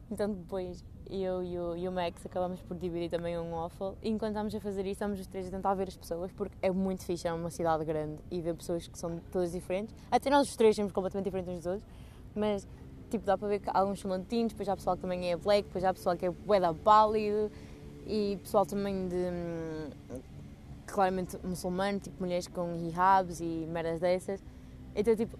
Então 0.08 0.32
depois 0.32 0.84
eu 1.10 1.42
e 1.42 1.58
o, 1.58 1.76
e 1.76 1.88
o 1.88 1.92
Max 1.92 2.24
acabamos 2.24 2.60
por 2.62 2.76
dividir 2.76 3.10
também 3.10 3.36
um 3.36 3.50
waffle. 3.50 3.96
E 4.00 4.08
enquanto 4.08 4.30
estamos 4.30 4.54
a 4.54 4.60
fazer 4.60 4.82
isso, 4.82 4.92
estamos 4.92 5.18
os 5.18 5.26
três 5.26 5.48
a 5.48 5.50
tentar 5.50 5.74
ver 5.74 5.88
as 5.88 5.96
pessoas, 5.96 6.30
porque 6.30 6.56
é 6.62 6.70
muito 6.70 7.04
fixe, 7.04 7.26
é 7.26 7.32
uma 7.32 7.50
cidade 7.50 7.84
grande 7.84 8.22
e 8.30 8.40
ver 8.40 8.54
pessoas 8.54 8.86
que 8.86 8.96
são 8.96 9.18
todas 9.32 9.50
diferentes. 9.50 9.92
Até 10.08 10.30
nós 10.30 10.48
os 10.48 10.54
três 10.54 10.76
somos 10.76 10.92
completamente 10.92 11.24
diferentes 11.24 11.52
uns 11.52 11.56
dos 11.58 11.66
outros, 11.66 11.88
mas 12.36 12.68
tipo, 13.12 13.24
dá 13.24 13.36
para 13.38 13.48
ver 13.48 13.60
que 13.60 13.70
alguns 13.72 14.00
são 14.00 14.10
latinos, 14.10 14.52
depois 14.52 14.68
há 14.68 14.76
pessoal 14.76 14.96
que 14.96 15.02
também 15.02 15.30
é 15.30 15.36
black, 15.36 15.68
depois 15.68 15.84
há 15.84 15.92
pessoal 15.92 16.16
que 16.16 16.26
é 16.26 16.30
bué 16.30 16.58
pálido 16.74 17.50
e 18.06 18.38
pessoal 18.42 18.66
também 18.66 19.06
de 19.08 19.14
hum, 19.14 20.20
claramente 20.86 21.38
muçulmano, 21.44 22.00
tipo 22.00 22.22
mulheres 22.22 22.48
com 22.48 22.74
hijabs 22.76 23.40
e 23.40 23.66
merdas 23.68 24.00
dessas. 24.00 24.42
Então, 24.94 25.14
tipo, 25.14 25.38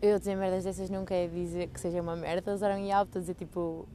eu 0.00 0.18
dizer 0.18 0.36
merdas 0.36 0.64
dessas 0.64 0.88
não 0.90 1.04
quer 1.04 1.28
dizer 1.28 1.68
que 1.68 1.80
seja 1.80 2.00
uma 2.00 2.16
merda, 2.16 2.54
usaram 2.54 2.78
hijab, 2.78 3.06
estou 3.06 3.20
a 3.20 3.22
dizer 3.22 3.34
tipo 3.34 3.86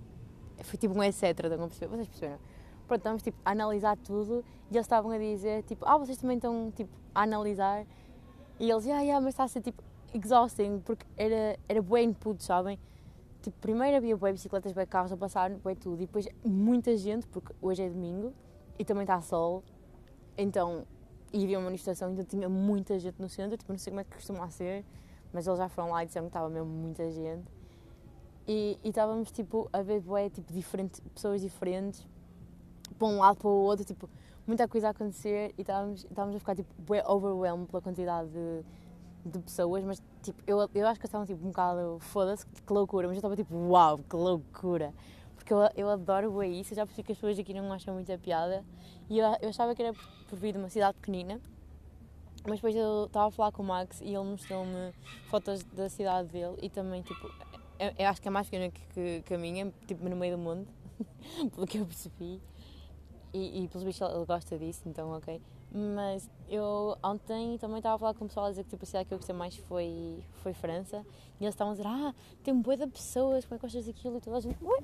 foi 0.59 0.77
tipo 0.77 0.93
um 0.93 1.03
etc, 1.03 1.23
estão 1.23 1.67
a? 1.67 1.87
Vocês 1.87 2.07
perceberam? 2.07 2.39
Pronto, 2.87 2.99
estamos 2.99 3.23
tipo, 3.23 3.37
a 3.43 3.51
analisar 3.51 3.97
tudo 3.97 4.43
e 4.69 4.75
eles 4.75 4.85
estavam 4.85 5.11
a 5.11 5.17
dizer 5.17 5.63
tipo, 5.63 5.85
ah, 5.87 5.97
vocês 5.97 6.17
também 6.17 6.37
estão 6.37 6.71
tipo, 6.75 6.91
a 7.13 7.23
analisar 7.23 7.85
e 8.59 8.69
eles, 8.69 8.85
ah, 8.87 9.01
yeah, 9.01 9.19
mas 9.19 9.33
está 9.33 9.43
a 9.43 9.47
ser 9.47 9.61
tipo 9.61 9.81
exhausting 10.13 10.79
porque 10.79 11.05
era, 11.17 11.57
era 11.67 11.81
bem 11.81 12.09
input, 12.09 12.43
sabem? 12.43 12.79
Tipo, 13.41 13.57
primeiro 13.59 13.97
havia 13.97 14.15
bué 14.15 14.31
bicicletas, 14.31 14.71
bué 14.71 14.85
carros 14.85 15.11
a 15.11 15.17
passar, 15.17 15.51
bué 15.51 15.75
tudo 15.75 16.01
e 16.01 16.05
depois 16.05 16.27
muita 16.45 16.95
gente, 16.95 17.27
porque 17.27 17.53
hoje 17.61 17.83
é 17.83 17.89
domingo 17.89 18.33
e 18.79 18.85
também 18.85 19.03
está 19.03 19.19
sol, 19.21 19.63
então, 20.37 20.85
e 21.31 21.43
havia 21.43 21.57
uma 21.57 21.65
manifestação, 21.65 22.11
então 22.11 22.23
tinha 22.23 22.47
muita 22.47 22.97
gente 22.97 23.21
no 23.21 23.27
centro, 23.27 23.57
tipo, 23.57 23.71
não 23.71 23.77
sei 23.77 23.91
como 23.91 23.99
é 23.99 24.03
que 24.03 24.15
costuma 24.15 24.49
ser, 24.49 24.85
mas 25.33 25.45
eles 25.45 25.59
já 25.59 25.67
foram 25.67 25.89
lá 25.89 26.03
e 26.03 26.07
disseram 26.07 26.27
que 26.27 26.29
estava 26.29 26.49
mesmo 26.49 26.69
muita 26.69 27.11
gente. 27.11 27.43
E, 28.47 28.79
e 28.83 28.89
estávamos 28.89 29.31
tipo 29.31 29.69
a 29.73 29.81
ver 29.81 29.99
bué, 29.99 30.29
tipo, 30.29 30.53
diferente, 30.53 31.01
pessoas 31.13 31.41
diferentes, 31.41 32.07
para 32.97 33.07
um 33.07 33.19
lado 33.19 33.37
para 33.37 33.47
o 33.49 33.51
outro, 33.51 33.83
tipo, 33.83 34.09
muita 34.45 34.67
coisa 34.67 34.87
a 34.87 34.91
acontecer 34.91 35.53
e 35.57 35.61
estávamos, 35.61 36.03
estávamos 36.05 36.35
a 36.35 36.39
ficar 36.39 36.55
tipo 36.55 36.73
bué 36.81 37.03
overwhelmed 37.05 37.67
pela 37.67 37.81
quantidade 37.81 38.29
de, 38.29 38.63
de 39.25 39.39
pessoas, 39.39 39.83
mas 39.83 40.01
tipo, 40.21 40.41
eu, 40.45 40.69
eu 40.73 40.87
acho 40.87 40.99
que 40.99 41.05
estavam 41.05 41.25
tipo 41.25 41.43
um 41.43 41.49
bocado 41.49 41.97
foda-se, 41.99 42.45
que 42.45 42.73
loucura, 42.73 43.07
mas 43.07 43.15
eu 43.15 43.19
estava 43.19 43.35
tipo, 43.35 43.55
uau, 43.69 43.97
que 43.97 44.15
loucura. 44.15 44.93
Porque 45.35 45.53
eu, 45.53 45.59
eu 45.75 45.89
adoro 45.89 46.31
bué 46.31 46.47
isso, 46.47 46.73
eu 46.73 46.77
já 46.77 46.85
percebi 46.85 47.05
que 47.05 47.11
as 47.11 47.17
pessoas 47.17 47.37
aqui 47.37 47.53
não 47.53 47.71
acham 47.71 47.93
muita 47.93 48.17
piada 48.17 48.63
e 49.09 49.19
eu, 49.19 49.25
eu 49.41 49.49
achava 49.49 49.75
que 49.75 49.83
era 49.83 49.93
por 50.27 50.37
vir 50.37 50.53
de 50.53 50.59
uma 50.59 50.69
cidade 50.69 50.97
pequenina, 50.97 51.39
mas 52.45 52.55
depois 52.55 52.75
eu 52.75 53.05
estava 53.05 53.27
a 53.27 53.31
falar 53.31 53.51
com 53.51 53.63
o 53.63 53.65
Max 53.65 54.01
e 54.01 54.07
ele 54.07 54.23
mostrou-me 54.23 54.93
fotos 55.29 55.63
da 55.63 55.89
cidade 55.89 56.29
dele 56.29 56.57
e 56.61 56.69
também 56.69 57.01
tipo 57.01 57.29
eu, 57.79 57.91
eu 57.97 58.07
acho 58.07 58.21
que 58.21 58.27
é 58.27 58.31
mais 58.31 58.47
pequena 58.47 58.71
que, 58.71 58.81
que, 58.93 59.21
que, 59.23 59.33
a 59.33 59.37
minha, 59.37 59.71
tipo 59.87 60.07
no 60.07 60.15
meio 60.15 60.37
do 60.37 60.41
mundo, 60.41 60.67
pelo 61.53 61.67
que 61.67 61.77
eu 61.77 61.85
percebi. 61.85 62.41
E, 63.33 63.63
e 63.63 63.67
pelos 63.67 63.83
bichos 63.83 64.07
ele 64.09 64.25
gosta 64.25 64.57
disso, 64.57 64.83
então 64.85 65.11
ok. 65.11 65.41
Mas 65.73 66.29
eu 66.47 66.95
ontem 67.03 67.57
também 67.57 67.77
estava 67.77 67.95
a 67.95 67.97
falar 67.97 68.13
com 68.13 68.25
o 68.25 68.27
pessoal 68.27 68.45
a 68.45 68.51
dizer 68.51 68.63
que 68.63 68.69
tipo, 68.69 68.83
a 68.83 68.85
cidade 68.85 69.07
que 69.07 69.13
eu 69.13 69.17
gostei 69.17 69.35
mais 69.35 69.57
foi, 69.57 70.23
foi 70.43 70.53
França. 70.53 71.03
E 71.39 71.43
eles 71.43 71.55
estavam 71.55 71.73
a 71.73 71.75
dizer, 71.75 71.87
ah, 71.87 72.13
tem 72.43 72.53
um 72.53 72.61
boi 72.61 72.77
de 72.77 72.85
pessoas, 72.85 73.43
como 73.43 73.55
é 73.55 73.57
que 73.57 73.63
gostas 73.63 73.87
daquilo? 73.87 74.17
E 74.17 74.21
toda 74.21 74.37
a 74.37 74.39
gente, 74.39 74.63
ui! 74.63 74.77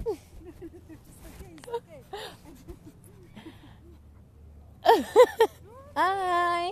Ai! 5.96 6.72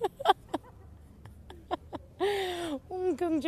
um 2.90 3.14
cão 3.14 3.38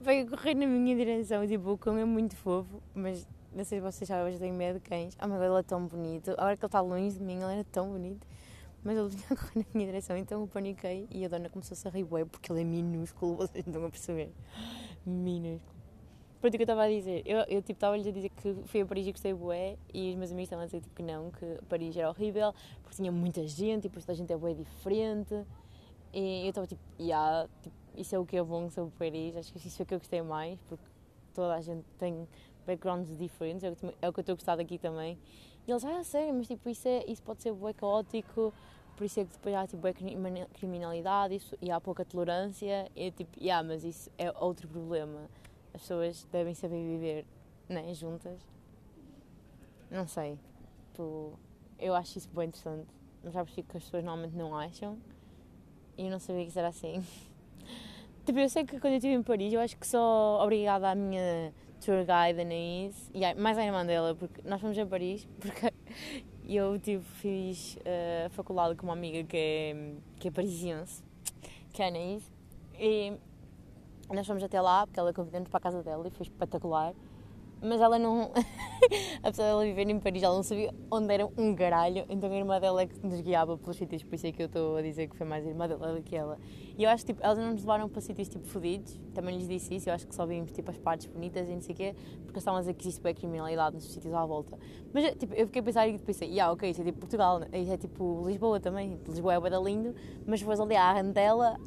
veio 0.00 0.30
correr 0.30 0.54
na 0.54 0.66
minha 0.66 0.94
direção. 0.94 1.44
Tipo, 1.46 1.72
o 1.72 1.78
cão 1.78 1.98
é 1.98 2.04
muito 2.04 2.36
fofo, 2.36 2.80
mas 2.94 3.26
não 3.58 3.64
sei 3.64 3.80
se 3.80 3.82
vocês 3.82 4.06
sabem, 4.06 4.32
eu 4.32 4.38
tenho 4.38 4.54
medo 4.54 4.78
de 4.78 4.88
cães. 4.88 5.18
Oh 5.20 5.26
meu 5.26 5.36
Deus, 5.36 5.50
ele 5.50 5.58
é 5.58 5.62
tão 5.64 5.84
bonito. 5.84 6.30
Agora 6.30 6.56
que 6.56 6.64
ele 6.64 6.68
está 6.68 6.80
longe 6.80 7.18
de 7.18 7.24
mim, 7.24 7.42
ele 7.42 7.52
era 7.52 7.64
tão 7.64 7.90
bonito. 7.90 8.24
Mas 8.84 8.96
ele 8.96 9.08
vinha 9.08 9.26
a 9.30 9.36
correr 9.36 9.58
na 9.58 9.64
minha 9.74 9.86
direção, 9.86 10.16
então 10.16 10.40
eu 10.42 10.46
paniquei 10.46 11.08
e 11.10 11.24
a 11.24 11.28
dona 11.28 11.50
começou 11.50 11.76
-se 11.76 11.88
a 11.88 11.90
rir 11.90 12.04
bué, 12.04 12.24
porque 12.24 12.52
ele 12.52 12.60
é 12.60 12.64
minúsculo, 12.64 13.34
vocês 13.36 13.66
não 13.66 13.72
estão 13.72 13.86
a 13.86 13.90
perceber. 13.90 14.32
Minúsculo. 15.04 15.76
Pronto, 16.40 16.54
o 16.54 16.56
que 16.56 16.62
eu 16.62 16.64
estava 16.64 16.84
a 16.84 16.88
dizer, 16.88 17.22
eu, 17.26 17.38
eu 17.48 17.60
tipo, 17.60 17.72
estava-lhes 17.72 18.06
a 18.06 18.12
dizer 18.12 18.28
que 18.28 18.54
fui 18.66 18.80
a 18.80 18.86
Paris 18.86 19.08
e 19.08 19.10
gostei 19.10 19.34
bué, 19.34 19.76
e 19.92 20.10
os 20.10 20.14
meus 20.14 20.30
amigos 20.30 20.46
estavam 20.46 20.62
a 20.62 20.66
dizer 20.66 20.80
tipo, 20.80 20.94
que 20.94 21.02
não, 21.02 21.32
que 21.32 21.58
Paris 21.68 21.96
era 21.96 22.08
horrível, 22.08 22.54
porque 22.80 22.94
tinha 22.94 23.10
muita 23.10 23.44
gente, 23.44 23.88
e 23.88 23.90
por 23.90 23.98
isso 23.98 24.08
a 24.08 24.14
gente 24.14 24.32
é 24.32 24.36
bué 24.36 24.54
diferente. 24.54 25.34
E 26.12 26.44
eu 26.44 26.50
estava 26.50 26.66
tipo, 26.68 26.80
yeah, 27.00 27.48
tipo, 27.60 27.74
isso 27.96 28.14
é 28.14 28.18
o 28.20 28.24
que 28.24 28.36
é 28.36 28.42
bom 28.44 28.70
sobre 28.70 28.94
Paris, 28.96 29.36
acho 29.36 29.52
que 29.52 29.58
isso 29.66 29.82
é 29.82 29.84
o 29.84 29.86
que 29.86 29.94
eu 29.94 29.98
gostei 29.98 30.22
mais, 30.22 30.60
porque 30.68 30.84
toda 31.34 31.54
a 31.54 31.60
gente 31.60 31.84
tem 31.98 32.26
backgrounds 32.68 33.16
diferentes, 33.16 33.64
é 33.64 33.70
o 33.70 33.76
que, 33.76 33.86
é 33.86 34.08
o 34.08 34.12
que 34.12 34.20
eu 34.20 34.22
estou 34.22 34.32
a 34.34 34.36
gostar 34.36 34.56
daqui 34.56 34.78
também. 34.78 35.18
E 35.66 35.70
eles, 35.70 35.84
ah, 35.84 36.04
sério, 36.04 36.34
mas 36.34 36.46
tipo, 36.46 36.68
isso, 36.68 36.86
é, 36.86 37.04
isso 37.08 37.22
pode 37.22 37.42
ser 37.42 37.52
bué 37.52 37.72
caótico, 37.72 38.52
por 38.94 39.04
isso 39.04 39.20
é 39.20 39.24
que 39.24 39.32
depois 39.32 39.54
há 39.54 39.66
tipo, 39.66 39.80
bué 39.80 39.94
criminalidade 40.52 41.34
isso, 41.34 41.56
e 41.62 41.70
há 41.70 41.80
pouca 41.80 42.04
tolerância, 42.04 42.90
e 42.94 43.10
tipo, 43.10 43.42
yeah, 43.42 43.66
mas 43.66 43.84
isso 43.84 44.10
é 44.18 44.30
outro 44.38 44.68
problema. 44.68 45.28
As 45.72 45.80
pessoas 45.80 46.26
devem 46.30 46.54
saber 46.54 46.82
viver 46.82 47.26
né, 47.68 47.92
juntas. 47.94 48.38
Não 49.90 50.06
sei, 50.06 50.38
tipo, 50.92 51.38
eu 51.78 51.94
acho 51.94 52.18
isso 52.18 52.28
bem 52.34 52.48
interessante, 52.48 52.86
mas 53.24 53.32
já 53.32 53.42
percebi 53.42 53.66
que 53.66 53.76
as 53.78 53.84
pessoas 53.84 54.04
normalmente 54.04 54.36
não 54.36 54.54
acham, 54.54 54.98
e 55.96 56.04
eu 56.04 56.10
não 56.10 56.18
sabia 56.18 56.42
que 56.42 56.50
isso 56.50 56.58
era 56.58 56.68
assim. 56.68 57.02
Tipo, 58.28 58.40
eu 58.40 58.48
sei 58.50 58.62
que 58.62 58.78
quando 58.78 58.92
eu 58.92 58.98
estive 58.98 59.14
em 59.14 59.22
Paris, 59.22 59.54
eu 59.54 59.58
acho 59.58 59.74
que 59.74 59.86
sou 59.86 60.38
obrigada 60.42 60.90
à 60.90 60.94
minha 60.94 61.50
tour 61.78 61.98
guide 62.00 62.40
Anaís, 62.40 63.10
e 63.14 63.34
mais 63.34 63.58
à 63.58 63.64
irmã 63.64 63.84
dela, 63.84 64.14
porque 64.14 64.40
nós 64.44 64.60
fomos 64.60 64.78
a 64.78 64.86
Paris, 64.86 65.26
porque 65.40 65.72
eu 66.48 66.78
tipo, 66.78 67.04
fiz 67.04 67.76
uh, 67.76 68.26
a 68.26 68.30
faculdade 68.30 68.74
com 68.76 68.86
uma 68.86 68.92
amiga 68.92 69.22
que 69.24 69.36
é, 69.36 69.94
que 70.18 70.28
é 70.28 70.30
parisiense, 70.30 71.02
que 71.72 71.82
é 71.82 71.86
a 71.86 71.88
Anaís, 71.88 72.30
e 72.78 73.12
nós 74.10 74.26
fomos 74.26 74.42
até 74.42 74.60
lá, 74.60 74.86
porque 74.86 74.98
ela 74.98 75.12
convidou-nos 75.12 75.48
para 75.48 75.58
a 75.58 75.60
casa 75.60 75.82
dela 75.82 76.06
e 76.06 76.10
foi 76.10 76.26
espetacular 76.26 76.94
mas 77.62 77.80
ela 77.80 77.98
não. 77.98 78.30
apesar 79.22 79.44
dela 79.44 79.64
viver 79.64 79.88
em 79.88 79.98
Paris, 79.98 80.22
ela 80.22 80.34
não 80.34 80.42
sabia 80.42 80.72
onde 80.90 81.12
era 81.12 81.26
um 81.36 81.54
garalho, 81.54 82.04
então 82.08 82.30
a 82.30 82.34
irmã 82.34 82.60
dela 82.60 82.82
é 82.82 82.86
que 82.86 83.06
nos 83.06 83.20
guiava 83.20 83.56
pelos 83.56 83.76
sítios, 83.76 84.02
por 84.02 84.14
isso 84.14 84.26
é 84.26 84.32
que 84.32 84.42
eu 84.42 84.46
estou 84.46 84.76
a 84.76 84.82
dizer 84.82 85.08
que 85.08 85.16
foi 85.16 85.26
mais 85.26 85.44
irmã 85.44 85.66
dela 85.66 85.94
do 85.94 86.02
que 86.02 86.16
ela. 86.16 86.38
E 86.76 86.84
eu 86.84 86.90
acho 86.90 87.04
que 87.04 87.12
tipo, 87.12 87.24
elas 87.24 87.38
não 87.38 87.52
nos 87.52 87.62
levaram 87.62 87.88
para 87.88 88.00
sítios 88.00 88.28
tipo 88.28 88.46
fodidos, 88.46 88.98
também 89.12 89.36
lhes 89.36 89.48
disse 89.48 89.74
isso, 89.74 89.88
eu 89.88 89.94
acho 89.94 90.06
que 90.06 90.14
só 90.14 90.24
vimos 90.24 90.52
tipo 90.52 90.70
as 90.70 90.78
partes 90.78 91.06
bonitas 91.06 91.48
e 91.48 91.52
não 91.52 91.60
sei 91.60 91.74
o 91.74 91.76
quê, 91.76 91.94
porque 92.24 92.38
estavam 92.38 92.58
a 92.58 92.60
dizer 92.60 92.74
que 92.74 92.84
existe 92.84 93.00
bem 93.00 93.14
criminalidade 93.14 93.74
nos 93.74 93.92
sítios 93.92 94.14
à 94.14 94.24
volta. 94.24 94.56
Mas 94.92 95.14
tipo, 95.16 95.34
eu 95.34 95.46
fiquei 95.46 95.60
a 95.60 95.64
pensar 95.64 95.88
e 95.88 95.98
pensei, 95.98 96.28
yeah, 96.28 96.52
ok, 96.52 96.70
isso 96.70 96.80
é 96.80 96.84
tipo 96.84 96.98
Portugal, 96.98 97.40
né? 97.40 97.48
isso 97.54 97.72
é 97.72 97.76
tipo 97.76 98.24
Lisboa 98.26 98.60
também, 98.60 98.98
Lisboa 99.06 99.34
é 99.34 99.40
bem 99.40 99.62
lindo, 99.62 99.94
mas 100.26 100.40
fores 100.40 100.60
ali 100.60 100.76
à 100.76 101.00
Antela, 101.00 101.58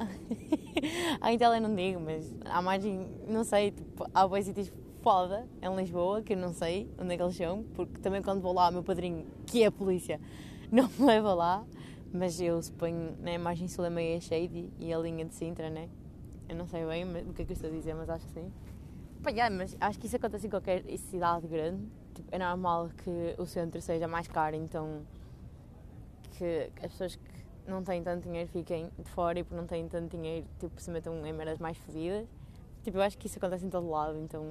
à 1.20 1.32
eu 1.32 1.60
não 1.60 1.74
digo, 1.74 2.00
mas 2.00 2.34
à 2.44 2.62
margem, 2.62 3.06
não 3.28 3.44
sei, 3.44 3.72
tipo, 3.72 4.06
há 4.14 4.26
bons 4.26 4.44
sítios 4.44 4.72
foda 5.02 5.46
em 5.60 5.76
Lisboa, 5.76 6.22
que 6.22 6.32
eu 6.32 6.36
não 6.36 6.52
sei 6.52 6.88
onde 6.98 7.14
é 7.14 7.16
que 7.16 7.22
eles 7.22 7.36
são, 7.36 7.64
porque 7.74 7.98
também 7.98 8.22
quando 8.22 8.40
vou 8.40 8.52
lá, 8.52 8.68
o 8.68 8.72
meu 8.72 8.82
padrinho, 8.82 9.26
que 9.46 9.62
é 9.62 9.66
a 9.66 9.72
polícia, 9.72 10.20
não 10.70 10.88
me 10.88 11.04
leva 11.04 11.34
lá, 11.34 11.66
mas 12.12 12.40
eu 12.40 12.62
suponho, 12.62 13.16
na 13.20 13.32
imagem 13.32 13.66
sul 13.66 13.84
é 13.84 13.90
meio 13.90 14.20
shady 14.22 14.72
e 14.78 14.92
a 14.92 14.98
linha 14.98 15.24
de 15.24 15.34
Sintra, 15.34 15.68
né? 15.68 15.88
Eu 16.48 16.56
não 16.56 16.66
sei 16.66 16.86
bem 16.86 17.04
o 17.04 17.32
que 17.32 17.42
é 17.42 17.44
que 17.44 17.52
eu 17.52 17.54
estou 17.54 17.68
a 17.68 17.72
dizer, 17.72 17.94
mas 17.94 18.08
acho 18.08 18.26
que 18.26 18.32
sim. 18.32 18.52
Pá, 19.22 19.30
yeah, 19.30 19.54
mas 19.54 19.76
acho 19.80 19.98
que 19.98 20.06
isso 20.06 20.16
acontece 20.16 20.46
em 20.46 20.50
qualquer 20.50 20.84
cidade 20.98 21.46
grande. 21.46 21.82
Tipo, 22.14 22.28
é 22.30 22.38
normal 22.38 22.90
que 23.02 23.34
o 23.38 23.46
centro 23.46 23.80
seja 23.80 24.06
mais 24.06 24.28
caro, 24.28 24.56
então 24.56 25.02
que 26.32 26.70
as 26.76 26.90
pessoas 26.90 27.16
que 27.16 27.70
não 27.70 27.82
têm 27.82 28.02
tanto 28.02 28.24
dinheiro 28.24 28.48
fiquem 28.50 28.90
de 28.98 29.10
fora 29.10 29.38
e 29.38 29.44
por 29.44 29.56
não 29.56 29.66
têm 29.66 29.88
tanto 29.88 30.16
dinheiro 30.16 30.46
tipo, 30.58 30.80
se 30.80 30.90
metam 30.90 31.24
em 31.26 31.32
merdas 31.32 31.58
mais 31.58 31.76
fodidas. 31.78 32.26
Tipo, 32.82 32.98
eu 32.98 33.02
acho 33.02 33.16
que 33.16 33.26
isso 33.26 33.38
acontece 33.38 33.64
em 33.64 33.70
todo 33.70 33.88
lado, 33.88 34.18
então 34.18 34.44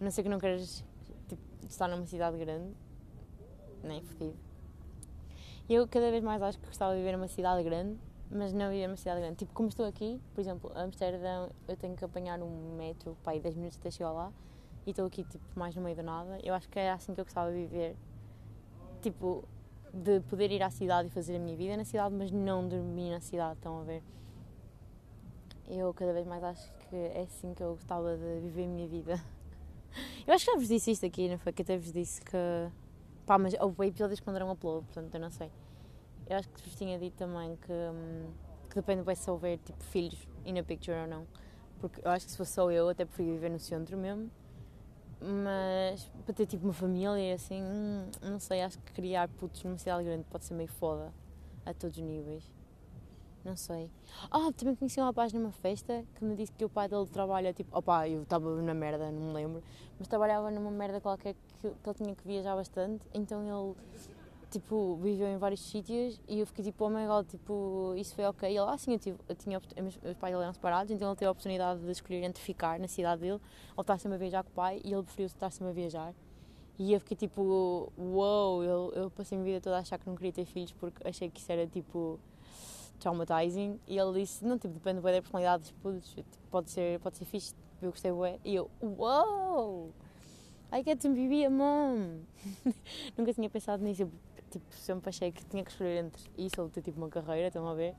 a 0.00 0.04
não 0.04 0.10
ser 0.10 0.22
que 0.22 0.28
não 0.28 0.38
queiras 0.38 0.84
tipo, 1.28 1.42
estar 1.68 1.86
numa 1.88 2.06
cidade 2.06 2.38
grande, 2.38 2.72
nem 3.82 4.02
fodido. 4.02 4.36
Eu 5.68 5.86
cada 5.86 6.10
vez 6.10 6.24
mais 6.24 6.42
acho 6.42 6.58
que 6.58 6.66
gostava 6.66 6.92
de 6.94 6.98
viver 6.98 7.12
numa 7.12 7.28
cidade 7.28 7.62
grande, 7.62 7.98
mas 8.30 8.52
não 8.52 8.70
viver 8.70 8.86
numa 8.86 8.96
cidade 8.96 9.20
grande. 9.20 9.36
Tipo, 9.36 9.52
como 9.52 9.68
estou 9.68 9.86
aqui, 9.86 10.20
por 10.34 10.40
exemplo, 10.40 10.72
Amsterdão, 10.74 11.50
eu 11.68 11.76
tenho 11.76 11.94
que 11.94 12.04
apanhar 12.04 12.42
um 12.42 12.76
metro, 12.76 13.16
pá, 13.22 13.36
10 13.36 13.54
minutos 13.56 13.78
até 13.78 13.90
chegar 13.90 14.12
lá, 14.12 14.32
e 14.86 14.90
estou 14.90 15.06
aqui, 15.06 15.22
tipo, 15.24 15.44
mais 15.54 15.76
no 15.76 15.82
meio 15.82 15.94
do 15.94 16.02
nada. 16.02 16.38
Eu 16.42 16.54
acho 16.54 16.68
que 16.68 16.78
é 16.78 16.90
assim 16.90 17.14
que 17.14 17.20
eu 17.20 17.24
gostava 17.24 17.50
de 17.50 17.58
viver. 17.58 17.96
Tipo, 19.02 19.44
de 19.92 20.20
poder 20.20 20.50
ir 20.50 20.62
à 20.62 20.70
cidade 20.70 21.08
e 21.08 21.10
fazer 21.10 21.36
a 21.36 21.38
minha 21.38 21.56
vida 21.56 21.76
na 21.76 21.84
cidade, 21.84 22.14
mas 22.14 22.30
não 22.30 22.66
dormir 22.66 23.10
na 23.10 23.20
cidade, 23.20 23.54
estão 23.54 23.80
a 23.80 23.84
ver? 23.84 24.02
Eu 25.68 25.92
cada 25.94 26.12
vez 26.12 26.26
mais 26.26 26.42
acho 26.42 26.72
que 26.88 26.96
é 26.96 27.22
assim 27.22 27.54
que 27.54 27.62
eu 27.62 27.74
gostava 27.74 28.16
de 28.16 28.40
viver 28.40 28.64
a 28.64 28.68
minha 28.68 28.88
vida. 28.88 29.20
Eu 30.26 30.34
acho 30.34 30.44
que 30.44 30.52
já 30.52 30.58
vos 30.58 30.68
disse 30.68 30.90
isto 30.90 31.06
aqui, 31.06 31.28
não 31.28 31.38
foi? 31.38 31.52
Que 31.52 31.62
até 31.62 31.76
vos 31.76 31.92
disse 31.92 32.20
que. 32.20 32.36
Pá, 33.26 33.38
mas 33.38 33.54
houve 33.60 33.86
episódios 33.86 34.20
que 34.20 34.26
não 34.26 34.32
deram 34.32 34.50
upload, 34.50 34.84
portanto 34.86 35.14
eu 35.14 35.20
não 35.20 35.30
sei. 35.30 35.50
Eu 36.28 36.36
acho 36.36 36.48
que 36.48 36.62
vos 36.62 36.74
tinha 36.74 36.98
dito 36.98 37.16
também 37.16 37.56
que, 37.56 37.72
hum, 37.72 38.30
que 38.68 38.74
depende 38.76 39.02
bem 39.02 39.14
se 39.14 39.30
houver 39.30 39.58
tipo 39.58 39.82
filhos 39.84 40.28
in 40.44 40.58
a 40.58 40.62
picture 40.62 40.96
ou 40.96 41.06
não. 41.06 41.26
Porque 41.80 42.00
eu 42.04 42.10
acho 42.10 42.26
que 42.26 42.32
se 42.32 42.38
fosse 42.38 42.52
só 42.52 42.70
eu, 42.70 42.88
até 42.88 43.04
preferia 43.04 43.34
viver 43.34 43.50
no 43.50 43.58
centro 43.58 43.96
mesmo. 43.96 44.30
Mas 45.20 46.10
para 46.24 46.34
ter 46.34 46.46
tipo 46.46 46.64
uma 46.64 46.72
família 46.72 47.34
assim, 47.34 47.62
hum, 47.62 48.10
não 48.22 48.38
sei, 48.38 48.62
acho 48.62 48.78
que 48.78 48.92
criar 48.92 49.28
putos 49.28 49.62
numa 49.64 49.76
cidade 49.76 50.04
grande 50.04 50.24
pode 50.30 50.44
ser 50.44 50.54
meio 50.54 50.68
foda 50.68 51.12
a 51.66 51.74
todos 51.74 51.96
os 51.96 52.02
níveis. 52.02 52.59
Não 53.42 53.56
sei. 53.56 53.90
Ah, 54.30 54.52
também 54.54 54.74
conheci 54.74 55.00
um 55.00 55.04
rapaz 55.04 55.32
numa 55.32 55.50
festa 55.50 56.04
que 56.14 56.24
me 56.24 56.36
disse 56.36 56.52
que 56.52 56.64
o 56.64 56.68
pai 56.68 56.88
dele 56.88 57.06
trabalha 57.06 57.54
tipo. 57.54 57.76
Opá, 57.76 58.06
eu 58.06 58.22
estava 58.22 58.60
na 58.60 58.74
merda, 58.74 59.10
não 59.10 59.28
me 59.28 59.32
lembro. 59.32 59.62
Mas 59.98 60.08
trabalhava 60.08 60.50
numa 60.50 60.70
merda 60.70 61.00
qualquer 61.00 61.34
que, 61.34 61.70
que 61.70 61.88
ele 61.88 61.94
tinha 61.94 62.14
que 62.14 62.26
viajar 62.26 62.54
bastante. 62.54 63.06
Então 63.14 63.42
ele, 63.42 63.74
tipo, 64.50 64.96
viveu 64.96 65.26
em 65.26 65.38
vários 65.38 65.60
sítios 65.60 66.20
e 66.28 66.40
eu 66.40 66.46
fiquei 66.46 66.64
tipo, 66.66 66.84
oh 66.84 66.90
my 66.90 67.06
god, 67.06 67.26
tipo, 67.28 67.94
isso 67.96 68.14
foi 68.14 68.26
ok. 68.26 68.46
E 68.46 68.58
ele, 68.58 68.68
ah, 68.68 68.76
sim, 68.76 68.92
eu, 68.92 68.98
tive, 68.98 69.18
eu 69.26 69.34
tinha. 69.34 69.60
Meus 69.80 69.96
pais 70.18 70.34
eram 70.34 70.52
separados, 70.52 70.92
então 70.92 71.08
ele 71.08 71.16
teve 71.16 71.28
a 71.28 71.32
oportunidade 71.32 71.80
de 71.80 71.90
escolher 71.90 72.22
entre 72.22 72.42
ficar 72.42 72.78
na 72.78 72.88
cidade 72.88 73.22
dele 73.22 73.40
ou 73.74 73.80
estar 73.80 73.98
sempre 73.98 74.16
a 74.16 74.18
viajar 74.18 74.44
com 74.44 74.50
o 74.50 74.54
pai 74.54 74.82
e 74.84 74.92
ele 74.92 75.02
preferiu 75.02 75.26
estar 75.26 75.50
sempre 75.50 75.70
a 75.70 75.74
viajar. 75.74 76.14
E 76.78 76.92
eu 76.92 77.00
fiquei 77.00 77.16
tipo, 77.16 77.42
uou, 77.42 77.92
wow, 77.98 78.64
eu, 78.64 78.92
eu 78.94 79.10
passei 79.10 79.36
a 79.36 79.40
minha 79.40 79.54
vida 79.54 79.62
toda 79.62 79.76
a 79.76 79.80
achar 79.80 79.98
que 79.98 80.06
não 80.06 80.14
queria 80.14 80.32
ter 80.32 80.44
filhos 80.44 80.72
porque 80.72 81.06
achei 81.06 81.30
que 81.30 81.38
isso 81.40 81.52
era 81.52 81.66
tipo 81.66 82.18
traumatizing 83.00 83.80
e 83.86 83.98
ele 83.98 84.20
disse, 84.20 84.44
não, 84.44 84.58
tipo, 84.58 84.74
depende 84.74 85.00
da 85.00 85.10
personalidade 85.10 85.62
dos 85.62 85.72
putos, 85.72 86.08
tipo, 86.10 86.28
pode 86.50 86.70
ser, 86.70 87.00
pode 87.00 87.16
ser 87.16 87.24
fixe, 87.24 87.54
eu 87.82 87.90
gostei 87.90 88.12
bué. 88.12 88.38
E 88.44 88.54
eu, 88.54 88.70
wow, 88.80 89.90
I 90.72 90.82
get 90.84 91.00
to 91.00 91.08
be 91.10 91.44
a 91.44 91.50
mom. 91.50 92.20
Nunca 93.16 93.32
tinha 93.32 93.50
pensado 93.50 93.82
nisso, 93.82 94.02
eu, 94.02 94.10
tipo, 94.50 94.64
sempre 94.70 95.08
achei 95.08 95.32
que 95.32 95.44
tinha 95.44 95.64
que 95.64 95.70
escolher 95.70 96.04
entre 96.04 96.30
isso 96.38 96.60
ou 96.60 96.68
ter 96.68 96.82
tipo 96.82 96.98
uma 96.98 97.08
carreira, 97.08 97.48
estão 97.48 97.66
a 97.66 97.74
ver? 97.74 97.94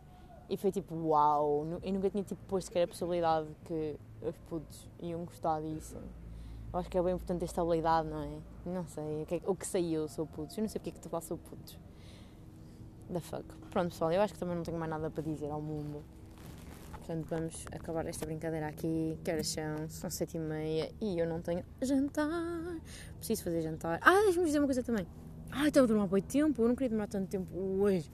E 0.50 0.56
foi 0.56 0.72
tipo, 0.72 0.96
uau, 0.96 1.66
eu 1.82 1.94
nunca 1.94 2.10
tinha 2.10 2.24
tipo 2.24 2.42
posto 2.46 2.68
sequer 2.68 2.84
a 2.84 2.88
possibilidade 2.88 3.48
que 3.66 3.98
os 4.22 4.38
putos 4.50 4.88
iam 5.02 5.26
gostar 5.26 5.62
disso. 5.62 5.98
Eu 6.74 6.80
acho 6.80 6.90
que 6.90 6.98
é 6.98 7.02
bem 7.02 7.14
importante 7.14 7.40
ter 7.40 7.46
estabilidade, 7.46 8.08
não 8.08 8.22
é? 8.22 8.40
Não 8.66 8.86
sei, 8.88 9.24
o 9.24 9.26
que, 9.26 9.36
é, 9.36 9.42
o 9.46 9.56
que 9.56 9.68
saiu, 9.68 10.08
sou 10.08 10.26
putos, 10.26 10.58
eu 10.58 10.62
não 10.62 10.70
sei 10.70 10.80
porque 10.80 10.92
é 10.92 10.94
que 10.94 11.00
tu 11.00 11.10
falas 11.10 11.26
sou 11.26 11.38
putos 11.38 11.78
da 13.12 13.20
fuck. 13.20 13.44
Pronto, 13.70 13.92
pessoal, 13.92 14.12
eu 14.12 14.22
acho 14.22 14.34
que 14.34 14.40
também 14.40 14.56
não 14.56 14.64
tenho 14.64 14.78
mais 14.78 14.90
nada 14.90 15.10
para 15.10 15.24
dizer 15.24 15.50
ao 15.50 15.62
mundo. 15.62 16.04
Portanto, 16.92 17.28
vamos 17.30 17.66
acabar 17.72 18.06
esta 18.06 18.26
brincadeira 18.26 18.68
aqui. 18.68 19.18
Que 19.24 19.32
horas 19.32 19.48
são? 19.48 19.90
São 19.90 20.10
sete 20.10 20.38
e 20.38 20.40
meia 20.40 20.92
e 21.02 21.20
eu 21.20 21.28
não 21.28 21.42
tenho 21.42 21.64
jantar. 21.82 22.30
Preciso 23.18 23.44
fazer 23.44 23.62
jantar. 23.62 24.00
Ah, 24.02 24.22
deixa-me 24.24 24.46
dizer 24.46 24.60
uma 24.60 24.68
coisa 24.68 24.84
também. 24.84 25.06
Ai, 25.52 25.68
estava 25.68 25.86
a 25.86 25.88
demorar 25.88 26.08
muito 26.08 26.28
tempo. 26.28 26.62
Eu 26.62 26.68
não 26.68 26.76
queria 26.76 26.90
demorar 26.90 27.08
tanto 27.08 27.28
tempo 27.28 27.58
hoje. 27.58 28.10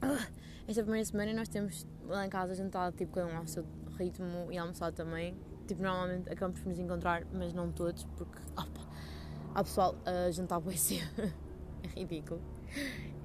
Ah, 0.00 0.28
esta 0.68 0.82
primeira 0.82 1.04
semana 1.04 1.32
nós 1.32 1.48
temos 1.48 1.86
lá 2.06 2.26
em 2.26 2.28
casa 2.28 2.54
jantado, 2.54 2.96
tipo, 2.96 3.12
cada 3.14 3.26
um 3.26 3.36
ao 3.38 3.46
seu 3.46 3.64
ritmo 3.98 4.52
e 4.52 4.58
almoçado 4.58 4.94
também. 4.94 5.34
Tipo, 5.66 5.82
normalmente 5.82 6.30
acabamos 6.30 6.60
por 6.60 6.68
nos 6.68 6.78
encontrar, 6.78 7.26
mas 7.32 7.52
não 7.52 7.72
todos, 7.72 8.04
porque, 8.16 8.38
opa, 8.52 8.88
há 9.54 9.64
pessoal 9.64 9.96
a 10.04 10.30
jantar 10.30 10.60
bem 10.60 10.76
cedo. 10.76 11.32
é 11.82 11.88
ridículo. 11.98 12.40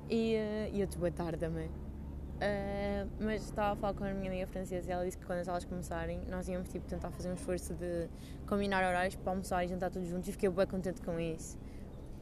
E, 0.10 0.36
uh, 0.36 0.76
e 0.76 0.82
eu 0.82 0.88
boa 0.98 1.12
tarde 1.12 1.38
também. 1.38 1.68
Uh, 1.68 3.08
mas 3.20 3.44
estava 3.44 3.74
a 3.74 3.76
falar 3.76 3.94
com 3.94 4.04
a 4.04 4.14
minha 4.14 4.30
amiga 4.30 4.48
francesa 4.48 4.90
e 4.90 4.92
ela 4.92 5.06
disse 5.06 5.18
que 5.18 5.26
quando 5.26 5.40
as 5.40 5.48
aulas 5.48 5.64
começarem 5.64 6.20
nós 6.30 6.48
íamos 6.50 6.68
tipo, 6.68 6.86
tentar 6.86 7.10
fazer 7.12 7.30
um 7.30 7.36
esforço 7.36 7.74
de 7.74 8.10
combinar 8.48 8.84
horários 8.86 9.16
para 9.16 9.32
almoçar 9.32 9.64
e 9.64 9.68
jantar 9.70 9.90
todos 9.90 10.10
juntos 10.10 10.28
e 10.28 10.32
fiquei 10.32 10.50
bem 10.50 10.68
contente 10.68 11.02
com 11.02 11.18
isso. 11.20 11.58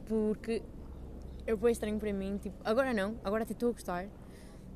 Porque 0.06 0.62
eu 1.46 1.56
bem 1.56 1.72
estranho 1.72 1.98
para 1.98 2.12
mim, 2.12 2.38
tipo, 2.38 2.56
agora 2.64 2.94
não, 2.94 3.16
agora 3.24 3.42
até 3.42 3.52
estou 3.52 3.70
a 3.70 3.72
gostar 3.72 4.06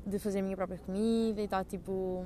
de 0.05 0.19
fazer 0.19 0.39
a 0.39 0.41
minha 0.41 0.55
própria 0.55 0.79
comida 0.79 1.39
e 1.39 1.45
estar 1.45 1.63
tipo 1.63 2.25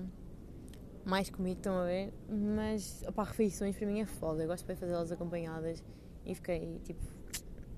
mais 1.05 1.29
comigo, 1.29 1.57
estão 1.57 1.77
a 1.77 1.85
ver? 1.85 2.13
Mas 2.29 3.03
opá, 3.07 3.23
refeições 3.23 3.75
para 3.75 3.85
mim 3.85 3.99
é 3.99 4.05
foda, 4.05 4.43
eu 4.43 4.47
gosto 4.47 4.65
de 4.65 4.75
fazer 4.75 4.93
elas 4.93 5.11
acompanhadas 5.11 5.83
e 6.25 6.33
fiquei 6.33 6.79
tipo 6.83 7.03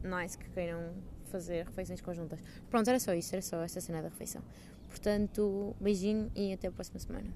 nice 0.04 0.38
que 0.38 0.50
queiram 0.50 0.94
fazer 1.34 1.66
refeições 1.66 2.00
conjuntas. 2.00 2.40
Pronto, 2.70 2.88
era 2.88 3.00
só 3.00 3.14
isso, 3.14 3.34
era 3.34 3.42
só 3.42 3.58
esta 3.64 3.82
cena 3.82 4.02
da 4.02 4.10
refeição. 4.10 4.42
Portanto, 4.88 5.76
beijinho 5.80 6.32
e 6.36 6.54
até 6.54 6.68
a 6.68 6.72
próxima 6.72 7.00
semana. 7.00 7.30